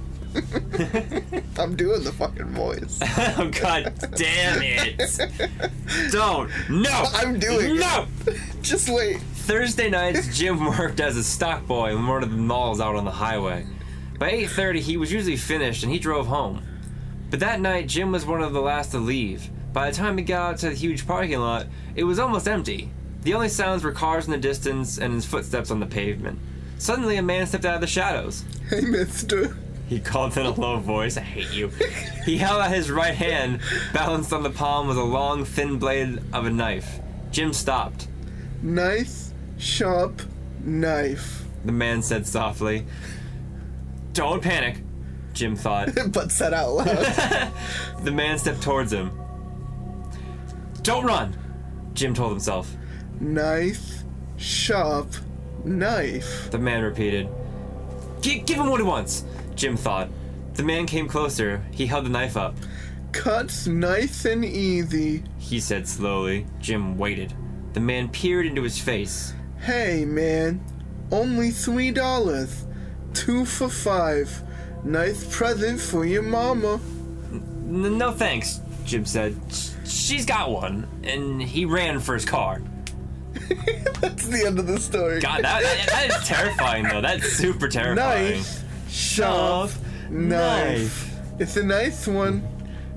[1.59, 2.97] I'm doing the fucking voice.
[3.03, 6.11] oh god damn it!
[6.11, 6.49] Don't.
[6.67, 7.05] No.
[7.13, 7.79] I'm doing it.
[7.79, 8.07] No.
[8.63, 9.19] Just wait.
[9.47, 13.05] Thursday nights, Jim worked as a stock boy in one of the malls out on
[13.05, 13.65] the highway.
[14.19, 16.61] By 8:30, he was usually finished and he drove home.
[17.29, 19.49] But that night, Jim was one of the last to leave.
[19.71, 22.89] By the time he got out to the huge parking lot, it was almost empty.
[23.21, 26.39] The only sounds were cars in the distance and his footsteps on the pavement.
[26.77, 28.43] Suddenly, a man stepped out of the shadows.
[28.69, 29.55] Hey, Mister.
[29.87, 31.69] He called in a low voice, I hate you.
[32.25, 33.61] He held out his right hand,
[33.93, 36.99] balanced on the palm was a long, thin blade of a knife.
[37.31, 38.09] Jim stopped.
[38.61, 39.26] Nice,
[39.57, 40.21] sharp
[40.63, 41.43] knife.
[41.65, 42.85] The man said softly.
[44.13, 44.77] Don't panic,
[45.33, 45.89] Jim thought.
[46.11, 47.51] but said out loud.
[48.03, 49.11] The man stepped towards him.
[50.83, 51.35] Don't run,
[51.93, 52.71] Jim told himself.
[53.19, 54.03] Knife,
[54.37, 55.07] sharp
[55.65, 56.49] knife.
[56.51, 57.27] The man repeated.
[58.21, 59.23] "Gi- give him what he wants,
[59.55, 60.09] Jim thought.
[60.53, 61.63] The man came closer.
[61.71, 62.55] He held the knife up.
[63.11, 65.23] Cuts nice and easy.
[65.37, 66.45] He said slowly.
[66.59, 67.33] Jim waited.
[67.73, 69.33] The man peered into his face.
[69.59, 70.63] Hey, man.
[71.11, 72.65] Only three dollars.
[73.13, 74.41] Two for five.
[74.83, 76.79] Nice present for your mama.
[77.31, 79.35] "N- No thanks, Jim said.
[79.85, 80.87] She's got one.
[81.03, 82.61] And he ran for his car.
[84.01, 85.19] That's the end of the story.
[85.19, 87.01] God, that, that, that is terrifying, though.
[87.01, 88.33] That's super terrifying.
[88.37, 89.71] Nice, sharp
[90.09, 91.13] knife.
[91.39, 92.47] It's a nice one.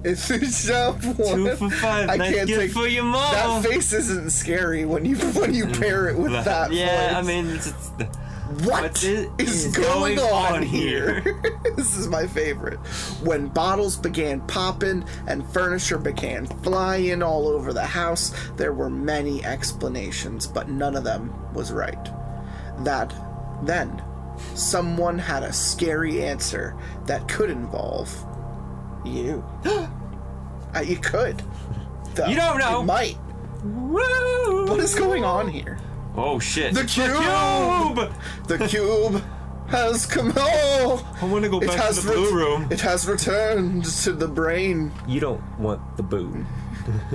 [0.03, 1.17] It's sharp one.
[1.17, 2.09] Two for five.
[2.09, 3.63] I can't gift take for your mom.
[3.63, 6.45] that face isn't scary when you when you pair it with mm.
[6.45, 7.17] that yeah, voice.
[7.17, 11.21] I mean, it's, it's, What is, is going, going on, on here?
[11.77, 12.79] this is my favorite.
[13.23, 19.45] When bottles began popping and furniture began flying all over the house, there were many
[19.45, 22.09] explanations, but none of them was right.
[22.85, 23.15] That
[23.63, 24.03] then
[24.55, 26.75] someone had a scary answer
[27.07, 28.09] that could involve
[29.05, 29.45] you.
[30.73, 31.43] Uh, you could.
[32.15, 32.27] Though.
[32.27, 32.83] You don't know.
[32.83, 33.19] It might.
[33.65, 34.67] Woo!
[34.67, 35.79] What is going on here?
[36.17, 36.75] Oh shit!
[36.75, 37.07] The cube!
[37.09, 38.13] cube!
[38.47, 39.23] The cube
[39.69, 41.05] has come home.
[41.21, 42.69] I want to go back to the blue ret- room.
[42.71, 44.91] It has returned to the brain.
[45.07, 46.45] You don't want the boo.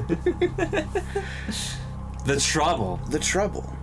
[2.25, 2.99] the trouble.
[3.09, 3.74] The trouble.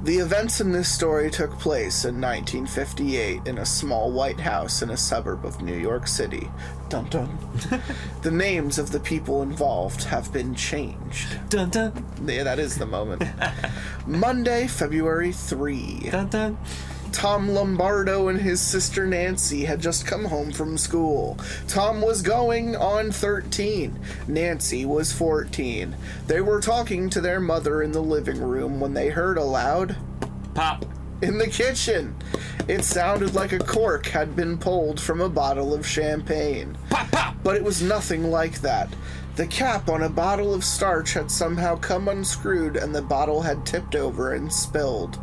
[0.00, 4.90] The events in this story took place in 1958 in a small white house in
[4.90, 6.48] a suburb of New York City.
[6.88, 7.36] Dun dun.
[8.22, 11.38] the names of the people involved have been changed.
[11.50, 13.24] Dun dun Yeah, that is the moment.
[14.06, 16.10] Monday, February 3.
[16.10, 16.58] dun dun.
[17.12, 21.38] Tom Lombardo and his sister Nancy had just come home from school.
[21.66, 23.98] Tom was going on 13.
[24.28, 25.94] Nancy was 14.
[26.26, 29.96] They were talking to their mother in the living room when they heard a loud
[30.54, 30.84] Pop.
[31.22, 32.14] in the kitchen.
[32.68, 36.76] It sounded like a cork had been pulled from a bottle of champagne.
[36.90, 37.34] Pop pop.
[37.42, 38.92] But it was nothing like that.
[39.38, 43.64] The cap on a bottle of starch had somehow come unscrewed and the bottle had
[43.64, 45.16] tipped over and spilled.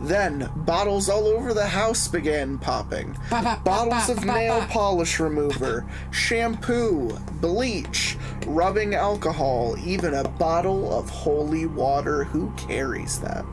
[0.00, 3.16] Then, bottles all over the house began popping.
[3.30, 12.24] Bottles of nail polish remover, shampoo, bleach, rubbing alcohol, even a bottle of holy water.
[12.24, 13.46] Who carries that?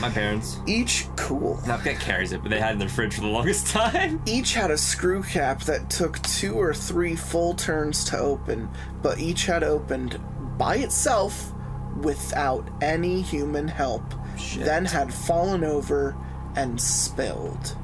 [0.00, 0.58] My parents.
[0.66, 1.60] Each cool.
[1.66, 4.20] Not that carries it, but they had it in their fridge for the longest time.
[4.26, 8.68] Each had a screw cap that took two or three full turns to open,
[9.02, 10.20] but each had opened
[10.58, 11.52] by itself
[12.00, 14.02] without any human help,
[14.38, 14.64] Shit.
[14.64, 16.16] then had fallen over
[16.56, 17.76] and spilled.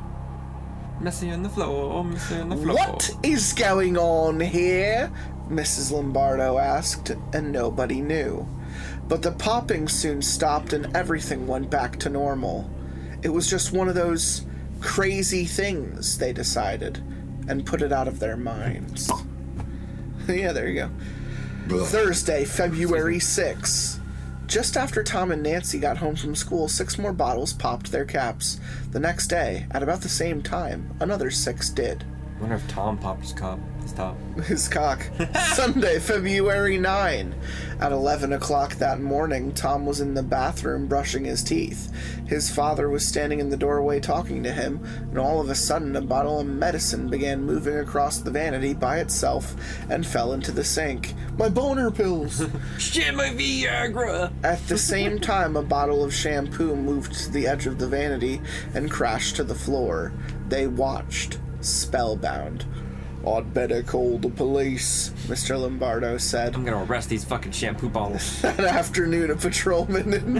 [1.00, 2.74] Messy on the floor, messy on the floor.
[2.76, 5.10] What is going on here?
[5.48, 5.90] Mrs.
[5.90, 8.46] Lombardo asked, and nobody knew.
[9.10, 12.70] But the popping soon stopped and everything went back to normal.
[13.22, 14.46] It was just one of those
[14.80, 17.02] crazy things, they decided,
[17.48, 19.10] and put it out of their minds.
[20.28, 20.88] yeah, there you
[21.68, 21.84] go.
[21.86, 23.98] Thursday, February 6.
[24.46, 28.60] Just after Tom and Nancy got home from school, six more bottles popped their caps.
[28.92, 32.04] The next day, at about the same time, another six did.
[32.40, 33.58] Wonder if Tom popped his cup.
[33.82, 34.16] His top.
[34.44, 35.06] His cock.
[35.52, 37.34] Sunday, February 9.
[37.80, 41.90] At 11 o'clock that morning, Tom was in the bathroom brushing his teeth.
[42.26, 45.96] His father was standing in the doorway talking to him, and all of a sudden,
[45.96, 49.54] a bottle of medicine began moving across the vanity by itself
[49.88, 51.14] and fell into the sink.
[51.38, 52.44] My boner pills!
[52.78, 54.30] Shit, my Viagra.
[54.44, 58.40] At the same time, a bottle of shampoo moved to the edge of the vanity
[58.74, 60.12] and crashed to the floor.
[60.48, 62.64] They watched, spellbound.
[63.26, 65.60] I'd better call the police, Mr.
[65.60, 66.54] Lombardo said.
[66.54, 68.40] I'm gonna arrest these fucking shampoo bottles.
[68.42, 70.36] That afternoon, a patrolman and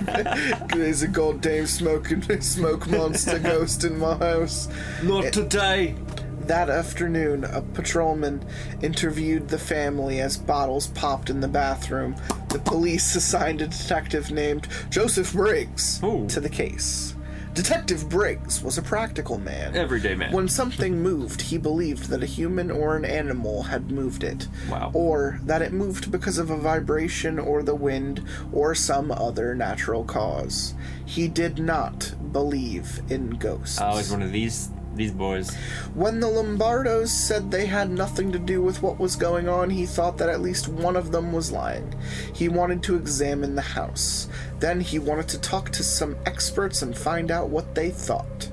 [0.70, 4.68] there's a goddamn smoking smoke monster ghost in my house.
[5.02, 5.94] Not today.
[6.42, 8.44] That afternoon, a patrolman
[8.82, 12.16] interviewed the family as bottles popped in the bathroom.
[12.48, 16.26] The police assigned a detective named Joseph Briggs Ooh.
[16.28, 17.14] to the case.
[17.52, 19.74] Detective Briggs was a practical man.
[19.74, 20.32] Everyday man.
[20.32, 24.46] When something moved, he believed that a human or an animal had moved it.
[24.70, 24.92] Wow.
[24.94, 30.04] Or that it moved because of a vibration or the wind or some other natural
[30.04, 30.74] cause.
[31.04, 33.80] He did not believe in ghosts.
[33.80, 34.70] Oh, I was one of these
[35.00, 35.54] these boys.
[35.94, 39.86] When the Lombardos said they had nothing to do with what was going on, he
[39.86, 41.94] thought that at least one of them was lying.
[42.34, 44.28] He wanted to examine the house.
[44.58, 48.50] Then he wanted to talk to some experts and find out what they thought.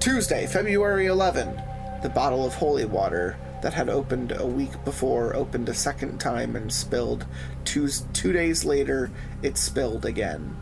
[0.00, 1.62] Tuesday, February 11.
[2.02, 6.56] The bottle of holy water that had opened a week before opened a second time
[6.56, 7.26] and spilled.
[7.64, 9.10] Two, two days later,
[9.42, 10.56] it spilled again.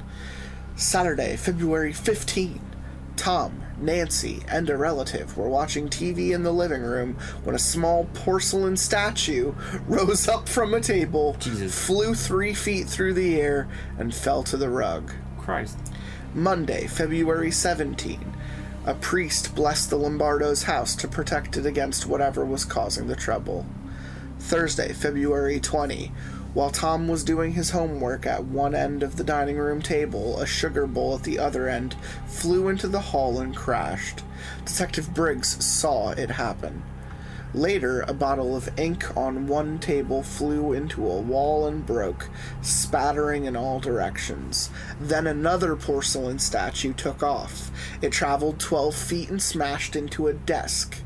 [0.77, 2.61] Saturday, February 15.
[3.17, 8.09] Tom, Nancy, and a relative were watching TV in the living room when a small
[8.15, 9.55] porcelain statue
[9.87, 11.79] rose up from a table, Jesus.
[11.87, 15.13] flew three feet through the air, and fell to the rug.
[15.39, 15.79] Christ.
[16.35, 18.35] Monday, February 17.
[18.87, 23.67] A priest blessed the Lombardo's house to protect it against whatever was causing the trouble.
[24.39, 26.13] Thursday, February 20.
[26.55, 30.47] While Tom was doing his homework at one end of the dining room table, a
[30.47, 31.97] sugar bowl at the other end
[32.29, 34.23] flew into the hall and crashed.
[34.65, 36.85] Detective Briggs saw it happen.
[37.55, 42.31] Later, a bottle of ink on one table flew into a wall and broke,
[42.63, 44.71] spattering in all directions.
[45.01, 47.73] Then another porcelain statue took off.
[48.01, 51.03] It traveled 12 feet and smashed into a desk.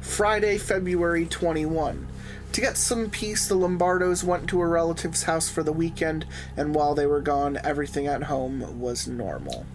[0.00, 2.06] Friday, February 21.
[2.54, 6.24] To get some peace, the Lombardos went to a relative's house for the weekend,
[6.56, 9.66] and while they were gone, everything at home was normal.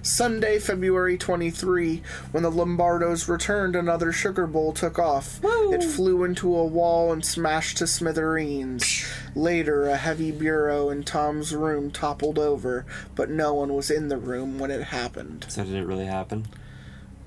[0.00, 5.38] Sunday, February 23, when the Lombardos returned, another sugar bowl took off.
[5.44, 9.06] It flew into a wall and smashed to smithereens.
[9.34, 14.16] Later, a heavy bureau in Tom's room toppled over, but no one was in the
[14.16, 15.44] room when it happened.
[15.50, 16.46] So did it really happen?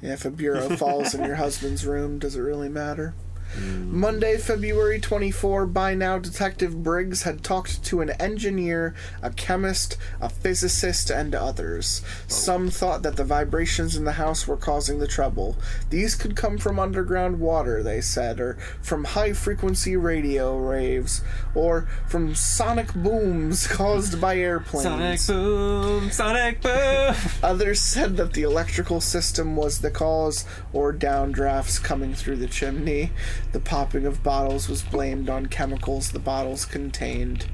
[0.02, 3.14] If a bureau falls in your husband's room, does it really matter?
[3.56, 3.92] Mm.
[3.92, 10.30] Monday, February 24, by now Detective Briggs had talked to an engineer, a chemist, a
[10.30, 12.02] physicist, and others.
[12.04, 12.10] Oh.
[12.28, 15.56] Some thought that the vibrations in the house were causing the trouble.
[15.90, 21.22] These could come from underground water, they said, or from high frequency radio waves,
[21.54, 24.84] or from sonic booms caused by airplanes.
[24.84, 27.16] Sonic boom, sonic boom.
[27.44, 33.12] Others said that the electrical system was the cause, or downdrafts coming through the chimney.
[33.56, 37.46] The popping of bottles was blamed on chemicals the bottles contained.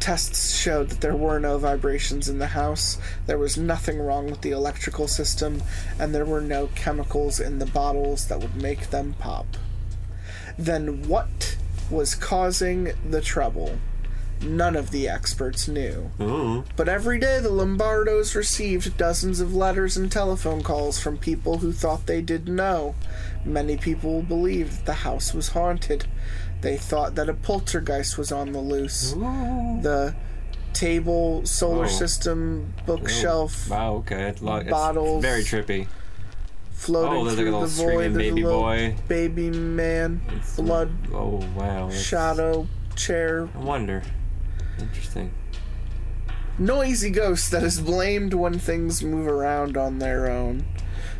[0.00, 4.40] Tests showed that there were no vibrations in the house, there was nothing wrong with
[4.40, 5.62] the electrical system,
[6.00, 9.46] and there were no chemicals in the bottles that would make them pop.
[10.58, 11.56] Then what
[11.90, 13.78] was causing the trouble?
[14.42, 16.10] None of the experts knew.
[16.20, 16.64] Ooh.
[16.74, 21.72] But every day the Lombardos received dozens of letters and telephone calls from people who
[21.72, 22.96] thought they did know.
[23.46, 26.06] Many people believed the house was haunted.
[26.62, 29.12] They thought that a poltergeist was on the loose.
[29.12, 30.14] The
[30.72, 31.88] table, solar Oh.
[31.88, 34.24] system, bookshelf, Wow, okay.
[34.30, 35.22] It's, lo- it's Bottles.
[35.22, 35.86] very trippy.
[36.72, 38.02] floating Oh, there's like through a the little void.
[38.02, 38.96] There's a baby little boy.
[39.08, 41.86] baby man, It's- blood, Oh, wow.
[41.86, 44.02] that's- shadow, chair, I wonder.
[44.78, 45.30] Interesting.
[46.58, 50.64] noisy ghost that is blamed when things move around on their own.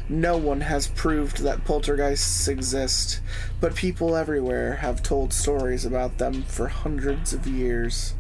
[0.09, 3.21] No one has proved that poltergeists exist,
[3.61, 8.15] but people everywhere have told stories about them for hundreds of years.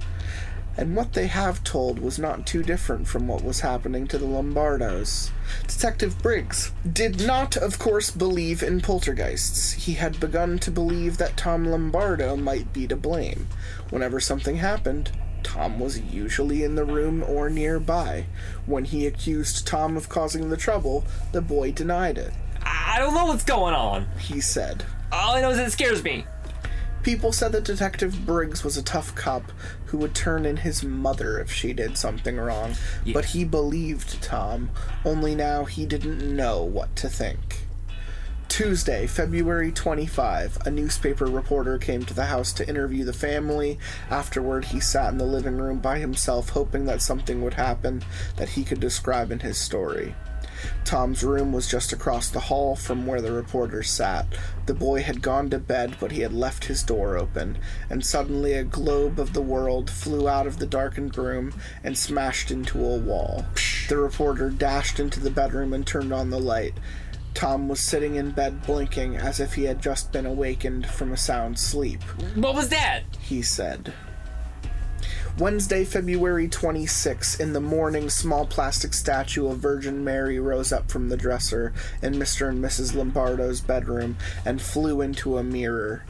[0.76, 4.26] And what they have told was not too different from what was happening to the
[4.26, 5.30] Lombardos.
[5.66, 9.72] Detective Briggs did not, of course, believe in poltergeists.
[9.72, 13.48] He had begun to believe that Tom Lombardo might be to blame.
[13.88, 15.12] Whenever something happened,
[15.46, 18.26] Tom was usually in the room or nearby.
[18.66, 22.32] When he accused Tom of causing the trouble, the boy denied it.
[22.62, 24.08] I don't know what's going on.
[24.18, 26.26] He said, All I know is it scares me.
[27.04, 29.52] People said that Detective Briggs was a tough cop
[29.84, 32.74] who would turn in his mother if she did something wrong,
[33.12, 34.70] but he believed Tom,
[35.04, 37.65] only now he didn't know what to think.
[38.48, 43.78] Tuesday, February 25, a newspaper reporter came to the house to interview the family.
[44.08, 48.02] Afterward, he sat in the living room by himself, hoping that something would happen
[48.36, 50.14] that he could describe in his story.
[50.84, 54.26] Tom's room was just across the hall from where the reporter sat.
[54.66, 57.58] The boy had gone to bed, but he had left his door open,
[57.90, 61.52] and suddenly a globe of the world flew out of the darkened room
[61.84, 63.44] and smashed into a wall.
[63.88, 66.74] The reporter dashed into the bedroom and turned on the light.
[67.36, 71.18] Tom was sitting in bed blinking as if he had just been awakened from a
[71.18, 72.02] sound sleep
[72.34, 73.02] What was that?
[73.20, 73.92] he said.
[75.38, 81.10] Wednesday, February 26, in the morning, small plastic statue of Virgin Mary rose up from
[81.10, 82.48] the dresser in Mr.
[82.48, 82.94] and Mrs.
[82.94, 86.04] Lombardo's bedroom and flew into a mirror.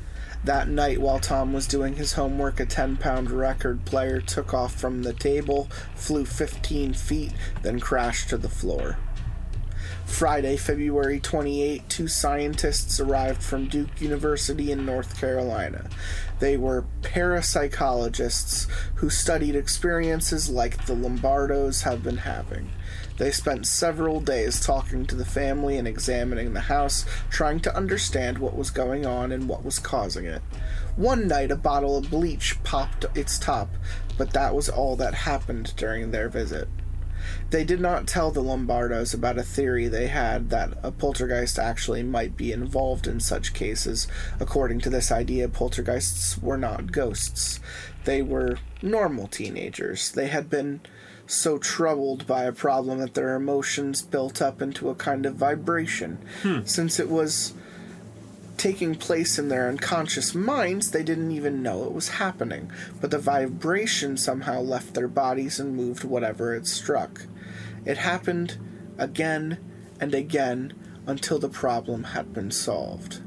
[0.44, 4.76] That night, while Tom was doing his homework, a 10 pound record player took off
[4.76, 7.32] from the table, flew 15 feet,
[7.62, 8.96] then crashed to the floor.
[10.06, 15.90] Friday, February 28, two scientists arrived from Duke University in North Carolina.
[16.38, 22.70] They were parapsychologists who studied experiences like the Lombardos have been having.
[23.18, 28.38] They spent several days talking to the family and examining the house, trying to understand
[28.38, 30.40] what was going on and what was causing it.
[30.96, 33.68] One night, a bottle of bleach popped its top,
[34.16, 36.68] but that was all that happened during their visit.
[37.50, 42.02] They did not tell the Lombardos about a theory they had that a poltergeist actually
[42.02, 44.06] might be involved in such cases.
[44.40, 47.60] According to this idea, poltergeists were not ghosts.
[48.04, 50.12] They were normal teenagers.
[50.12, 50.80] They had been
[51.26, 56.18] so troubled by a problem that their emotions built up into a kind of vibration.
[56.42, 56.60] Hmm.
[56.64, 57.54] Since it was
[58.56, 62.70] taking place in their unconscious minds, they didn't even know it was happening,
[63.00, 67.26] but the vibration somehow left their bodies and moved whatever it struck.
[67.84, 68.58] It happened
[68.98, 69.58] again
[70.00, 70.72] and again
[71.06, 73.22] until the problem had been solved.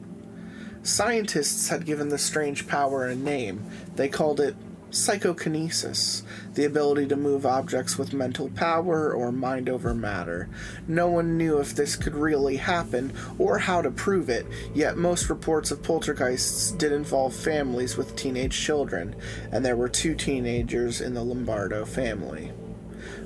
[0.84, 3.65] Scientists had given the strange power a name.
[3.95, 4.56] They called it
[4.91, 10.49] psychokinesis, the ability to move objects with mental power or mind over matter.
[10.87, 15.29] No one knew if this could really happen or how to prove it, yet most
[15.29, 19.15] reports of poltergeists did involve families with teenage children,
[19.51, 22.51] and there were two teenagers in the Lombardo family.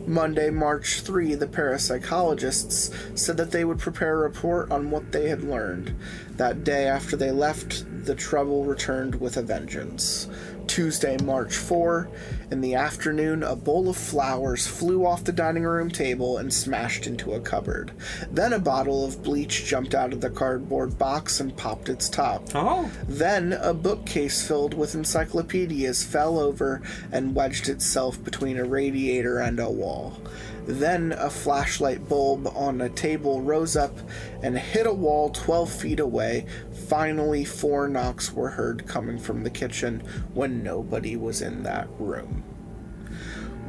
[0.05, 5.29] Monday, March 3, the parapsychologists said that they would prepare a report on what they
[5.29, 5.95] had learned.
[6.35, 10.27] That day after they left, the trouble returned with a vengeance.
[10.67, 12.09] Tuesday, March 4,
[12.53, 17.07] in the afternoon, a bowl of flowers flew off the dining room table and smashed
[17.07, 17.91] into a cupboard.
[18.29, 22.43] Then a bottle of bleach jumped out of the cardboard box and popped its top.
[22.53, 22.91] Oh.
[23.07, 29.59] Then a bookcase filled with encyclopedias fell over and wedged itself between a radiator and
[29.59, 30.19] a wall.
[30.65, 33.97] Then a flashlight bulb on a table rose up
[34.41, 36.45] and hit a wall 12 feet away.
[36.87, 40.01] Finally, four knocks were heard coming from the kitchen
[40.33, 42.43] when nobody was in that room.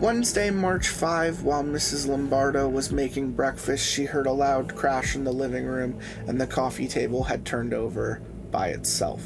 [0.00, 2.08] Wednesday, March 5, while Mrs.
[2.08, 6.46] Lombardo was making breakfast, she heard a loud crash in the living room and the
[6.46, 9.22] coffee table had turned over by itself.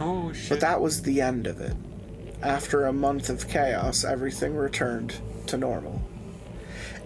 [0.00, 0.50] Oh shit.
[0.50, 1.76] But that was the end of it.
[2.42, 5.16] After a month of chaos, everything returned
[5.46, 6.03] to normal.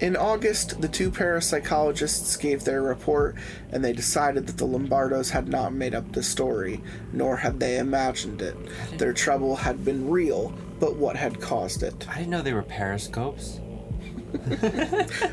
[0.00, 3.34] In August, the two parapsychologists gave their report
[3.72, 6.80] and they decided that the Lombardos had not made up the story,
[7.12, 8.56] nor had they imagined it.
[8.98, 12.06] Their trouble had been real, but what had caused it?
[12.08, 13.60] I didn't know they were periscopes.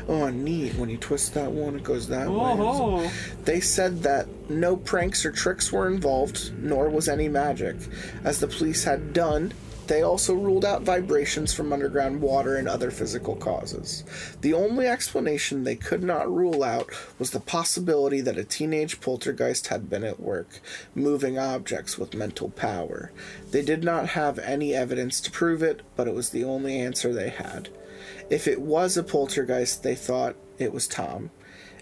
[0.08, 0.74] Oh, neat.
[0.76, 2.36] When you twist that one, it goes that way.
[2.38, 3.12] Oh.
[3.44, 7.76] They said that no pranks or tricks were involved, nor was any magic.
[8.24, 9.52] As the police had done,
[9.88, 14.04] they also ruled out vibrations from underground water and other physical causes.
[14.40, 19.68] The only explanation they could not rule out was the possibility that a teenage poltergeist
[19.68, 20.60] had been at work,
[20.94, 23.12] moving objects with mental power.
[23.50, 27.12] They did not have any evidence to prove it, but it was the only answer
[27.12, 27.68] they had.
[28.28, 31.30] If it was a poltergeist, they thought it was Tom.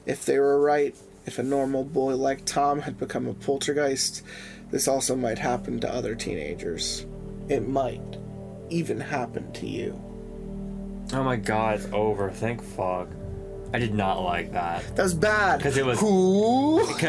[0.06, 0.94] If they were right,
[1.26, 4.22] if a normal boy like Tom had become a poltergeist,
[4.70, 7.06] this also might happen to other teenagers.
[7.48, 8.00] It might
[8.70, 10.00] even happen to you.
[11.12, 12.30] Oh my god, it's over.
[12.30, 13.08] Thank fuck.
[13.72, 14.84] I did not like that.
[14.96, 15.58] That was bad.
[15.58, 16.80] Because it was- Who?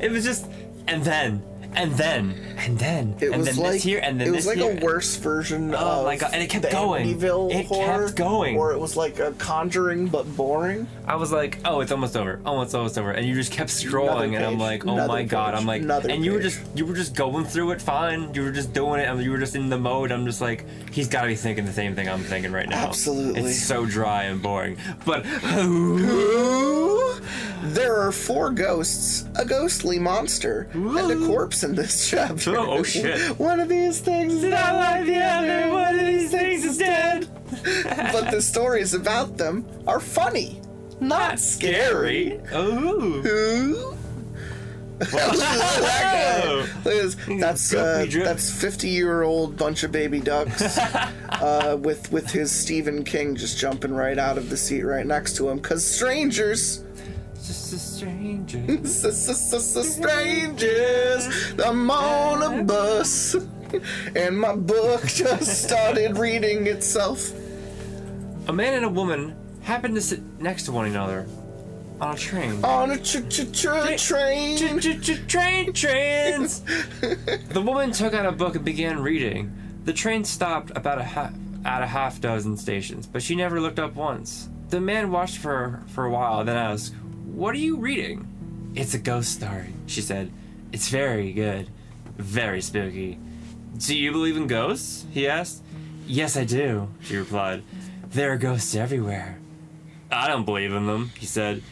[0.00, 0.46] It was just,
[0.88, 1.42] and then,
[1.76, 4.54] and then, and then, It and was then like this here, and then this here.
[4.54, 4.82] it was like here.
[4.82, 7.06] a worse version Oh of my God, and it kept going.
[7.06, 8.56] Amityville It horror, kept going.
[8.56, 10.88] Or it was like a Conjuring but boring.
[11.06, 12.40] I was like, oh, it's almost over.
[12.44, 13.12] Oh, it's almost over.
[13.12, 15.54] And you just kept scrolling, and I'm like, oh my god.
[15.54, 18.32] I'm like, and you were just, you were just going through it fine.
[18.34, 20.10] You were just doing it, and you were just in the mode.
[20.10, 22.86] I'm just like, he's got to be thinking the same thing I'm thinking right now.
[22.88, 23.42] Absolutely.
[23.50, 24.78] It's so dry and boring.
[25.04, 25.24] But.
[27.62, 32.56] There are four ghosts, a ghostly monster, and a corpse in this chapter.
[32.56, 33.38] Oh, oh, shit.
[33.38, 35.72] One of these things is not like the other.
[35.72, 37.28] One of these things is dead.
[38.12, 40.60] but the stories about them are funny,
[41.00, 42.40] not scary.
[42.52, 43.22] Oh.
[43.26, 43.96] Ooh.
[44.98, 46.54] Look at that guy.
[46.54, 47.16] Look at this.
[47.38, 53.04] That's uh, that's fifty year old bunch of baby ducks, uh, with with his Stephen
[53.04, 55.60] King just jumping right out of the seat right next to him.
[55.60, 56.82] Cause strangers,
[57.46, 58.58] Just a stranger.
[58.84, 61.54] s- s- s- s- strangers.
[61.64, 63.36] I'm on a bus,
[64.14, 67.30] and my book just started reading itself.
[68.48, 71.26] a man and a woman happened to sit next to one another
[72.00, 72.64] on a train.
[72.64, 74.56] On a tr- tr- tr- train.
[75.28, 76.60] Train trains.
[77.50, 79.52] the woman took out a book and began reading.
[79.84, 81.32] The train stopped about a half
[81.64, 84.48] at a half dozen stations, but she never looked up once.
[84.68, 86.92] The man watched for her for a while, then asked,
[87.26, 88.26] "What are you reading?"
[88.74, 90.30] "It's a ghost story," she said.
[90.72, 91.68] "It's very good,
[92.16, 93.18] very spooky."
[93.78, 95.62] "Do you believe in ghosts?" he asked.
[96.06, 97.62] "Yes, I do," she replied.
[98.10, 99.38] "There are ghosts everywhere."
[100.10, 101.62] "I don't believe in them," he said.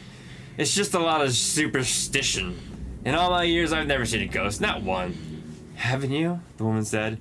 [0.57, 2.55] It's just a lot of superstition.
[3.03, 5.15] In all my years, I've never seen a ghost, not one.
[5.75, 6.39] Haven't you?
[6.57, 7.19] The woman said,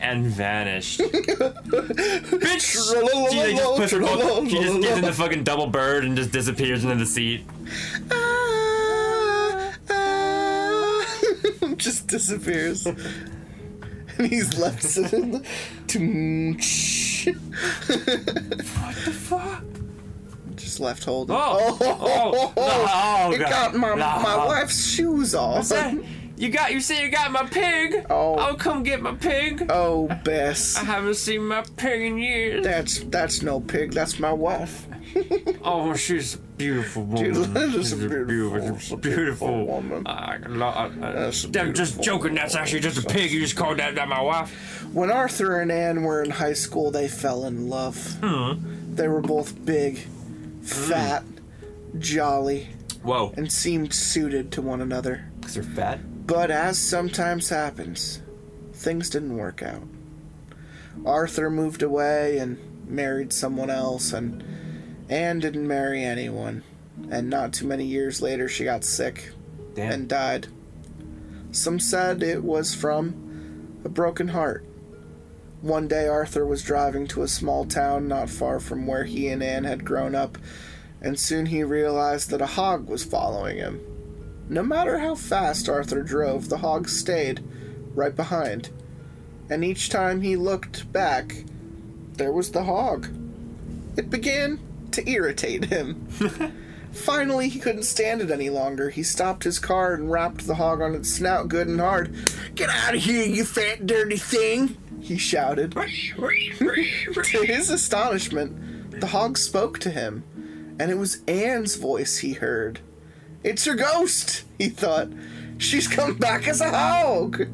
[0.00, 1.00] and vanished.
[1.00, 2.60] Bitch!
[3.30, 4.48] She like, just puts her book.
[4.48, 7.44] She just gets in the fucking double bird and just disappears into the seat.
[8.10, 11.06] Ah, ah.
[11.76, 12.86] just disappears.
[12.86, 15.44] and he's left sitting.
[15.88, 16.56] To.
[17.66, 19.64] What the fuck?
[20.56, 21.36] just left holding.
[21.38, 21.78] Oh!
[21.80, 22.52] Oh!
[22.56, 23.32] Oh!
[23.32, 23.50] it God.
[23.50, 23.96] got my, No.
[23.96, 25.56] my wife's shoes off.
[25.56, 25.94] What's that?
[26.36, 26.72] You got?
[26.72, 28.04] You say you got my pig?
[28.10, 28.34] Oh.
[28.34, 29.66] I'll come get my pig.
[29.70, 30.76] Oh, Bess.
[30.76, 32.64] I haven't seen my pig in years.
[32.64, 33.92] That's that's no pig.
[33.92, 34.86] That's my wife.
[35.62, 37.34] Oh, she's a beautiful woman.
[37.72, 40.06] She's a beautiful- she's a beautiful woman.
[40.06, 42.34] I, I, I, That's I'm just beautiful joking.
[42.34, 43.32] That's actually just a pig.
[43.32, 44.84] You just called that, that my wife.
[44.92, 47.96] When Arthur and Anne were in high school, they fell in love.
[48.22, 48.94] Hmm.
[48.94, 50.62] They were both big, hmm.
[50.62, 51.24] fat,
[51.98, 52.68] jolly,
[53.06, 53.32] Whoa.
[53.36, 55.30] and seemed suited to one another.
[55.38, 56.26] Because they're fat?
[56.26, 58.20] But as sometimes happens,
[58.72, 59.84] things didn't work out.
[61.04, 62.58] Arthur moved away and
[62.88, 64.42] married someone else, and
[65.08, 66.64] Anne didn't marry anyone.
[67.10, 69.30] And not too many years later, she got sick
[69.74, 69.92] Damn.
[69.92, 70.48] and died.
[71.52, 74.64] Some said it was from a broken heart.
[75.60, 79.42] One day, Arthur was driving to a small town not far from where he and
[79.42, 80.38] Anne had grown up,
[81.00, 83.80] and soon he realized that a hog was following him.
[84.48, 87.42] No matter how fast Arthur drove, the hog stayed
[87.94, 88.70] right behind.
[89.50, 91.44] And each time he looked back,
[92.14, 93.08] there was the hog.
[93.96, 94.60] It began
[94.92, 96.06] to irritate him.
[96.92, 98.88] Finally, he couldn't stand it any longer.
[98.90, 102.14] He stopped his car and rapped the hog on its snout good and hard.
[102.54, 104.76] Get out of here, you fat, dirty thing!
[105.00, 105.72] He shouted.
[107.24, 110.24] to his astonishment, the hog spoke to him,
[110.78, 112.80] and it was Anne's voice he heard.
[113.42, 115.08] It's her ghost, he thought.
[115.58, 117.46] She's come back as a hog.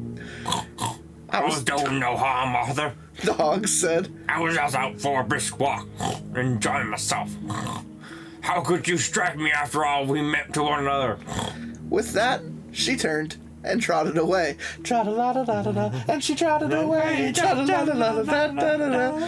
[1.29, 2.93] I was doing no harm, Arthur.
[3.23, 4.11] the hog said.
[4.27, 5.87] I was just out for a brisk walk,
[6.35, 7.31] enjoying myself.
[8.41, 11.17] How could you strike me after all we meant to one another?
[11.89, 12.41] With that,
[12.71, 14.57] she turned and trotted away.
[14.83, 17.31] Trot a la da da da and she trotted away.
[17.33, 19.27] Trot a la da da da da da da.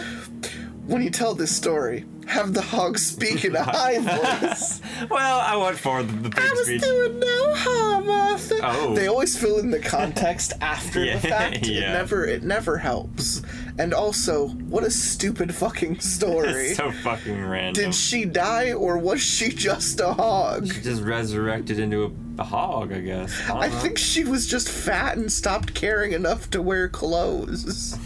[0.86, 4.80] When you tell this story, have the hog speak in a high voice.
[5.10, 6.80] Well, I went for the, the big I was speech.
[6.80, 8.58] doing no harm, Arthur.
[8.62, 8.94] Oh.
[8.94, 11.68] They always fill in the context after Yeah, the fact.
[11.68, 13.42] It never, it never helps.
[13.78, 16.72] And also, what a stupid fucking story.
[16.72, 17.84] So fucking random.
[17.84, 20.72] Did she die, or was she just a hog?
[20.72, 23.38] She just resurrected into a, a hog, I guess.
[23.50, 27.98] I, I think she was just fat and stopped caring enough to wear clothes.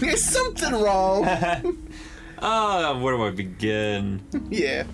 [0.00, 1.24] There's something wrong.
[2.40, 4.22] Oh, where do I begin?
[4.50, 4.84] yeah.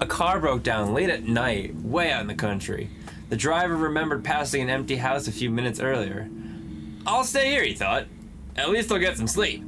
[0.00, 2.90] A car broke down late at night, way out in the country.
[3.28, 6.28] The driver remembered passing an empty house a few minutes earlier.
[7.06, 8.06] I'll stay here, he thought.
[8.56, 9.64] At least I'll get some sleep.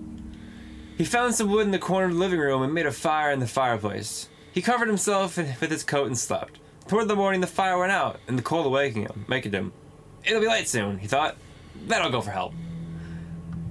[0.96, 3.30] He found some wood in the corner of the living room and made a fire
[3.30, 4.28] in the fireplace.
[4.52, 6.58] He covered himself with his coat and slept.
[6.88, 9.72] Toward the morning, the fire went out, and the cold awakened him, making him.
[10.24, 11.36] It'll be light soon, he thought.
[11.86, 12.54] Then I'll go for help.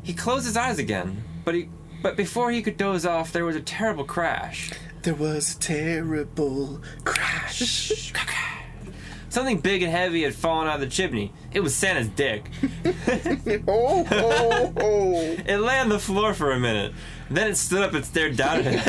[0.03, 1.69] He closed his eyes again, but he,
[2.01, 4.71] but before he could doze off, there was a terrible crash.
[5.03, 8.11] There was a terrible crash.
[9.29, 11.33] Something big and heavy had fallen out of the chimney.
[11.51, 12.49] It was Santa's dick.
[13.67, 15.35] oh, oh, oh.
[15.45, 16.93] It lay on the floor for a minute.
[17.29, 18.79] Then it stood up and stared down at him.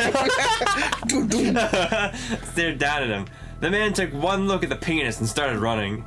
[2.53, 3.25] stared down at him.
[3.59, 6.05] The man took one look at the penis and started running.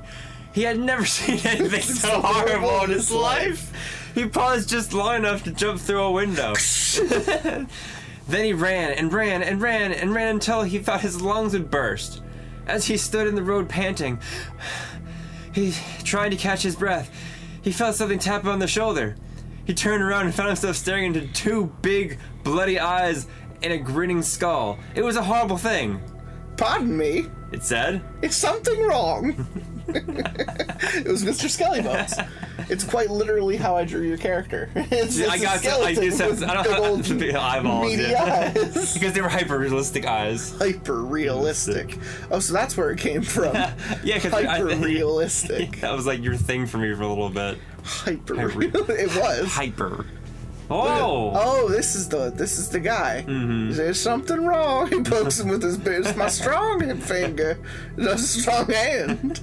[0.54, 3.70] He had never seen anything so horrible in his life.
[4.20, 6.52] He paused just long enough to jump through a window.
[8.28, 11.70] then he ran and ran and ran and ran until he thought his lungs would
[11.70, 12.20] burst.
[12.66, 14.20] As he stood in the road panting,
[15.54, 15.74] he
[16.04, 17.10] tried to catch his breath.
[17.62, 19.16] He felt something tap him on the shoulder.
[19.64, 23.26] He turned around and found himself staring into two big, bloody eyes
[23.62, 24.78] and a grinning skull.
[24.94, 25.98] It was a horrible thing,
[26.58, 27.24] Pardon me.
[27.52, 28.02] it said.
[28.20, 29.46] It's something wrong.
[29.88, 31.46] it was Mr.
[31.46, 32.28] SkellyBones.
[32.70, 34.70] It's quite literally how I drew your character.
[34.92, 35.54] It's, I it's got.
[35.54, 36.30] I skeleton just have.
[36.30, 37.96] with I don't the big eyeballs.
[37.96, 38.52] yeah.
[38.56, 38.94] eyes.
[38.94, 40.56] because they were hyper realistic eyes.
[40.58, 41.96] Hyper realistic.
[42.30, 43.54] Oh, so that's where it came from.
[44.02, 45.80] Yeah, because Hyper realistic.
[45.80, 47.58] that was like your thing for me for a little bit.
[47.84, 48.36] Hyper.
[48.36, 49.52] Hyper- real- It was.
[49.52, 50.04] Hyper.
[50.72, 51.32] Oh.
[51.34, 53.24] Oh, this is the this is the guy.
[53.26, 53.72] Mm-hmm.
[53.72, 54.86] There's something wrong.
[54.88, 57.58] He pokes him with his it's my strong finger.
[57.96, 59.40] That's a strong hand.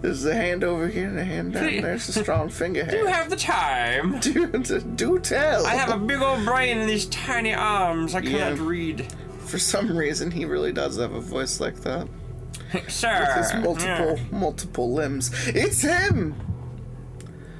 [0.00, 1.94] There's a hand over here and a hand down there.
[1.94, 2.92] It's a strong finger hand.
[2.92, 4.20] Do you have the time.
[4.20, 5.66] do, do tell.
[5.66, 8.14] I have a big old brain and these tiny arms.
[8.14, 8.64] I cannot Yeah.
[8.66, 9.12] read.
[9.44, 12.08] For some reason, he really does have a voice like that.
[12.88, 13.34] Sir.
[13.36, 14.16] His multiple yeah.
[14.30, 15.30] multiple limbs.
[15.48, 16.36] It's him.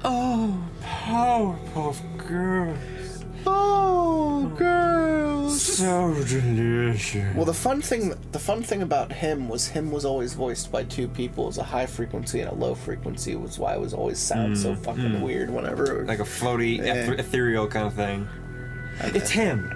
[0.03, 2.75] Oh, powerful girl.
[3.47, 5.61] Oh, girls.
[5.61, 7.35] So delicious.
[7.35, 10.83] Well, the fun thing, the fun thing about him was him was always voiced by
[10.83, 11.45] two people.
[11.45, 13.35] It was a high frequency and a low frequency.
[13.35, 15.21] Was why it was always sound so mm, fucking mm.
[15.21, 16.01] weird whenever.
[16.01, 16.93] It Like a floaty, Yeah.
[16.95, 18.27] eth- ethereal kind of thing.
[19.03, 19.71] It's him.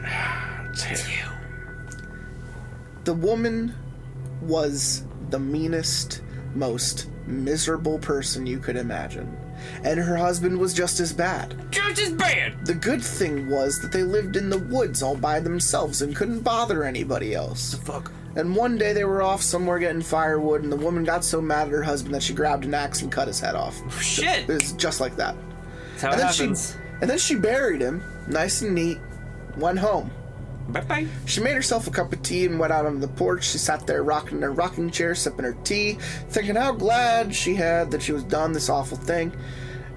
[3.06, 3.74] the woman
[4.42, 6.22] was the meanest,
[6.54, 9.36] most miserable person you could imagine,
[9.84, 11.56] and her husband was just as bad.
[11.72, 12.66] Just as bad.
[12.66, 16.42] The good thing was that they lived in the woods all by themselves and couldn't
[16.42, 17.72] bother anybody else.
[17.72, 18.12] The Fuck.
[18.36, 21.68] And one day they were off somewhere getting firewood, and the woman got so mad
[21.68, 23.80] at her husband that she grabbed an axe and cut his head off.
[23.86, 24.42] Oh, shit.
[24.42, 25.36] It was just like that.
[25.94, 26.72] That's how it And then happens.
[26.74, 29.00] she and then she buried him, nice and neat,
[29.58, 30.12] went home.
[30.70, 31.08] Bye bye.
[31.26, 33.50] She made herself a cup of tea and went out on the porch.
[33.50, 35.98] She sat there rocking in her rocking chair, sipping her tea,
[36.30, 39.32] thinking how glad she had that she was done this awful thing.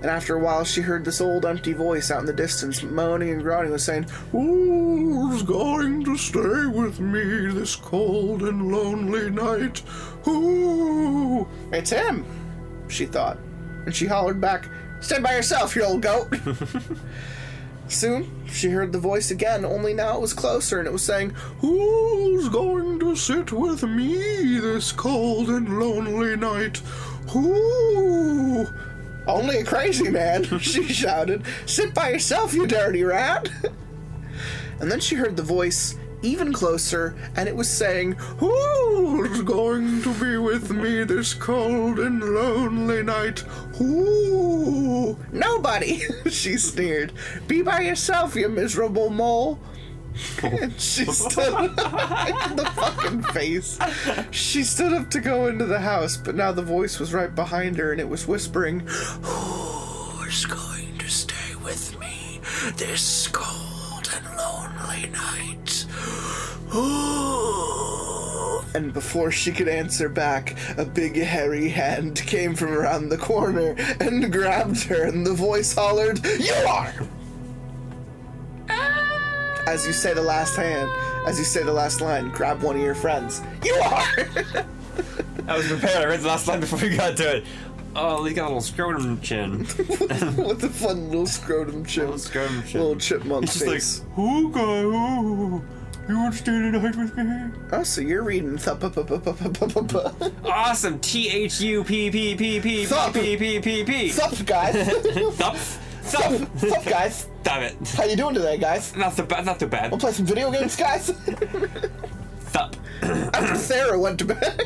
[0.01, 3.31] And after a while, she heard this old empty voice out in the distance, moaning
[3.31, 9.81] and groaning, was saying, Who's going to stay with me this cold and lonely night?
[10.23, 11.49] Who?
[11.73, 12.25] It's him,
[12.87, 13.39] she thought.
[13.87, 14.69] And she hollered back,
[15.01, 16.33] Stand by yourself, you old goat.
[17.89, 21.31] Soon, she heard the voice again, only now it was closer, and it was saying,
[21.61, 26.79] Who's going to sit with me this cold and lonely night?
[27.31, 28.67] Who?
[29.27, 31.45] Only a crazy man, she shouted.
[31.67, 33.49] Sit by yourself, you dirty rat.
[34.81, 40.15] And then she heard the voice even closer, and it was saying, Who's going to
[40.15, 43.41] be with me this cold and lonely night?
[43.77, 45.17] Who?
[45.33, 47.13] Nobody, she sneered.
[47.47, 49.59] Be by yourself, you miserable mole.
[50.43, 50.49] Oh.
[50.49, 51.77] And she stood in
[52.57, 53.79] the fucking face.
[54.31, 57.77] She stood up to go into the house, but now the voice was right behind
[57.77, 58.81] her and it was whispering,
[59.23, 62.41] Who's going to stay with me
[62.77, 65.87] this cold and lonely night?
[66.69, 67.17] Who?
[68.75, 73.75] And before she could answer back, a big hairy hand came from around the corner
[73.99, 76.95] and grabbed her, and the voice hollered, You are!
[78.69, 79.65] Ah!
[79.67, 80.91] As you say the last hand,
[81.27, 83.43] as you say the last line, grab one of your friends.
[83.65, 84.05] You are!
[85.49, 86.03] I was prepared.
[86.03, 87.45] I read the last line before we got to it.
[87.97, 89.65] Oh, he's got a little scrotum chin.
[90.37, 92.05] what the fun little scrotum chin.
[92.05, 92.81] Little scrotum chin.
[92.81, 94.01] Little chipmunk He's just face.
[94.01, 95.78] like, who guy?
[96.09, 97.51] You want to stand in a with me?
[97.71, 100.33] Oh, so you're reading thup up up up up up up up.
[100.45, 100.99] Awesome.
[101.01, 103.13] T H U P P P P Thup.
[103.13, 104.09] P P P P.
[104.09, 104.75] Thup, guys.
[104.75, 105.79] thup.
[106.05, 106.47] Thup.
[106.57, 107.29] Thup, guys.
[107.43, 107.89] Damn it.
[107.91, 108.97] How you doing today, guys?
[108.97, 109.45] Not so bad.
[109.45, 109.91] Not too bad.
[109.91, 111.11] We'll play some video games, guys.
[111.11, 112.75] thup.
[113.03, 114.61] After Sarah went to bed.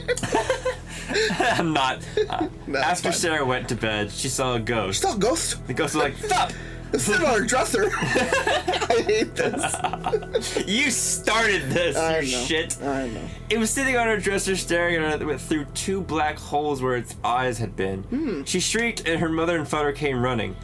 [1.41, 2.07] I'm not.
[2.29, 3.13] Uh, no, after fine.
[3.13, 5.01] Sarah went to bed, she saw a ghost.
[5.01, 5.67] She saw a ghost.
[5.67, 6.55] The ghost was like thup.
[6.93, 7.91] Her dresser.
[7.97, 10.65] I hate this.
[10.67, 12.45] You started this, I you know.
[12.45, 12.83] shit.
[12.83, 13.25] I know.
[13.49, 17.17] It was sitting on her dresser, staring at her through two black holes where its
[17.25, 18.03] eyes had been.
[18.05, 18.43] Hmm.
[18.45, 20.55] She shrieked, and her mother and father came running.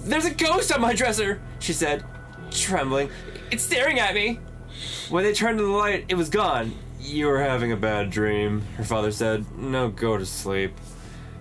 [0.00, 2.04] There's a ghost on my dresser, she said,
[2.50, 3.10] trembling.
[3.50, 4.40] It's staring at me.
[5.10, 6.72] When they turned to the light, it was gone.
[7.00, 9.44] You were having a bad dream, her father said.
[9.56, 10.72] No, go to sleep.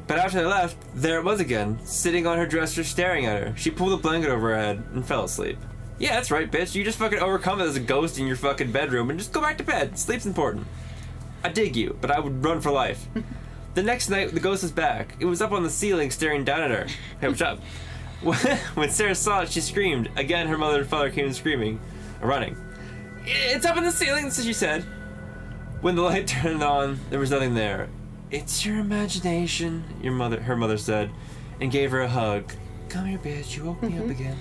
[0.07, 3.57] But after they left, there it was again, sitting on her dresser, staring at her.
[3.57, 5.57] She pulled a blanket over her head and fell asleep.
[5.99, 6.75] Yeah, that's right, bitch.
[6.75, 9.41] You just fucking overcome it as a ghost in your fucking bedroom and just go
[9.41, 9.97] back to bed.
[9.97, 10.65] Sleep's important.
[11.43, 13.07] I dig you, but I would run for life.
[13.73, 15.15] the next night, the ghost was back.
[15.19, 16.87] It was up on the ceiling, staring down at her.
[17.19, 17.59] Hey, what's up?
[18.75, 20.09] when Sarah saw it, she screamed.
[20.15, 21.79] Again, her mother and father came screaming,
[22.21, 22.55] running.
[23.25, 24.83] It's up in the ceiling, so she said.
[25.81, 27.89] When the light turned on, there was nothing there.
[28.29, 31.11] It's your imagination, your mother, her mother said,
[31.61, 32.51] and gave her a hug.
[32.89, 33.55] Come here, bitch.
[33.55, 34.37] You woke me up again.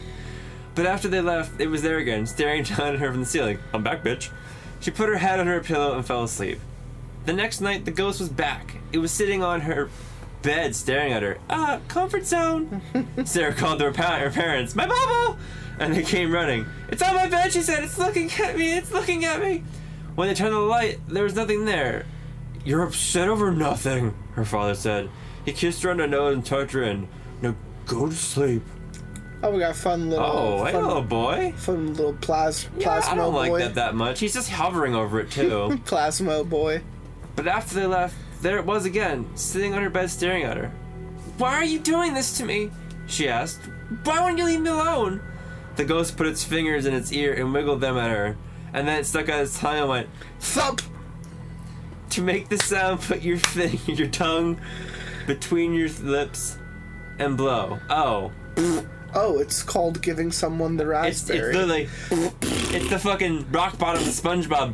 [0.74, 3.58] But after they left, it was there again, staring down at her from the ceiling.
[3.72, 4.30] I'm back, bitch.
[4.80, 6.58] She put her head on her pillow and fell asleep.
[7.26, 8.76] The next night, the ghost was back.
[8.92, 9.88] It was sitting on her
[10.42, 11.38] bed, staring at her.
[11.48, 12.82] Ah, comfort zone.
[13.24, 15.38] Sarah called her, pa- her parents, My bubble!
[15.78, 16.66] And they came running.
[16.88, 17.84] It's on my bed, she said.
[17.84, 18.76] It's looking at me.
[18.76, 19.62] It's looking at me.
[20.14, 22.06] When they turned on the light, there was nothing there.
[22.66, 25.08] You're upset over nothing, her father said.
[25.44, 27.06] He kissed her on the nose and tucked her in.
[27.40, 27.54] Now
[27.86, 28.62] go to sleep.
[29.40, 30.24] Oh, we got a fun little.
[30.26, 31.52] Oh, hey, fun, little boy.
[31.56, 34.18] fun little plas- Yeah, plasmo I don't like that that much.
[34.18, 35.78] He's just hovering over it too.
[35.84, 36.82] Plasmo boy.
[37.36, 40.72] but after they left, there it was again, sitting on her bed staring at her.
[41.38, 42.70] Why are you doing this to me?
[43.06, 43.60] She asked.
[44.02, 45.22] Why won't you leave me alone?
[45.76, 48.36] The ghost put its fingers in its ear and wiggled them at her,
[48.72, 50.08] and then it stuck out its tongue and went,
[50.40, 50.80] Thump!
[52.16, 54.58] To make the sound, put your thing, your tongue
[55.26, 56.56] between your lips
[57.18, 57.78] and blow.
[57.90, 58.32] Oh,
[59.14, 61.52] Oh, it's called giving someone the it's, it's raspberry.
[61.54, 61.88] literally,
[62.74, 64.72] it's the fucking rock bottom SpongeBob.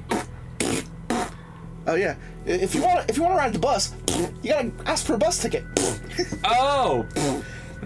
[1.89, 2.15] oh yeah.
[2.47, 3.93] I- If you want, if you want to ride the bus,
[4.43, 5.65] you gotta ask for a bus ticket.
[6.45, 7.05] Oh,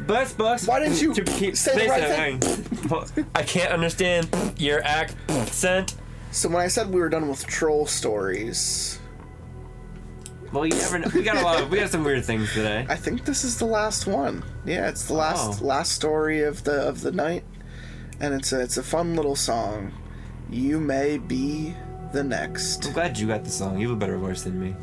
[0.07, 0.67] bus bus.
[0.67, 3.27] Why didn't you to keep say the space right thing?
[3.35, 4.29] I can't understand
[4.59, 5.95] your accent.
[6.31, 8.99] So when I said we were done with troll stories,
[10.53, 11.09] Well, you never know.
[11.15, 11.61] We got a lot.
[11.61, 12.87] Of, we got some weird things today.
[12.89, 14.45] I think this is the last one.
[14.65, 15.65] Yeah, it's the last Oh.
[15.67, 17.45] last story of the of the night,
[18.21, 19.93] and it's a it's a fun little song.
[20.49, 21.75] You may be
[22.13, 22.87] the next.
[22.87, 23.79] I'm glad you got the song.
[23.81, 24.75] You have a better voice than me.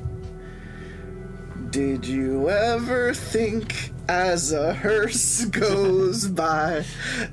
[1.69, 6.83] Did you ever think as a hearse goes by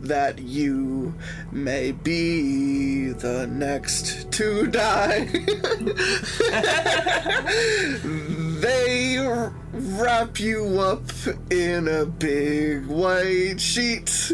[0.01, 1.15] that you
[1.53, 5.25] may be the next to die?
[8.61, 9.19] they
[9.73, 11.03] wrap you up
[11.51, 14.33] in a big white sheet.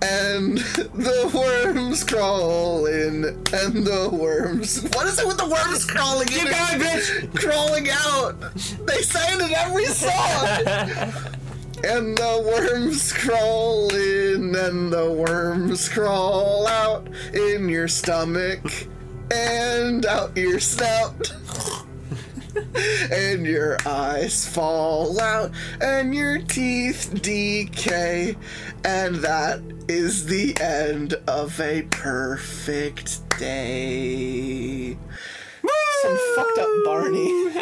[0.00, 4.84] And the worms crawl in, and the worms.
[4.94, 6.34] What is it with the worms crawling in?
[6.34, 7.34] Keep going, bitch!
[7.34, 8.38] crawling out.
[8.86, 11.34] They say it in every song.
[11.84, 18.60] and the worms crawl in, and the worms crawl out in your stomach
[19.30, 21.32] and out your snout.
[23.12, 28.36] and your eyes fall out, and your teeth decay,
[28.84, 34.96] and that is the end of a perfect day.
[36.02, 37.44] Some fucked up Barney.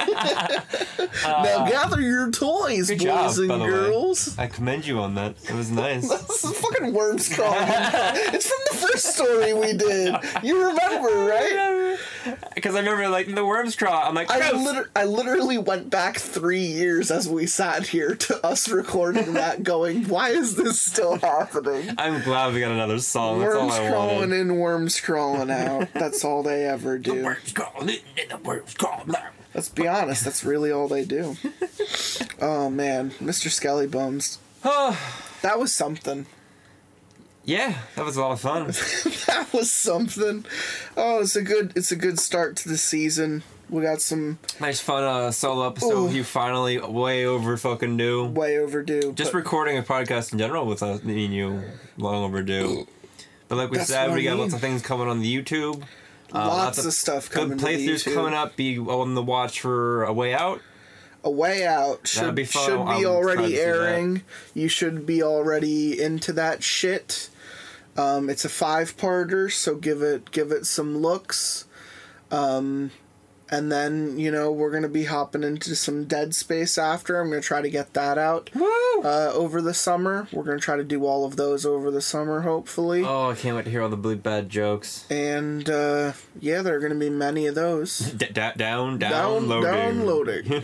[1.24, 3.70] now uh, gather your toys, boys job, and by the way.
[3.70, 4.38] girls.
[4.38, 5.36] I commend you on that.
[5.48, 6.06] It was nice.
[6.36, 7.56] This is fucking worms crawling.
[7.66, 10.14] it's from the first story we did.
[10.42, 11.98] You remember, right?
[12.56, 14.02] Because I remember, like, the worms crawl.
[14.02, 14.66] I'm like, I, gross.
[14.66, 19.62] liter- I literally went back three years as we sat here to us recording that,
[19.62, 23.38] going, "Why is this still happening?" I'm glad we got another song.
[23.40, 24.40] That's all Worms I crawling wanted.
[24.40, 25.88] in, worms crawling out.
[25.94, 27.22] That's all they ever do.
[27.22, 29.32] Worms crawling in, and the worms crawling out.
[29.54, 31.36] Let's be honest, that's really all they do.
[32.38, 33.48] Oh man, Mr.
[33.48, 34.38] SkellyBones.
[35.42, 36.26] That was something.
[37.44, 38.64] Yeah, that was a lot of fun.
[39.26, 40.44] That was something.
[40.96, 43.42] Oh, it's a good it's a good start to the season.
[43.70, 46.14] We got some nice fun uh, solo episode Ooh.
[46.14, 48.26] you finally way over fucking due.
[48.26, 49.12] way overdue.
[49.14, 51.62] Just but recording a podcast in general with us, me and you,
[51.96, 52.86] long overdue.
[53.48, 54.40] But like we That's said, we got mean.
[54.40, 55.82] lots of things coming on the YouTube.
[56.32, 58.56] Uh, lots, of, stuff Good coming the playthroughs coming up.
[58.56, 60.60] Be on the watch for a way out.
[61.24, 63.60] A way out should be should I'm be already to see that.
[63.60, 64.22] airing.
[64.54, 67.30] You should be already into that shit.
[67.96, 71.64] Um, it's a five parter, so give it give it some looks.
[72.30, 72.90] Um,
[73.50, 77.20] and then you know we're gonna be hopping into some Dead Space after.
[77.20, 78.66] I'm gonna try to get that out Woo!
[79.02, 80.26] uh, over the summer.
[80.32, 83.02] We're gonna try to do all of those over the summer, hopefully.
[83.04, 85.06] Oh, I can't wait to hear all the blue bad jokes.
[85.10, 87.98] And uh, yeah, there are gonna be many of those.
[88.16, 89.10] D- da- down, Down,
[89.48, 89.72] downloading.
[89.72, 90.62] downloading.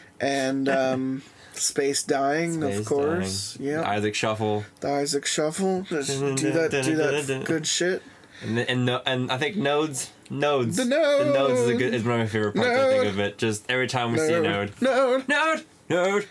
[0.20, 1.22] and um,
[1.52, 3.56] Space Dying, Space of course.
[3.60, 4.64] Yeah, Isaac Shuffle.
[4.80, 5.82] the Isaac Shuffle.
[5.82, 8.02] Just do that, do that good shit.
[8.42, 10.76] And and, no, and I think nodes, nodes.
[10.76, 12.68] The nodes is a good is one of my favorite parts.
[12.68, 13.38] I think of it.
[13.38, 15.28] Just every time we see a node, Node.
[15.28, 16.26] node, node.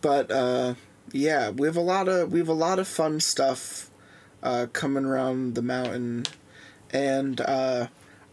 [0.00, 0.74] But uh,
[1.12, 3.90] yeah, we have a lot of we have a lot of fun stuff
[4.42, 6.24] uh, coming around the mountain,
[6.92, 7.86] and uh,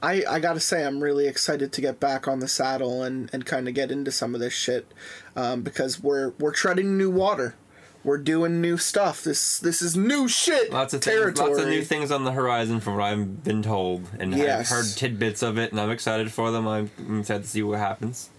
[0.03, 3.45] I I gotta say I'm really excited to get back on the saddle and, and
[3.45, 4.91] kind of get into some of this shit
[5.35, 7.55] um, because we're we're treading new water.
[8.03, 9.23] We're doing new stuff.
[9.23, 10.71] This this is new shit.
[10.71, 11.33] Lots of territory.
[11.33, 14.71] things, lots of new things on the horizon from what I've been told, and Yes.
[14.71, 16.67] I've heard tidbits of it, and I'm excited for them.
[16.67, 18.29] I'm, I'm excited to see what happens.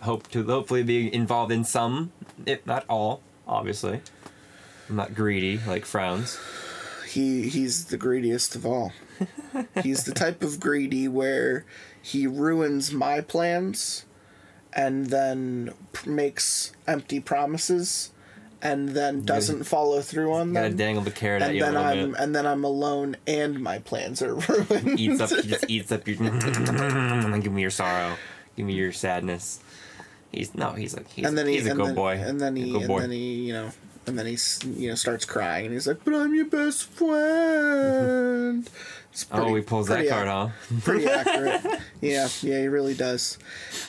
[0.00, 2.10] Hope to hopefully be involved in some,
[2.46, 3.20] if not all.
[3.46, 4.00] Obviously,
[4.88, 6.38] I'm not greedy like frowns.
[7.08, 8.92] he he's the greediest of all.
[9.82, 11.64] he's the type of greedy where
[12.00, 14.04] he ruins my plans
[14.72, 15.72] and then
[16.06, 18.10] makes empty promises
[18.62, 21.74] and then doesn't follow through on Gotta dangle the carrot at And you a then
[21.74, 22.20] little I'm bit.
[22.20, 24.98] and then I'm alone and my plans are ruined.
[25.00, 26.16] eats up, he just eats up your.
[27.40, 28.16] Give me your sorrow.
[28.56, 29.60] Give me your sadness.
[30.30, 32.12] He's no, he's like he's, and then he he's a and good then, boy.
[32.16, 33.00] And then he and boy.
[33.00, 33.70] then he you know
[34.06, 34.36] and then he
[34.66, 38.68] you know starts crying and he's like, "But I'm your best friend."
[39.12, 40.30] It's oh, he pulls that card, ac-
[40.74, 40.80] huh?
[40.84, 41.60] pretty accurate.
[42.00, 43.36] Yeah, yeah, he really does.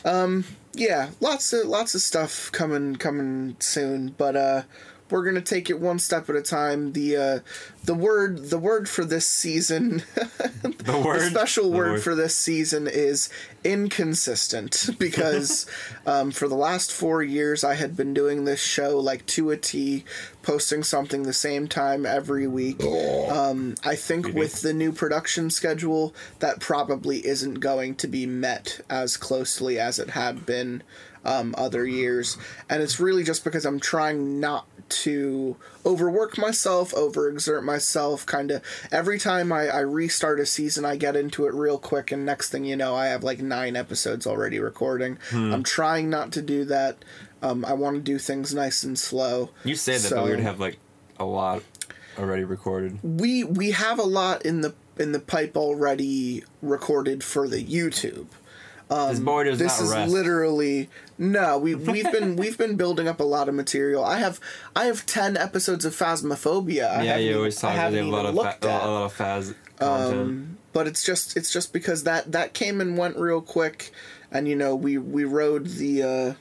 [0.04, 0.44] Um,
[0.74, 4.64] yeah, lots of lots of stuff coming coming soon, but uh,
[5.10, 6.94] we're gonna take it one step at a time.
[6.94, 7.40] The uh,
[7.84, 10.04] the word the word for this season,
[10.94, 11.22] The word.
[11.22, 13.30] the special The word, for this season is
[13.64, 15.66] inconsistent because
[16.06, 19.58] um, for the last four years I had been doing this show like to a
[19.58, 20.04] T,
[20.42, 22.84] posting something the same time every week.
[22.84, 28.82] Um, I think with the new production schedule, that probably isn't going to be met
[28.90, 30.84] as closely as it had been
[31.26, 32.38] um, other years.
[32.70, 34.68] And it's really just because I'm trying not
[35.04, 35.56] to
[35.86, 38.26] overwork myself, overexert myself.
[38.26, 38.62] Kind of
[38.92, 42.50] every time I, I restart a season, I get into it real quick, and next
[42.50, 45.18] thing you know, I have like nine episodes already recording.
[45.32, 47.04] I'm trying not to do that.
[47.42, 49.50] Um, I want to do things nice and slow.
[49.66, 50.78] You said that, So- but we would have like
[51.20, 51.62] a lot
[52.18, 53.00] already recorded.
[53.04, 58.28] we we have a lot in the in the pipe already recorded for the YouTube.
[59.10, 60.12] This boy does This is rest.
[60.12, 61.58] literally no.
[61.58, 64.04] We we've been we've been building up a lot of material.
[64.04, 64.40] I have
[64.76, 66.90] I have ten episodes of Phasmophobia.
[66.98, 70.58] I yeah, you always talk about a lot of fa- a lot of Faz content.
[70.74, 73.92] but it's just it's just because that that came and went real quick
[74.32, 76.34] and you know we we rode the uh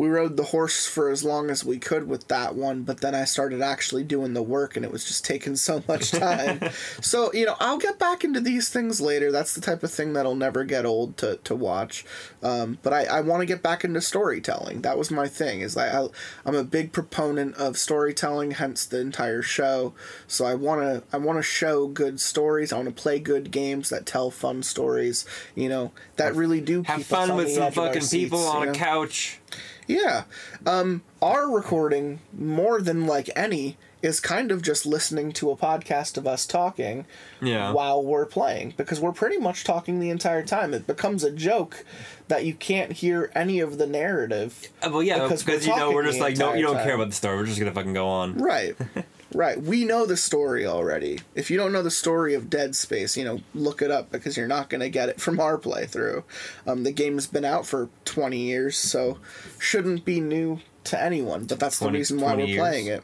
[0.00, 3.14] we rode the horse for as long as we could with that one but then
[3.14, 6.58] i started actually doing the work and it was just taking so much time.
[7.02, 9.30] So you know i'll get back into these things later.
[9.30, 12.06] That's the type of thing that'll never get old to, to watch.
[12.42, 14.80] Um, but i, I want to get back into storytelling.
[14.80, 16.08] That was my thing is I, I
[16.46, 19.92] i'm a big proponent of storytelling hence the entire show.
[20.26, 22.72] So i want to i want to show good stories.
[22.72, 26.84] I want to play good games that tell fun stories you know that really do
[26.84, 29.39] Have fun with some fucking people seats, on you a couch.
[29.86, 30.24] Yeah.
[30.66, 36.16] Um, our recording, more than like any, is kind of just listening to a podcast
[36.16, 37.04] of us talking
[37.42, 37.72] Yeah.
[37.72, 40.72] while we're playing because we're pretty much talking the entire time.
[40.72, 41.84] It becomes a joke
[42.28, 44.68] that you can't hear any of the narrative.
[44.82, 47.08] Uh, Well, yeah, Because because, you know we're just like no, you don't care about
[47.10, 47.36] the story.
[47.36, 48.38] We're just gonna fucking go on.
[48.38, 48.74] Right.
[49.34, 49.60] right.
[49.60, 51.20] We know the story already.
[51.34, 54.36] If you don't know the story of Dead Space, you know, look it up because
[54.36, 56.22] you're not going to get it from our playthrough.
[56.66, 59.18] Um, the game's been out for 20 years, so
[59.58, 62.58] shouldn't be new to anyone, but that's 20 the reason why we're years.
[62.60, 63.02] playing it.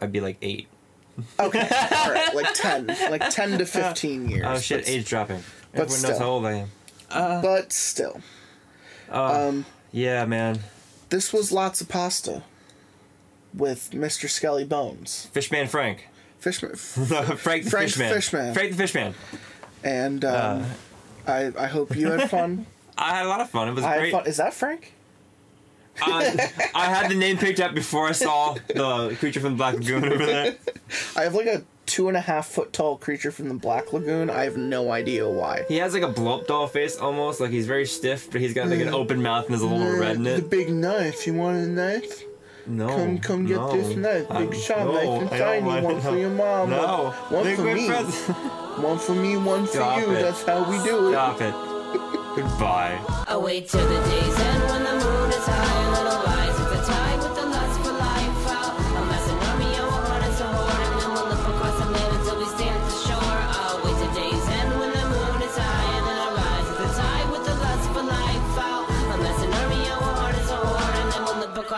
[0.00, 0.68] I'd be like eight.
[1.40, 1.60] Okay.
[1.96, 4.44] All right, like 10, like 10 to 15 years.
[4.46, 5.42] Oh shit, but, age dropping.
[5.72, 6.18] but Everyone knows still.
[6.18, 7.42] how old I am.
[7.42, 8.20] but still.
[9.92, 10.60] Yeah, man.
[11.08, 12.42] This was Lotsa Pasta
[13.56, 14.26] with Mr.
[14.28, 15.28] SkellyBones.
[15.28, 16.08] Fishman Frank.
[16.38, 18.12] Fishman Frank the Frank Fishman.
[18.12, 18.54] Fishman.
[18.54, 19.14] Frank the Fishman.
[19.82, 20.66] and um,
[21.26, 22.66] I I hope you had fun.
[22.98, 23.68] I had a lot of fun.
[23.68, 24.12] It was I great.
[24.12, 24.26] fun.
[24.26, 24.92] Is that Frank?
[26.00, 26.30] Uh,
[26.74, 30.04] I had the name picked up before I saw the creature from the Black Lagoon
[30.04, 30.54] over there.
[31.16, 34.28] I have like a two and a half foot tall creature from the Black Lagoon.
[34.28, 35.64] I have no idea why.
[35.68, 38.52] He has like a blow up doll face almost, like he's very stiff, but he's
[38.52, 40.36] got like an open mouth and there's a little red in it.
[40.36, 41.26] The big knife.
[41.26, 42.24] You want a knife?
[42.68, 42.88] No.
[42.88, 43.72] Come, come get no.
[43.76, 44.28] this knife.
[44.28, 45.84] Big I'm- shot no, knife and I don't tiny.
[45.86, 46.70] One for your mom.
[46.70, 47.14] No.
[47.28, 47.86] One Big for me.
[47.86, 48.36] present.
[48.82, 49.36] One for me.
[49.36, 50.10] One for Stop you.
[50.12, 50.22] it.
[50.22, 51.12] That's how we do it.
[51.12, 51.54] Stop it.
[52.36, 52.98] Goodbye.
[53.26, 54.95] I wait till the day's end when the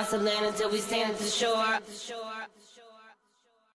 [0.09, 2.47] some land until we stand at the shore.